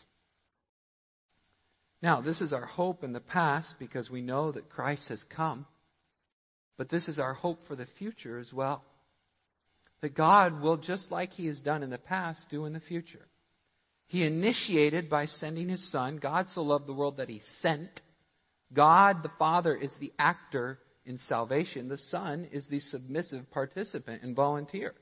Now, 2.01 2.22
this 2.22 2.39
is 2.39 2.53
our 2.53 2.66
hope 2.66 3.03
in 3.03 3.12
the 3.12 3.20
past 3.20 3.76
because 3.78 4.09
we 4.09 4.22
know 4.22 4.53
that 4.53 4.70
Christ 4.70 5.09
has 5.09 5.24
come. 5.36 5.66
But 6.78 6.89
this 6.89 7.09
is 7.09 7.20
our 7.20 7.34
hope 7.34 7.68
for 7.68 7.76
the 7.76 7.88
future 7.99 8.39
as 8.39 8.53
well. 8.53 8.84
That 10.01 10.16
God 10.16 10.62
will, 10.62 10.78
just 10.78 11.12
like 11.12 11.32
He 11.32 11.45
has 11.47 11.59
done 11.59 11.84
in 11.84 11.89
the 11.89 11.97
past, 11.97 12.45
do 12.49 12.64
in 12.66 12.72
the 12.72 12.80
future. 12.80 13.28
He 14.07 14.24
initiated 14.24 15.09
by 15.09 15.26
sending 15.26 15.68
His 15.68 15.91
Son. 15.91 16.18
God 16.18 16.47
so 16.47 16.62
loved 16.62 16.88
the 16.88 16.93
world 16.93 17.18
that 17.18 17.30
He 17.30 17.41
sent. 17.62 17.99
God 18.74 19.24
the 19.24 19.32
Father 19.38 19.76
is 19.76 19.91
the 19.99 20.14
actor 20.18 20.80
in 21.05 21.18
salvation, 21.28 21.89
the 21.89 21.97
Son 21.97 22.47
is 22.51 22.66
the 22.70 22.80
submissive 22.80 23.51
participant 23.51 24.24
and 24.24 24.36
volunteer. 24.36 24.93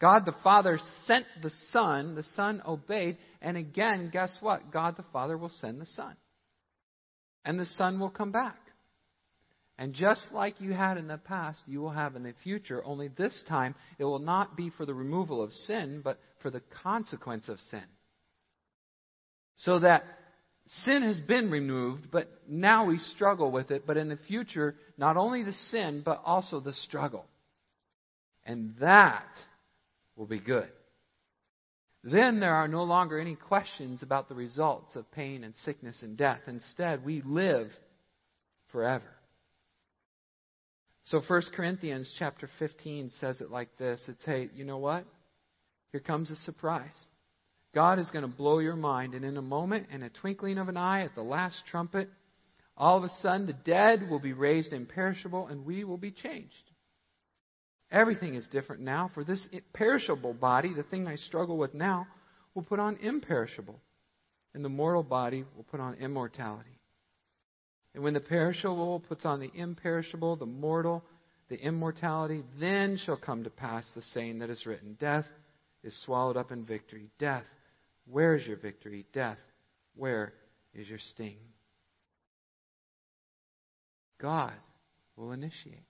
God 0.00 0.26
the 0.26 0.34
Father 0.44 0.78
sent 1.06 1.26
the 1.42 1.52
Son, 1.70 2.14
the 2.14 2.22
Son 2.22 2.62
obeyed, 2.66 3.16
and 3.40 3.56
again, 3.56 4.10
guess 4.12 4.36
what? 4.40 4.70
God 4.70 4.96
the 4.96 5.04
Father 5.12 5.38
will 5.38 5.52
send 5.60 5.80
the 5.80 5.86
Son. 5.86 6.14
And 7.44 7.58
the 7.58 7.66
Son 7.66 7.98
will 7.98 8.10
come 8.10 8.32
back. 8.32 8.58
And 9.78 9.92
just 9.92 10.32
like 10.32 10.60
you 10.60 10.72
had 10.72 10.96
in 10.96 11.06
the 11.06 11.18
past, 11.18 11.62
you 11.66 11.80
will 11.80 11.90
have 11.90 12.16
in 12.16 12.22
the 12.22 12.34
future, 12.42 12.82
only 12.84 13.08
this 13.08 13.44
time 13.48 13.74
it 13.98 14.04
will 14.04 14.18
not 14.18 14.56
be 14.56 14.70
for 14.70 14.86
the 14.86 14.94
removal 14.94 15.42
of 15.42 15.52
sin, 15.52 16.00
but 16.02 16.18
for 16.40 16.50
the 16.50 16.62
consequence 16.82 17.48
of 17.48 17.58
sin. 17.70 17.84
So 19.56 19.78
that 19.80 20.02
sin 20.84 21.02
has 21.02 21.20
been 21.20 21.50
removed, 21.50 22.10
but 22.10 22.28
now 22.48 22.86
we 22.86 22.98
struggle 22.98 23.50
with 23.50 23.70
it. 23.70 23.86
But 23.86 23.96
in 23.96 24.08
the 24.08 24.18
future, 24.28 24.74
not 24.96 25.16
only 25.16 25.42
the 25.42 25.52
sin, 25.52 26.02
but 26.04 26.22
also 26.24 26.60
the 26.60 26.74
struggle. 26.74 27.26
And 28.44 28.74
that 28.80 29.26
will 30.16 30.26
be 30.26 30.40
good. 30.40 30.68
Then 32.02 32.40
there 32.40 32.54
are 32.54 32.68
no 32.68 32.84
longer 32.84 33.18
any 33.18 33.34
questions 33.34 34.02
about 34.02 34.28
the 34.28 34.34
results 34.34 34.94
of 34.96 35.10
pain 35.10 35.44
and 35.44 35.54
sickness 35.64 36.02
and 36.02 36.16
death. 36.16 36.40
Instead, 36.46 37.04
we 37.04 37.20
live 37.24 37.68
forever. 38.70 39.16
So 41.04 41.20
1 41.26 41.42
Corinthians 41.54 42.14
chapter 42.18 42.48
15 42.58 43.12
says 43.20 43.40
it 43.40 43.50
like 43.50 43.76
this. 43.78 44.02
It's, 44.08 44.24
hey, 44.24 44.50
you 44.54 44.64
know 44.64 44.78
what? 44.78 45.04
Here 45.92 46.00
comes 46.00 46.30
a 46.30 46.36
surprise. 46.36 47.06
God 47.74 47.98
is 47.98 48.10
going 48.10 48.28
to 48.28 48.36
blow 48.36 48.58
your 48.58 48.76
mind. 48.76 49.14
And 49.14 49.24
in 49.24 49.36
a 49.36 49.42
moment, 49.42 49.88
in 49.90 50.02
a 50.02 50.10
twinkling 50.10 50.58
of 50.58 50.68
an 50.68 50.76
eye, 50.76 51.02
at 51.02 51.14
the 51.14 51.22
last 51.22 51.62
trumpet, 51.70 52.08
all 52.76 52.98
of 52.98 53.04
a 53.04 53.08
sudden 53.20 53.46
the 53.46 53.52
dead 53.52 54.08
will 54.10 54.18
be 54.18 54.32
raised 54.32 54.72
imperishable 54.72 55.46
and 55.46 55.64
we 55.64 55.84
will 55.84 55.96
be 55.96 56.10
changed. 56.10 56.54
Everything 57.90 58.34
is 58.34 58.48
different 58.48 58.82
now. 58.82 59.10
For 59.14 59.24
this 59.24 59.46
perishable 59.72 60.34
body, 60.34 60.74
the 60.74 60.82
thing 60.82 61.06
I 61.06 61.16
struggle 61.16 61.56
with 61.56 61.74
now, 61.74 62.06
will 62.54 62.64
put 62.64 62.80
on 62.80 62.96
imperishable. 62.96 63.80
And 64.54 64.64
the 64.64 64.70
mortal 64.70 65.02
body 65.02 65.44
will 65.56 65.64
put 65.64 65.80
on 65.80 65.94
immortality. 65.94 66.78
And 67.94 68.02
when 68.02 68.14
the 68.14 68.20
perishable 68.20 69.00
puts 69.00 69.24
on 69.24 69.40
the 69.40 69.50
imperishable, 69.54 70.36
the 70.36 70.46
mortal, 70.46 71.04
the 71.48 71.56
immortality, 71.56 72.42
then 72.58 72.98
shall 73.04 73.16
come 73.16 73.44
to 73.44 73.50
pass 73.50 73.84
the 73.94 74.02
saying 74.02 74.40
that 74.40 74.50
is 74.50 74.66
written 74.66 74.96
Death 74.98 75.26
is 75.82 75.96
swallowed 76.04 76.36
up 76.36 76.50
in 76.50 76.64
victory. 76.64 77.08
Death, 77.18 77.44
where 78.10 78.34
is 78.34 78.46
your 78.46 78.56
victory? 78.56 79.06
Death, 79.12 79.38
where 79.94 80.32
is 80.74 80.88
your 80.88 80.98
sting? 80.98 81.38
God 84.20 84.54
will 85.16 85.32
initiate. 85.32 85.84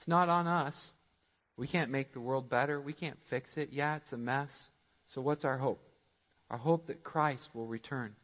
It's 0.00 0.08
not 0.08 0.30
on 0.30 0.46
us. 0.46 0.74
We 1.58 1.68
can't 1.68 1.90
make 1.90 2.14
the 2.14 2.20
world 2.20 2.48
better. 2.48 2.80
We 2.80 2.94
can't 2.94 3.18
fix 3.28 3.50
it. 3.56 3.68
Yeah, 3.70 3.96
it's 3.96 4.10
a 4.12 4.16
mess. 4.16 4.48
So, 5.08 5.20
what's 5.20 5.44
our 5.44 5.58
hope? 5.58 5.82
Our 6.48 6.56
hope 6.56 6.86
that 6.86 7.04
Christ 7.04 7.46
will 7.52 7.66
return. 7.66 8.16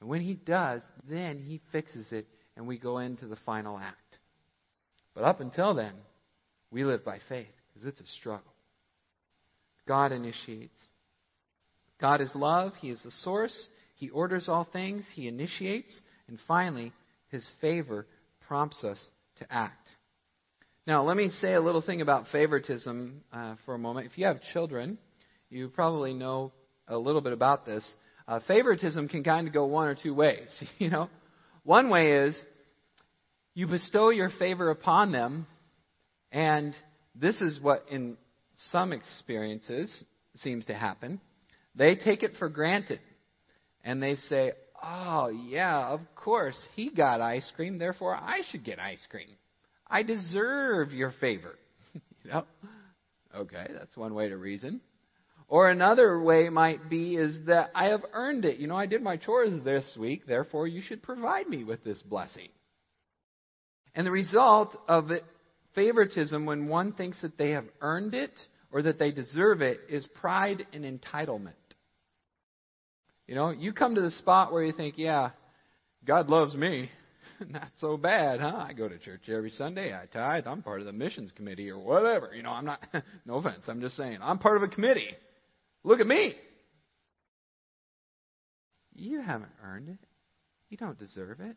And 0.00 0.10
when 0.10 0.20
He 0.20 0.34
does, 0.34 0.82
then 1.08 1.38
He 1.38 1.62
fixes 1.72 2.08
it 2.12 2.26
and 2.58 2.66
we 2.66 2.76
go 2.76 2.98
into 2.98 3.26
the 3.26 3.38
final 3.46 3.78
act. 3.78 4.18
But 5.14 5.24
up 5.24 5.40
until 5.40 5.72
then, 5.72 5.94
we 6.70 6.84
live 6.84 7.06
by 7.06 7.20
faith 7.26 7.46
because 7.72 7.88
it's 7.88 8.00
a 8.00 8.12
struggle. 8.20 8.52
God 9.88 10.12
initiates. 10.12 10.78
God 12.02 12.20
is 12.20 12.32
love. 12.34 12.72
He 12.82 12.90
is 12.90 13.02
the 13.02 13.10
source. 13.10 13.68
He 13.94 14.10
orders 14.10 14.46
all 14.46 14.68
things. 14.70 15.06
He 15.14 15.26
initiates. 15.26 15.98
And 16.28 16.38
finally, 16.46 16.92
His 17.30 17.48
favor 17.62 18.06
prompts 18.46 18.84
us 18.84 18.98
to 19.38 19.50
act. 19.50 19.83
Now, 20.86 21.02
let 21.02 21.16
me 21.16 21.30
say 21.40 21.54
a 21.54 21.60
little 21.62 21.80
thing 21.80 22.02
about 22.02 22.26
favoritism 22.30 23.22
uh, 23.32 23.54
for 23.64 23.74
a 23.74 23.78
moment. 23.78 24.06
If 24.06 24.18
you 24.18 24.26
have 24.26 24.40
children, 24.52 24.98
you 25.48 25.68
probably 25.70 26.12
know 26.12 26.52
a 26.86 26.98
little 26.98 27.22
bit 27.22 27.32
about 27.32 27.64
this. 27.64 27.88
Uh, 28.28 28.40
favoritism 28.46 29.08
can 29.08 29.24
kind 29.24 29.46
of 29.46 29.54
go 29.54 29.64
one 29.64 29.88
or 29.88 29.94
two 29.94 30.14
ways. 30.14 30.62
You 30.78 30.90
know, 30.90 31.08
one 31.62 31.88
way 31.88 32.26
is 32.26 32.38
you 33.54 33.66
bestow 33.66 34.10
your 34.10 34.28
favor 34.38 34.68
upon 34.70 35.10
them, 35.10 35.46
and 36.30 36.74
this 37.14 37.40
is 37.40 37.58
what, 37.62 37.86
in 37.90 38.18
some 38.70 38.92
experiences, 38.92 40.04
seems 40.36 40.66
to 40.66 40.74
happen. 40.74 41.18
They 41.74 41.94
take 41.94 42.22
it 42.22 42.32
for 42.38 42.50
granted. 42.50 43.00
And 43.84 44.02
they 44.02 44.16
say, 44.16 44.52
oh, 44.82 45.28
yeah, 45.28 45.88
of 45.88 46.00
course, 46.14 46.58
he 46.74 46.90
got 46.90 47.22
ice 47.22 47.50
cream, 47.56 47.78
therefore 47.78 48.14
I 48.14 48.40
should 48.50 48.64
get 48.64 48.78
ice 48.78 49.06
cream. 49.10 49.36
I 49.86 50.02
deserve 50.02 50.92
your 50.92 51.12
favor. 51.20 51.58
you 51.94 52.30
know? 52.30 52.44
Okay, 53.34 53.66
that's 53.76 53.96
one 53.96 54.14
way 54.14 54.28
to 54.28 54.36
reason. 54.36 54.80
Or 55.48 55.68
another 55.68 56.20
way 56.20 56.48
might 56.48 56.88
be 56.88 57.16
is 57.16 57.38
that 57.46 57.70
I 57.74 57.86
have 57.86 58.02
earned 58.12 58.44
it. 58.44 58.58
You 58.58 58.66
know, 58.66 58.76
I 58.76 58.86
did 58.86 59.02
my 59.02 59.16
chores 59.16 59.62
this 59.62 59.84
week, 59.98 60.26
therefore 60.26 60.66
you 60.66 60.80
should 60.80 61.02
provide 61.02 61.48
me 61.48 61.64
with 61.64 61.84
this 61.84 62.00
blessing. 62.02 62.48
And 63.94 64.06
the 64.06 64.10
result 64.10 64.76
of 64.88 65.10
it, 65.10 65.24
favoritism, 65.74 66.46
when 66.46 66.68
one 66.68 66.92
thinks 66.92 67.20
that 67.22 67.36
they 67.36 67.50
have 67.50 67.66
earned 67.80 68.14
it 68.14 68.32
or 68.72 68.82
that 68.82 68.98
they 68.98 69.12
deserve 69.12 69.62
it, 69.62 69.80
is 69.88 70.06
pride 70.20 70.66
and 70.72 70.84
entitlement. 70.84 71.52
You 73.26 73.34
know, 73.34 73.50
you 73.50 73.72
come 73.72 73.94
to 73.94 74.00
the 74.00 74.10
spot 74.10 74.52
where 74.52 74.64
you 74.64 74.72
think, 74.72 74.96
yeah, 74.98 75.30
God 76.04 76.28
loves 76.28 76.54
me. 76.54 76.90
Not 77.50 77.68
so 77.76 77.96
bad, 77.96 78.40
huh? 78.40 78.64
I 78.68 78.72
go 78.72 78.88
to 78.88 78.98
church 78.98 79.28
every 79.28 79.50
Sunday. 79.50 79.94
I 79.94 80.06
tithe. 80.06 80.46
I'm 80.46 80.62
part 80.62 80.80
of 80.80 80.86
the 80.86 80.92
missions 80.92 81.32
committee 81.36 81.70
or 81.70 81.78
whatever. 81.78 82.30
You 82.34 82.42
know, 82.42 82.50
I'm 82.50 82.64
not, 82.64 82.80
no 83.26 83.36
offense. 83.36 83.64
I'm 83.68 83.80
just 83.80 83.96
saying, 83.96 84.18
I'm 84.22 84.38
part 84.38 84.56
of 84.56 84.62
a 84.62 84.68
committee. 84.68 85.10
Look 85.82 86.00
at 86.00 86.06
me. 86.06 86.34
You 88.94 89.20
haven't 89.20 89.50
earned 89.62 89.88
it. 89.88 89.98
You 90.70 90.76
don't 90.76 90.98
deserve 90.98 91.40
it. 91.40 91.56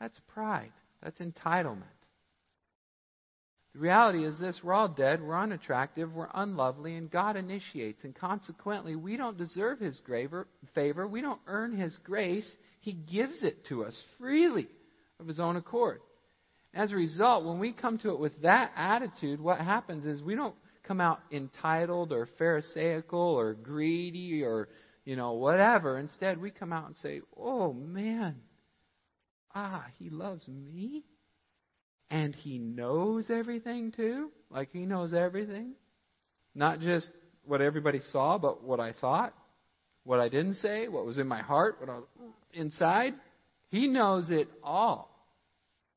That's 0.00 0.18
pride. 0.28 0.72
That's 1.02 1.18
entitlement. 1.18 1.82
The 3.74 3.80
reality 3.80 4.24
is 4.24 4.38
this 4.38 4.58
we're 4.64 4.72
all 4.72 4.88
dead, 4.88 5.20
we're 5.22 5.38
unattractive, 5.38 6.12
we're 6.12 6.30
unlovely, 6.34 6.96
and 6.96 7.10
God 7.10 7.36
initiates. 7.36 8.02
And 8.02 8.14
consequently, 8.14 8.96
we 8.96 9.16
don't 9.16 9.36
deserve 9.36 9.78
His 9.78 10.00
favor, 10.74 11.06
we 11.06 11.20
don't 11.20 11.40
earn 11.46 11.76
His 11.76 11.96
grace. 12.02 12.50
He 12.80 12.92
gives 12.92 13.42
it 13.42 13.66
to 13.66 13.84
us 13.84 13.96
freely 14.18 14.68
of 15.20 15.26
His 15.26 15.40
own 15.40 15.56
accord. 15.56 16.00
As 16.74 16.92
a 16.92 16.96
result, 16.96 17.44
when 17.44 17.58
we 17.58 17.72
come 17.72 17.98
to 17.98 18.10
it 18.10 18.20
with 18.20 18.42
that 18.42 18.72
attitude, 18.76 19.40
what 19.40 19.58
happens 19.58 20.04
is 20.04 20.22
we 20.22 20.34
don't 20.34 20.54
come 20.84 21.00
out 21.00 21.20
entitled 21.30 22.12
or 22.12 22.28
pharisaical 22.38 23.18
or 23.18 23.54
greedy 23.54 24.42
or, 24.42 24.68
you 25.04 25.16
know, 25.16 25.32
whatever. 25.32 25.98
Instead, 25.98 26.40
we 26.40 26.50
come 26.50 26.72
out 26.72 26.86
and 26.86 26.96
say, 26.96 27.20
oh 27.36 27.72
man, 27.72 28.36
ah, 29.54 29.84
he 29.98 30.10
loves 30.10 30.46
me. 30.48 31.04
And 32.10 32.34
he 32.34 32.58
knows 32.58 33.26
everything 33.28 33.92
too. 33.92 34.30
Like 34.50 34.70
he 34.72 34.86
knows 34.86 35.12
everything. 35.12 35.72
Not 36.54 36.80
just 36.80 37.10
what 37.44 37.60
everybody 37.60 38.00
saw, 38.12 38.38
but 38.38 38.64
what 38.64 38.80
I 38.80 38.94
thought, 38.98 39.34
what 40.04 40.20
I 40.20 40.28
didn't 40.28 40.54
say, 40.54 40.88
what 40.88 41.04
was 41.04 41.18
in 41.18 41.28
my 41.28 41.42
heart, 41.42 41.76
what 41.80 41.90
I 41.90 41.98
was 41.98 42.04
inside. 42.54 43.14
He 43.70 43.88
knows 43.88 44.30
it 44.30 44.48
all. 44.62 45.07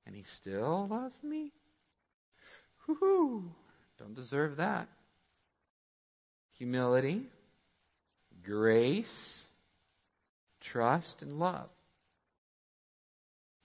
And 0.05 0.15
he 0.15 0.23
still 0.37 0.87
loves 0.89 1.15
me? 1.23 1.51
Whoo! 2.87 3.43
Don't 3.99 4.15
deserve 4.15 4.57
that. 4.57 4.87
Humility, 6.57 7.23
grace, 8.43 9.43
trust, 10.71 11.17
and 11.21 11.33
love. 11.33 11.69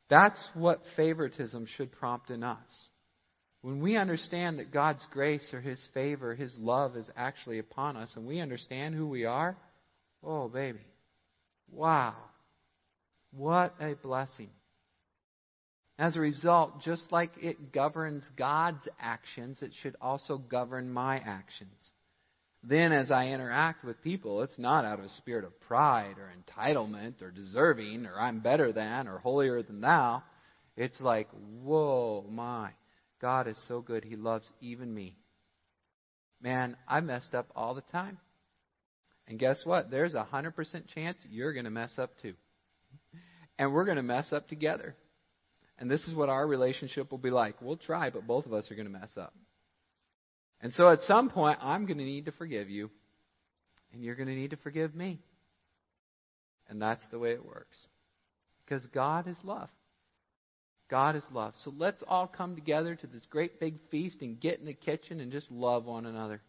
That's 0.08 0.42
what 0.54 0.80
favoritism 0.96 1.66
should 1.76 1.92
prompt 1.92 2.30
in 2.30 2.42
us. 2.42 2.88
When 3.62 3.80
we 3.80 3.96
understand 3.96 4.58
that 4.58 4.72
God's 4.72 5.04
grace 5.10 5.48
or 5.52 5.60
His 5.60 5.84
favor, 5.92 6.34
His 6.34 6.56
love 6.58 6.96
is 6.96 7.10
actually 7.16 7.58
upon 7.58 7.96
us, 7.96 8.12
and 8.14 8.26
we 8.26 8.40
understand 8.40 8.94
who 8.94 9.08
we 9.08 9.24
are, 9.24 9.56
oh, 10.22 10.48
baby. 10.48 10.78
Wow. 11.70 12.14
What 13.32 13.74
a 13.80 13.94
blessing. 13.94 14.50
As 15.98 16.14
a 16.16 16.20
result, 16.20 16.82
just 16.82 17.10
like 17.10 17.30
it 17.40 17.72
governs 17.72 18.28
God's 18.36 18.86
actions, 19.00 19.62
it 19.62 19.72
should 19.80 19.96
also 20.00 20.36
govern 20.36 20.92
my 20.92 21.16
actions. 21.18 21.92
Then, 22.62 22.92
as 22.92 23.10
I 23.10 23.28
interact 23.28 23.84
with 23.84 24.02
people, 24.02 24.42
it's 24.42 24.58
not 24.58 24.84
out 24.84 24.98
of 24.98 25.04
a 25.04 25.10
spirit 25.10 25.44
of 25.44 25.58
pride 25.60 26.16
or 26.18 26.30
entitlement 26.30 27.22
or 27.22 27.30
deserving 27.30 28.06
or 28.06 28.20
I'm 28.20 28.40
better 28.40 28.72
than 28.72 29.06
or 29.08 29.18
holier 29.18 29.62
than 29.62 29.80
thou. 29.80 30.22
It's 30.76 31.00
like, 31.00 31.28
whoa, 31.62 32.26
my. 32.28 32.70
God 33.20 33.48
is 33.48 33.58
so 33.68 33.80
good. 33.80 34.04
He 34.04 34.16
loves 34.16 34.50
even 34.60 34.92
me. 34.92 35.16
Man, 36.42 36.76
I 36.86 37.00
messed 37.00 37.34
up 37.34 37.46
all 37.56 37.74
the 37.74 37.80
time. 37.92 38.18
And 39.28 39.38
guess 39.38 39.60
what? 39.64 39.90
There's 39.90 40.14
a 40.14 40.28
100% 40.30 40.54
chance 40.94 41.18
you're 41.30 41.52
going 41.52 41.64
to 41.64 41.70
mess 41.70 41.92
up 41.98 42.10
too. 42.20 42.34
And 43.58 43.72
we're 43.72 43.86
going 43.86 43.96
to 43.96 44.02
mess 44.02 44.32
up 44.32 44.48
together. 44.48 44.94
And 45.78 45.90
this 45.90 46.02
is 46.04 46.14
what 46.14 46.28
our 46.28 46.46
relationship 46.46 47.10
will 47.10 47.18
be 47.18 47.30
like. 47.30 47.60
We'll 47.60 47.76
try, 47.76 48.10
but 48.10 48.26
both 48.26 48.46
of 48.46 48.52
us 48.52 48.70
are 48.70 48.74
going 48.74 48.86
to 48.86 48.98
mess 48.98 49.10
up. 49.16 49.34
And 50.60 50.72
so 50.72 50.88
at 50.88 51.00
some 51.00 51.28
point, 51.28 51.58
I'm 51.60 51.84
going 51.84 51.98
to 51.98 52.04
need 52.04 52.26
to 52.26 52.32
forgive 52.32 52.70
you, 52.70 52.90
and 53.92 54.02
you're 54.02 54.14
going 54.14 54.28
to 54.28 54.34
need 54.34 54.50
to 54.50 54.56
forgive 54.56 54.94
me. 54.94 55.20
And 56.68 56.80
that's 56.80 57.06
the 57.10 57.18
way 57.18 57.32
it 57.32 57.44
works. 57.44 57.76
Because 58.64 58.84
God 58.86 59.28
is 59.28 59.36
love. 59.44 59.68
God 60.88 61.14
is 61.14 61.24
love. 61.30 61.52
So 61.64 61.72
let's 61.76 62.02
all 62.06 62.26
come 62.26 62.54
together 62.54 62.94
to 62.94 63.06
this 63.06 63.26
great 63.28 63.60
big 63.60 63.78
feast 63.90 64.22
and 64.22 64.40
get 64.40 64.58
in 64.60 64.66
the 64.66 64.72
kitchen 64.72 65.20
and 65.20 65.30
just 65.30 65.50
love 65.50 65.84
one 65.84 66.06
another. 66.06 66.40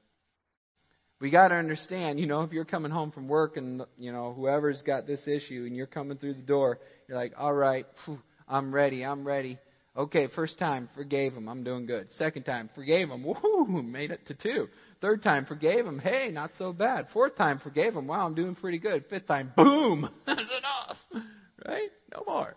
We 1.19 1.31
got 1.31 1.47
to 1.47 1.55
understand, 1.55 2.19
you 2.19 2.27
know, 2.27 2.41
if 2.41 2.51
you're 2.51 2.65
coming 2.65 2.91
home 2.91 3.11
from 3.11 3.27
work 3.27 3.57
and, 3.57 3.81
you 3.97 4.11
know, 4.11 4.33
whoever's 4.33 4.81
got 4.83 5.07
this 5.07 5.21
issue 5.27 5.63
and 5.65 5.75
you're 5.75 5.87
coming 5.87 6.17
through 6.17 6.35
the 6.35 6.41
door, 6.41 6.79
you're 7.07 7.17
like, 7.17 7.33
all 7.37 7.53
right, 7.53 7.87
phew, 8.05 8.19
I'm 8.47 8.73
ready. 8.73 9.03
I'm 9.03 9.25
ready. 9.25 9.59
Okay, 9.97 10.27
first 10.35 10.59
time, 10.59 10.89
forgave 10.93 11.33
him. 11.33 11.49
I'm 11.49 11.63
doing 11.63 11.87
good. 11.87 12.11
Second 12.13 12.43
time, 12.43 12.69
forgave 12.75 13.09
him. 13.09 13.23
Woohoo, 13.23 13.83
made 13.83 14.11
it 14.11 14.27
to 14.27 14.35
two. 14.35 14.67
Third 15.01 15.23
time, 15.23 15.45
forgave 15.45 15.87
him. 15.87 15.97
Hey, 15.97 16.29
not 16.31 16.51
so 16.59 16.71
bad. 16.71 17.07
Fourth 17.13 17.35
time, 17.35 17.59
forgave 17.59 17.95
him. 17.95 18.05
Wow, 18.05 18.27
I'm 18.27 18.35
doing 18.35 18.53
pretty 18.53 18.77
good. 18.77 19.05
Fifth 19.09 19.27
time, 19.27 19.51
boom, 19.55 20.07
that's 20.27 20.39
enough. 20.39 21.25
Right? 21.65 21.89
No 22.13 22.23
more. 22.27 22.55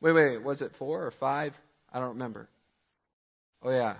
Wait, 0.00 0.12
wait, 0.12 0.42
was 0.42 0.62
it 0.62 0.70
four 0.78 1.04
or 1.04 1.12
five? 1.18 1.52
I 1.92 1.98
don't 1.98 2.10
remember. 2.10 2.48
Oh, 3.62 3.70
yeah. 3.70 3.96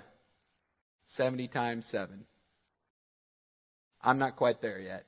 70 1.17 1.49
times 1.49 1.87
7. 1.91 2.25
I'm 4.01 4.19
not 4.19 4.37
quite 4.37 4.63
there 4.63 4.79
yet. 4.79 5.05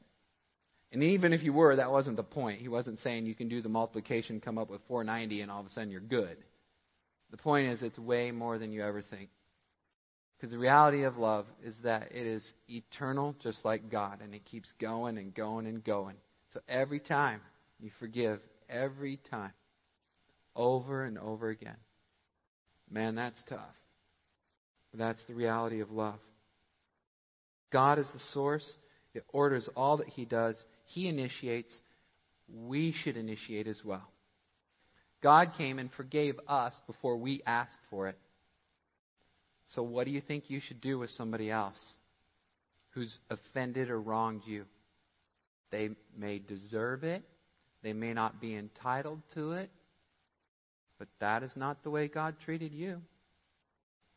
And 0.95 1.03
even 1.03 1.33
if 1.33 1.43
you 1.43 1.53
were, 1.53 1.75
that 1.75 1.91
wasn't 1.91 2.17
the 2.17 2.23
point. 2.23 2.61
He 2.61 2.69
wasn't 2.69 3.01
saying 3.01 3.27
you 3.27 3.35
can 3.35 3.49
do 3.49 3.61
the 3.61 3.69
multiplication, 3.69 4.41
come 4.41 4.59
up 4.59 4.71
with 4.71 4.81
490, 4.87 5.41
and 5.41 5.51
all 5.51 5.59
of 5.59 5.67
a 5.67 5.71
sudden 5.71 5.91
you're 5.91 6.01
good. 6.01 6.37
The 7.33 7.37
point 7.37 7.67
is, 7.67 7.83
it's 7.83 7.99
way 7.99 8.31
more 8.31 8.59
than 8.59 8.71
you 8.71 8.81
ever 8.85 9.03
think. 9.03 9.29
Because 10.37 10.53
the 10.53 10.59
reality 10.59 11.03
of 11.03 11.17
love 11.17 11.47
is 11.65 11.75
that 11.83 12.13
it 12.13 12.25
is 12.25 12.49
eternal, 12.69 13.35
just 13.43 13.65
like 13.65 13.91
God, 13.91 14.21
and 14.23 14.37
it 14.37 14.45
keeps 14.45 14.73
going 14.81 15.19
and 15.19 15.35
going 15.35 15.67
and 15.67 15.83
going. 15.83 16.15
So 16.53 16.61
every 16.69 17.01
time 17.01 17.41
you 17.81 17.91
forgive, 17.99 18.39
every 18.71 19.19
time, 19.29 19.53
over 20.55 21.05
and 21.05 21.19
over 21.19 21.49
again. 21.49 21.77
Man, 22.89 23.17
that's 23.17 23.43
tough. 23.49 23.75
But 24.93 25.01
that's 25.01 25.25
the 25.27 25.35
reality 25.35 25.81
of 25.81 25.91
love. 25.91 26.21
God 27.73 27.99
is 27.99 28.09
the 28.13 28.21
source. 28.33 28.77
It 29.13 29.25
orders 29.33 29.69
all 29.75 29.97
that 29.97 30.09
He 30.09 30.25
does. 30.25 30.55
He 30.85 31.09
initiates, 31.09 31.73
we 32.49 32.93
should 32.93 33.17
initiate 33.17 33.67
as 33.67 33.81
well. 33.85 34.09
God 35.23 35.53
came 35.57 35.79
and 35.79 35.91
forgave 35.93 36.39
us 36.47 36.75
before 36.87 37.17
we 37.17 37.43
asked 37.47 37.79
for 37.89 38.09
it. 38.09 38.19
So, 39.69 39.83
what 39.83 40.05
do 40.05 40.11
you 40.11 40.21
think 40.21 40.45
you 40.49 40.61
should 40.61 40.83
do 40.83 40.99
with 40.99 41.11
somebody 41.11 41.51
else 41.51 41.79
who's 42.91 43.17
offended 43.31 43.89
or 43.89 44.01
wronged 44.01 44.43
you? 44.45 44.67
They 45.71 45.91
may 46.17 46.39
deserve 46.39 47.05
it, 47.05 47.23
they 47.83 47.95
may 47.95 48.13
not 48.13 48.41
be 48.41 48.55
entitled 48.55 49.23
to 49.35 49.53
it, 49.53 49.71
but 50.99 51.09
that 51.21 51.43
is 51.43 51.53
not 51.57 51.83
the 51.83 51.91
way 51.91 52.07
God 52.07 52.37
treated 52.45 52.73
you. 52.73 53.01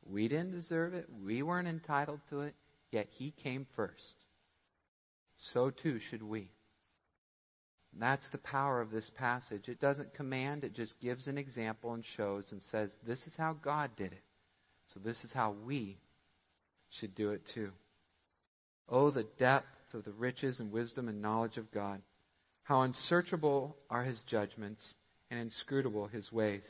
We 0.06 0.28
didn't 0.28 0.52
deserve 0.52 0.94
it, 0.94 1.08
we 1.24 1.42
weren't 1.42 1.68
entitled 1.68 2.20
to 2.30 2.42
it, 2.42 2.56
yet 2.92 3.08
He 3.10 3.32
came 3.32 3.66
first. 3.76 4.14
So 5.54 5.70
too 5.70 6.00
should 6.10 6.22
we. 6.22 6.52
That's 8.00 8.28
the 8.32 8.38
power 8.38 8.82
of 8.82 8.92
this 8.92 9.10
passage. 9.18 9.68
It 9.68 9.80
doesn't 9.80 10.14
command, 10.14 10.64
it 10.64 10.76
just 10.76 11.00
gives 11.02 11.28
an 11.28 11.38
example 11.38 11.94
and 11.94 12.04
shows 12.16 12.46
and 12.52 12.62
says, 12.72 12.92
this 13.06 13.26
is 13.26 13.34
how 13.38 13.54
God 13.54 13.92
did 13.98 14.14
it. 14.14 14.24
So 14.94 15.00
this 15.04 15.24
is 15.24 15.32
how 15.34 15.56
we 15.66 15.98
should 17.00 17.16
do 17.16 17.32
it 17.32 17.42
too. 17.54 17.72
Oh, 18.88 19.12
the 19.12 19.28
depth 19.38 19.66
of 19.94 20.06
the 20.06 20.12
riches 20.12 20.60
and 20.60 20.72
wisdom 20.72 21.10
and 21.10 21.22
knowledge 21.22 21.58
of 21.58 21.72
God. 21.72 22.02
How 22.64 22.82
unsearchable 22.82 23.76
are 23.90 24.04
his 24.04 24.22
judgments 24.30 24.96
and 25.32 25.40
inscrutable 25.40 26.08
his 26.08 26.32
ways. 26.32 26.64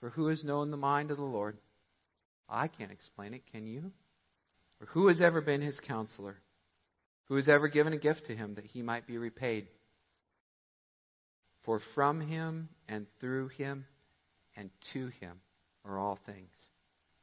For 0.00 0.10
who 0.10 0.28
has 0.28 0.44
known 0.44 0.70
the 0.70 0.76
mind 0.76 1.10
of 1.10 1.16
the 1.16 1.22
Lord? 1.22 1.56
I 2.48 2.68
can't 2.68 2.92
explain 2.92 3.34
it, 3.34 3.42
can 3.52 3.66
you? 3.66 3.92
Or 4.80 4.86
who 4.86 5.08
has 5.08 5.20
ever 5.20 5.40
been 5.40 5.60
his 5.60 5.78
counselor? 5.86 6.36
Who 7.26 7.36
has 7.36 7.48
ever 7.48 7.68
given 7.68 7.92
a 7.92 7.98
gift 7.98 8.26
to 8.26 8.36
him 8.36 8.54
that 8.54 8.64
he 8.64 8.80
might 8.80 9.06
be 9.06 9.18
repaid? 9.18 9.68
For 11.68 11.80
from 11.94 12.22
him 12.22 12.70
and 12.88 13.06
through 13.20 13.48
him 13.48 13.84
and 14.56 14.70
to 14.94 15.08
him 15.20 15.38
are 15.84 15.98
all 15.98 16.18
things. 16.24 16.54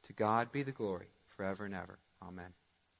To 0.03 0.13
God 0.13 0.51
be 0.51 0.61
the 0.61 0.71
glory 0.71 1.07
forever 1.35 1.65
and 1.65 1.73
ever. 1.73 1.97
Amen. 2.21 2.53